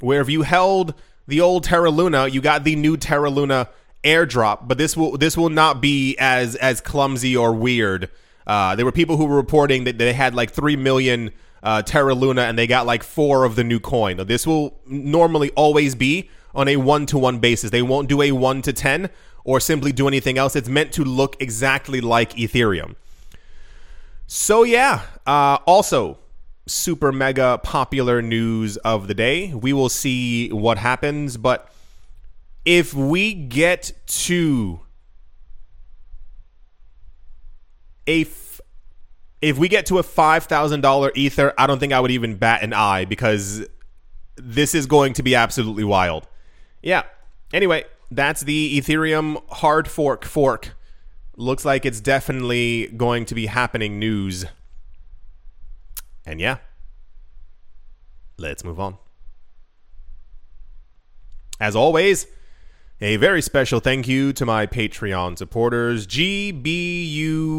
where 0.00 0.20
if 0.20 0.28
you 0.28 0.42
held 0.42 0.94
the 1.28 1.40
old 1.40 1.62
Terra 1.62 1.90
Luna, 1.90 2.26
you 2.26 2.40
got 2.40 2.64
the 2.64 2.74
new 2.74 2.96
Terra 2.96 3.30
Luna 3.30 3.68
airdrop, 4.04 4.68
but 4.68 4.78
this 4.78 4.96
will 4.96 5.16
this 5.16 5.36
will 5.36 5.50
not 5.50 5.80
be 5.80 6.16
as 6.18 6.54
as 6.56 6.80
clumsy 6.80 7.36
or 7.36 7.52
weird. 7.52 8.10
Uh, 8.46 8.76
there 8.76 8.84
were 8.84 8.92
people 8.92 9.16
who 9.16 9.24
were 9.24 9.36
reporting 9.36 9.84
that 9.84 9.98
they 9.98 10.12
had 10.12 10.34
like 10.34 10.50
three 10.50 10.76
million 10.76 11.32
uh, 11.62 11.82
Terra 11.82 12.14
Luna 12.14 12.42
and 12.42 12.58
they 12.58 12.66
got 12.66 12.86
like 12.86 13.02
four 13.02 13.44
of 13.44 13.56
the 13.56 13.64
new 13.64 13.80
coin. 13.80 14.18
This 14.26 14.46
will 14.46 14.78
normally 14.86 15.50
always 15.52 15.94
be 15.94 16.30
on 16.54 16.68
a 16.68 16.76
one 16.76 17.06
to 17.06 17.18
one 17.18 17.38
basis. 17.38 17.70
They 17.70 17.82
won't 17.82 18.08
do 18.08 18.20
a 18.22 18.32
one 18.32 18.62
to 18.62 18.72
ten 18.72 19.10
or 19.44 19.60
simply 19.60 19.92
do 19.92 20.06
anything 20.06 20.38
else. 20.38 20.54
It's 20.56 20.68
meant 20.68 20.92
to 20.92 21.04
look 21.04 21.36
exactly 21.40 22.00
like 22.00 22.34
Ethereum. 22.34 22.96
So 24.26 24.62
yeah. 24.62 25.02
Uh, 25.26 25.58
also, 25.66 26.18
super 26.66 27.12
mega 27.12 27.58
popular 27.62 28.22
news 28.22 28.76
of 28.78 29.08
the 29.08 29.14
day. 29.14 29.52
We 29.54 29.72
will 29.72 29.88
see 29.88 30.50
what 30.50 30.78
happens, 30.78 31.36
but 31.36 31.70
if 32.64 32.94
we 32.94 33.34
get 33.34 33.92
to 34.06 34.80
a 38.06 38.22
f- 38.22 38.60
if 39.42 39.58
we 39.58 39.68
get 39.68 39.84
to 39.86 39.98
a 39.98 40.02
$5,000 40.02 41.10
ether, 41.16 41.52
I 41.58 41.66
don't 41.66 41.78
think 41.78 41.92
I 41.92 42.00
would 42.00 42.10
even 42.10 42.36
bat 42.36 42.62
an 42.62 42.72
eye 42.72 43.04
because 43.04 43.66
this 44.36 44.74
is 44.74 44.86
going 44.86 45.12
to 45.14 45.22
be 45.22 45.34
absolutely 45.34 45.84
wild. 45.84 46.26
Yeah. 46.82 47.02
Anyway, 47.52 47.84
that's 48.10 48.40
the 48.42 48.80
Ethereum 48.80 49.42
hard 49.50 49.86
fork 49.86 50.24
fork. 50.24 50.74
Looks 51.36 51.64
like 51.64 51.84
it's 51.84 52.00
definitely 52.00 52.86
going 52.96 53.26
to 53.26 53.34
be 53.34 53.46
happening 53.46 53.98
news. 53.98 54.46
And 56.24 56.40
yeah. 56.40 56.58
Let's 58.38 58.64
move 58.64 58.80
on. 58.80 58.96
As 61.60 61.76
always, 61.76 62.26
a 63.04 63.16
very 63.16 63.42
special 63.42 63.80
thank 63.80 64.08
you 64.08 64.32
to 64.32 64.46
my 64.46 64.66
Patreon 64.66 65.36
supporters 65.36 66.06
GBU 66.06 67.58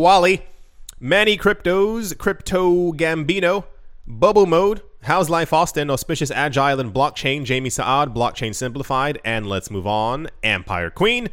Wally, 0.00 0.46
Manny 1.00 1.36
Cryptos, 1.36 2.16
Crypto 2.16 2.92
Gambino, 2.92 3.64
Bubble 4.06 4.46
Mode, 4.46 4.82
How's 5.02 5.28
Life 5.28 5.52
Austin, 5.52 5.90
Auspicious 5.90 6.30
Agile 6.30 6.78
and 6.78 6.94
Blockchain, 6.94 7.42
Jamie 7.42 7.68
Saad, 7.68 8.14
Blockchain 8.14 8.54
Simplified, 8.54 9.18
and 9.24 9.48
let's 9.48 9.72
move 9.72 9.88
on, 9.88 10.28
Empire 10.44 10.90
Queen, 10.90 11.30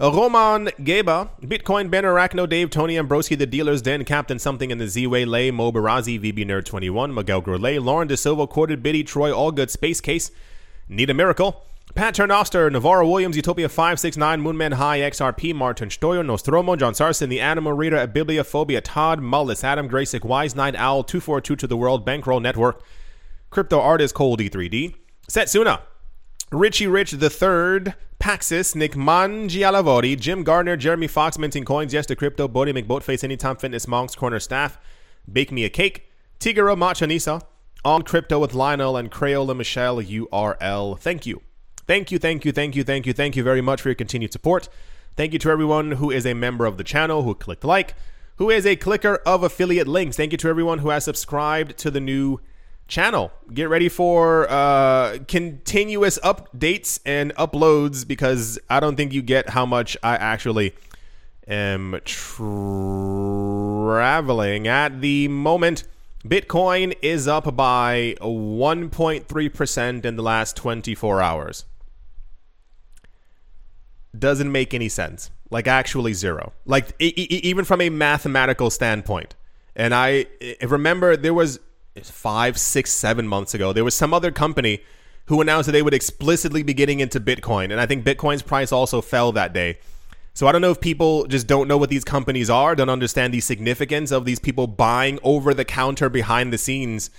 Roman 0.00 0.68
Geba, 0.68 1.28
Bitcoin 1.42 1.90
Ben 1.90 2.04
Arachno, 2.04 2.48
Dave, 2.48 2.70
Tony 2.70 2.94
Ambrosi, 2.94 3.36
The 3.36 3.44
Dealer's 3.44 3.82
Den, 3.82 4.06
Captain 4.06 4.38
Something 4.38 4.70
in 4.70 4.78
the 4.78 4.88
Z-Way, 4.88 5.26
Lay, 5.26 5.50
Mo 5.50 5.70
Barazi, 5.70 6.18
VB 6.18 6.46
Nerd 6.46 6.64
21, 6.64 7.12
Miguel 7.12 7.42
Grolet, 7.42 7.84
Lauren 7.84 8.08
DeSilva, 8.08 8.48
Corded 8.48 8.82
Biddy, 8.82 9.04
Troy 9.04 9.30
Allgood, 9.30 9.68
Space 9.68 10.00
Case, 10.00 10.30
Need 10.88 11.10
a 11.10 11.14
Miracle, 11.14 11.66
Pat 11.94 12.16
Turnoster, 12.16 12.72
Navarro 12.72 13.08
Williams, 13.08 13.36
Utopia 13.36 13.68
569, 13.68 14.42
Moonman 14.42 14.72
High, 14.72 14.98
XRP, 14.98 15.54
Martin 15.54 15.88
Stoyo, 15.90 16.26
Nostromo, 16.26 16.74
John 16.74 16.92
Sarson, 16.92 17.28
The 17.28 17.40
Animal 17.40 17.72
Reader, 17.72 18.08
Bibliophobia, 18.08 18.80
Todd 18.82 19.20
Mullis, 19.20 19.62
Adam 19.62 19.88
Graysick, 19.88 20.24
Wise 20.24 20.56
Night 20.56 20.74
Owl, 20.74 21.04
242 21.04 21.54
to 21.54 21.66
the 21.68 21.76
World, 21.76 22.04
Bankroll 22.04 22.40
Network, 22.40 22.82
Crypto 23.50 23.80
Artist, 23.80 24.12
Cold 24.12 24.40
E3D, 24.40 24.96
Setsuna, 25.30 25.82
Richie 26.50 26.88
Rich 26.88 27.12
the 27.12 27.30
Third, 27.30 27.94
Paxis, 28.18 28.74
Nick 28.74 28.94
Mangialavori, 28.94 30.18
Jim 30.18 30.42
Gardner, 30.42 30.76
Jeremy 30.76 31.06
Fox, 31.06 31.38
Minting 31.38 31.64
Coins, 31.64 31.94
Yes 31.94 32.06
to 32.06 32.16
Crypto, 32.16 32.48
Bodie 32.48 32.72
McBoatface, 32.72 33.22
Anytime 33.22 33.54
Fitness, 33.54 33.86
Monks, 33.86 34.16
Corner 34.16 34.40
Staff, 34.40 34.78
Bake 35.32 35.52
Me 35.52 35.64
a 35.64 35.70
Cake, 35.70 36.10
Tigero 36.40 36.76
Machanisa, 36.76 37.40
On 37.84 38.02
Crypto 38.02 38.40
with 38.40 38.52
Lionel, 38.52 38.96
and 38.96 39.12
Crayola 39.12 39.56
Michelle 39.56 40.02
URL. 40.02 40.98
Thank 40.98 41.24
you. 41.24 41.40
Thank 41.86 42.10
you, 42.10 42.18
thank 42.18 42.44
you, 42.44 42.52
thank 42.52 42.76
you, 42.76 42.82
thank 42.82 43.06
you, 43.06 43.12
thank 43.12 43.36
you 43.36 43.42
very 43.42 43.60
much 43.60 43.82
for 43.82 43.90
your 43.90 43.94
continued 43.94 44.32
support. 44.32 44.70
Thank 45.16 45.34
you 45.34 45.38
to 45.40 45.50
everyone 45.50 45.92
who 45.92 46.10
is 46.10 46.24
a 46.24 46.32
member 46.34 46.64
of 46.64 46.78
the 46.78 46.84
channel, 46.84 47.22
who 47.22 47.34
clicked 47.34 47.62
like, 47.62 47.94
who 48.36 48.48
is 48.50 48.64
a 48.66 48.74
clicker 48.74 49.16
of 49.26 49.42
affiliate 49.42 49.86
links. 49.86 50.16
Thank 50.16 50.32
you 50.32 50.38
to 50.38 50.48
everyone 50.48 50.78
who 50.78 50.88
has 50.88 51.04
subscribed 51.04 51.76
to 51.78 51.90
the 51.90 52.00
new 52.00 52.40
channel. 52.88 53.32
Get 53.52 53.68
ready 53.68 53.90
for 53.90 54.50
uh, 54.50 55.18
continuous 55.28 56.18
updates 56.20 57.00
and 57.04 57.34
uploads 57.36 58.08
because 58.08 58.58
I 58.70 58.80
don't 58.80 58.96
think 58.96 59.12
you 59.12 59.20
get 59.22 59.50
how 59.50 59.66
much 59.66 59.96
I 60.02 60.16
actually 60.16 60.74
am 61.46 62.00
traveling 62.04 62.56
at 64.66 65.02
the 65.02 65.28
moment. 65.28 65.84
Bitcoin 66.26 66.96
is 67.02 67.28
up 67.28 67.54
by 67.54 68.16
1.3% 68.22 70.04
in 70.04 70.16
the 70.16 70.22
last 70.22 70.56
24 70.56 71.20
hours 71.20 71.66
doesn't 74.18 74.50
make 74.50 74.74
any 74.74 74.88
sense. 74.88 75.30
Like 75.50 75.66
actually 75.66 76.14
zero. 76.14 76.52
Like 76.66 76.88
e- 76.98 77.14
e- 77.16 77.40
even 77.42 77.64
from 77.64 77.80
a 77.80 77.90
mathematical 77.90 78.70
standpoint. 78.70 79.34
And 79.76 79.94
I, 79.94 80.26
I 80.42 80.64
remember 80.66 81.16
there 81.16 81.34
was 81.34 81.60
five, 82.02 82.58
six, 82.58 82.90
seven 82.90 83.26
months 83.28 83.54
ago 83.54 83.72
there 83.72 83.84
was 83.84 83.94
some 83.94 84.12
other 84.12 84.32
company 84.32 84.80
who 85.26 85.40
announced 85.40 85.66
that 85.66 85.72
they 85.72 85.82
would 85.82 85.94
explicitly 85.94 86.62
be 86.62 86.74
getting 86.74 87.00
into 87.00 87.18
Bitcoin, 87.18 87.70
and 87.70 87.80
I 87.80 87.86
think 87.86 88.04
Bitcoin's 88.04 88.42
price 88.42 88.72
also 88.72 89.00
fell 89.00 89.32
that 89.32 89.54
day. 89.54 89.78
So 90.34 90.46
I 90.46 90.52
don't 90.52 90.60
know 90.60 90.72
if 90.72 90.80
people 90.80 91.26
just 91.26 91.46
don't 91.46 91.68
know 91.68 91.78
what 91.78 91.88
these 91.88 92.04
companies 92.04 92.50
are, 92.50 92.74
don't 92.74 92.90
understand 92.90 93.32
the 93.32 93.40
significance 93.40 94.10
of 94.10 94.24
these 94.24 94.38
people 94.38 94.66
buying 94.66 95.18
over 95.22 95.54
the 95.54 95.64
counter 95.64 96.08
behind 96.08 96.52
the 96.52 96.58
scenes. 96.58 97.10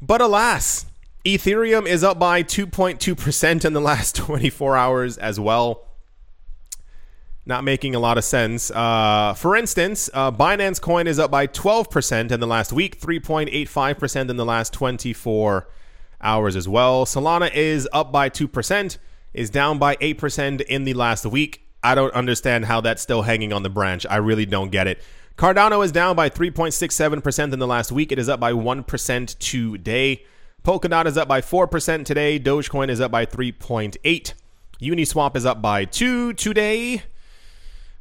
But 0.00 0.20
alas, 0.20 0.86
Ethereum 1.24 1.86
is 1.86 2.02
up 2.02 2.18
by 2.18 2.42
2.2% 2.42 3.64
in 3.64 3.72
the 3.72 3.80
last 3.80 4.16
24 4.16 4.76
hours 4.76 5.18
as 5.18 5.38
well 5.38 5.85
not 7.46 7.62
making 7.62 7.94
a 7.94 8.00
lot 8.00 8.18
of 8.18 8.24
sense. 8.24 8.72
Uh, 8.72 9.32
for 9.34 9.56
instance, 9.56 10.10
uh, 10.12 10.32
Binance 10.32 10.80
Coin 10.80 11.06
is 11.06 11.20
up 11.20 11.30
by 11.30 11.46
12% 11.46 12.32
in 12.32 12.40
the 12.40 12.46
last 12.46 12.72
week, 12.72 13.00
3.85% 13.00 14.28
in 14.28 14.36
the 14.36 14.44
last 14.44 14.72
24 14.72 15.68
hours 16.20 16.56
as 16.56 16.68
well. 16.68 17.06
Solana 17.06 17.54
is 17.54 17.88
up 17.92 18.10
by 18.10 18.28
2%, 18.28 18.98
is 19.32 19.48
down 19.48 19.78
by 19.78 19.94
8% 19.96 20.60
in 20.62 20.84
the 20.84 20.94
last 20.94 21.24
week. 21.24 21.62
I 21.84 21.94
don't 21.94 22.12
understand 22.14 22.64
how 22.64 22.80
that's 22.80 23.00
still 23.00 23.22
hanging 23.22 23.52
on 23.52 23.62
the 23.62 23.70
branch. 23.70 24.04
I 24.10 24.16
really 24.16 24.44
don't 24.44 24.70
get 24.70 24.88
it. 24.88 25.00
Cardano 25.36 25.84
is 25.84 25.92
down 25.92 26.16
by 26.16 26.28
3.67% 26.28 27.52
in 27.52 27.58
the 27.60 27.66
last 27.66 27.92
week. 27.92 28.10
It 28.10 28.18
is 28.18 28.28
up 28.28 28.40
by 28.40 28.52
1% 28.52 29.38
today. 29.38 30.24
Polkadot 30.64 31.06
is 31.06 31.16
up 31.16 31.28
by 31.28 31.40
4% 31.42 32.04
today. 32.04 32.40
Dogecoin 32.40 32.88
is 32.88 33.00
up 33.00 33.12
by 33.12 33.24
3.8. 33.24 34.32
Uniswap 34.80 35.36
is 35.36 35.46
up 35.46 35.62
by 35.62 35.84
2 35.84 36.32
today. 36.32 37.02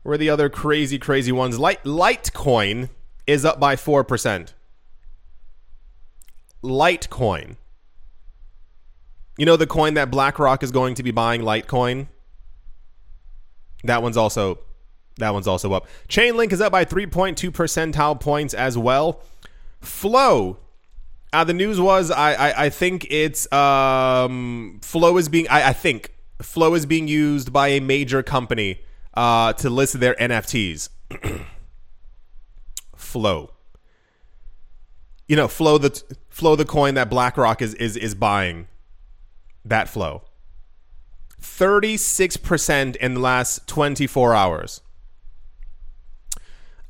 Where 0.05 0.19
the 0.19 0.29
other 0.29 0.49
crazy, 0.49 0.99
crazy 0.99 1.31
ones? 1.31 1.57
Light 1.57 1.83
Litecoin 1.83 2.89
is 3.25 3.43
up 3.43 3.59
by 3.59 3.75
4%. 3.75 4.53
Litecoin. 6.63 7.55
You 9.35 9.47
know 9.47 9.57
the 9.57 9.65
coin 9.65 9.95
that 9.95 10.11
BlackRock 10.11 10.61
is 10.61 10.69
going 10.69 10.93
to 10.93 11.01
be 11.01 11.09
buying, 11.09 11.41
Litecoin? 11.41 12.05
That 13.83 14.03
one's 14.03 14.15
also 14.15 14.59
that 15.17 15.33
one's 15.33 15.47
also 15.47 15.73
up. 15.73 15.87
Chainlink 16.07 16.53
is 16.53 16.61
up 16.61 16.71
by 16.71 16.85
3.2 16.85 17.49
percentile 17.49 18.19
points 18.19 18.53
as 18.53 18.77
well. 18.77 19.23
Flow. 19.81 20.59
Uh, 21.33 21.43
the 21.43 21.53
news 21.53 21.81
was 21.81 22.11
I, 22.11 22.33
I, 22.33 22.65
I 22.65 22.69
think 22.69 23.07
it's 23.09 23.51
um, 23.51 24.79
Flow 24.83 25.17
is 25.17 25.29
being 25.29 25.47
I, 25.49 25.69
I 25.69 25.73
think 25.73 26.13
Flow 26.43 26.75
is 26.75 26.85
being 26.85 27.07
used 27.07 27.51
by 27.51 27.69
a 27.69 27.79
major 27.79 28.21
company 28.21 28.81
uh, 29.15 29.53
to 29.53 29.69
list 29.69 29.99
their 29.99 30.15
NFTs. 30.15 30.89
Flow. 32.95 33.51
You 35.27 35.35
know, 35.35 35.47
Flow 35.47 35.77
the 35.77 36.01
Flow 36.29 36.55
the 36.55 36.65
coin 36.65 36.93
that 36.95 37.09
BlackRock 37.09 37.61
is 37.61 37.73
is 37.75 37.95
is 37.95 38.15
buying. 38.15 38.67
That 39.63 39.89
Flow. 39.89 40.23
36% 41.41 42.95
in 42.95 43.13
the 43.13 43.19
last 43.19 43.67
24 43.67 44.33
hours. 44.33 44.81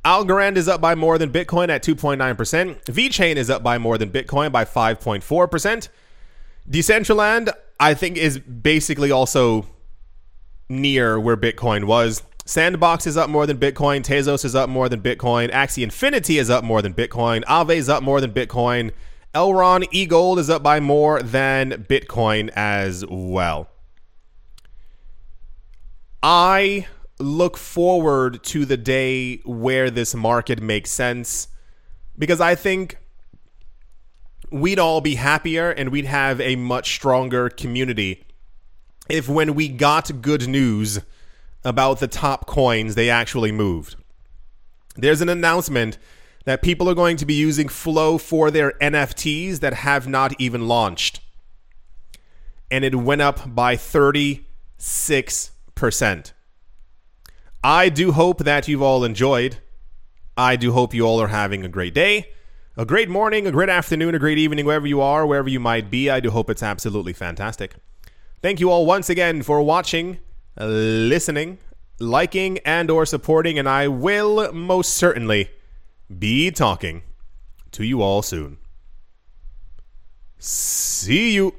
Algorand 0.04 0.56
is 0.56 0.68
up 0.68 0.80
by 0.80 0.94
more 0.94 1.18
than 1.18 1.30
Bitcoin 1.30 1.68
at 1.68 1.82
2.9%. 1.82 2.84
VeChain 2.84 3.36
is 3.36 3.50
up 3.50 3.62
by 3.62 3.76
more 3.76 3.98
than 3.98 4.10
Bitcoin 4.10 4.52
by 4.52 4.64
5.4%. 4.64 5.88
Decentraland, 6.70 7.50
I 7.80 7.94
think, 7.94 8.16
is 8.16 8.38
basically 8.38 9.10
also 9.10 9.66
near 10.68 11.18
where 11.18 11.36
Bitcoin 11.36 11.84
was. 11.84 12.22
Sandbox 12.44 13.06
is 13.06 13.16
up 13.16 13.28
more 13.28 13.46
than 13.46 13.58
Bitcoin. 13.58 14.02
Tezos 14.02 14.44
is 14.44 14.54
up 14.54 14.68
more 14.68 14.88
than 14.88 15.00
Bitcoin. 15.00 15.50
Axie 15.50 15.82
Infinity 15.82 16.38
is 16.38 16.48
up 16.48 16.62
more 16.62 16.80
than 16.80 16.94
Bitcoin. 16.94 17.42
Aave 17.44 17.74
is 17.74 17.88
up 17.88 18.02
more 18.02 18.20
than 18.20 18.32
Bitcoin. 18.32 18.92
Elrond 19.34 19.84
eGold 19.90 20.38
is 20.38 20.48
up 20.48 20.62
by 20.62 20.80
more 20.80 21.20
than 21.20 21.84
Bitcoin 21.88 22.50
as 22.54 23.04
well. 23.08 23.68
I 26.22 26.86
look 27.18 27.56
forward 27.56 28.42
to 28.44 28.64
the 28.64 28.76
day 28.76 29.38
where 29.44 29.90
this 29.90 30.14
market 30.14 30.62
makes 30.62 30.90
sense 30.90 31.48
because 32.18 32.40
I 32.40 32.54
think 32.54 32.98
we'd 34.50 34.78
all 34.78 35.00
be 35.00 35.16
happier 35.16 35.70
and 35.70 35.90
we'd 35.90 36.06
have 36.06 36.40
a 36.40 36.56
much 36.56 36.94
stronger 36.94 37.48
community 37.48 38.25
if 39.08 39.28
when 39.28 39.54
we 39.54 39.68
got 39.68 40.22
good 40.22 40.48
news 40.48 41.00
about 41.64 42.00
the 42.00 42.08
top 42.08 42.46
coins, 42.46 42.94
they 42.94 43.10
actually 43.10 43.52
moved. 43.52 43.96
There's 44.96 45.20
an 45.20 45.28
announcement 45.28 45.98
that 46.44 46.62
people 46.62 46.88
are 46.88 46.94
going 46.94 47.16
to 47.18 47.26
be 47.26 47.34
using 47.34 47.68
Flow 47.68 48.18
for 48.18 48.50
their 48.50 48.72
NFTs 48.80 49.60
that 49.60 49.74
have 49.74 50.08
not 50.08 50.40
even 50.40 50.68
launched. 50.68 51.20
And 52.70 52.84
it 52.84 52.94
went 52.94 53.20
up 53.20 53.54
by 53.54 53.76
36%. 53.76 56.32
I 57.62 57.88
do 57.88 58.12
hope 58.12 58.44
that 58.44 58.68
you've 58.68 58.82
all 58.82 59.04
enjoyed. 59.04 59.58
I 60.36 60.56
do 60.56 60.72
hope 60.72 60.94
you 60.94 61.04
all 61.04 61.20
are 61.20 61.28
having 61.28 61.64
a 61.64 61.68
great 61.68 61.94
day, 61.94 62.30
a 62.76 62.84
great 62.84 63.08
morning, 63.08 63.46
a 63.46 63.52
great 63.52 63.68
afternoon, 63.68 64.14
a 64.14 64.18
great 64.18 64.38
evening, 64.38 64.66
wherever 64.66 64.86
you 64.86 65.00
are, 65.00 65.26
wherever 65.26 65.48
you 65.48 65.58
might 65.58 65.90
be. 65.90 66.10
I 66.10 66.20
do 66.20 66.30
hope 66.30 66.48
it's 66.48 66.62
absolutely 66.62 67.12
fantastic. 67.12 67.74
Thank 68.42 68.60
you 68.60 68.70
all 68.70 68.86
once 68.86 69.08
again 69.08 69.42
for 69.42 69.62
watching, 69.62 70.18
listening, 70.56 71.58
liking, 71.98 72.58
and 72.58 72.90
or 72.90 73.06
supporting, 73.06 73.58
and 73.58 73.68
I 73.68 73.88
will 73.88 74.52
most 74.52 74.94
certainly 74.94 75.50
be 76.18 76.50
talking 76.50 77.02
to 77.72 77.84
you 77.84 78.02
all 78.02 78.22
soon. 78.22 78.58
See 80.38 81.32
you. 81.32 81.54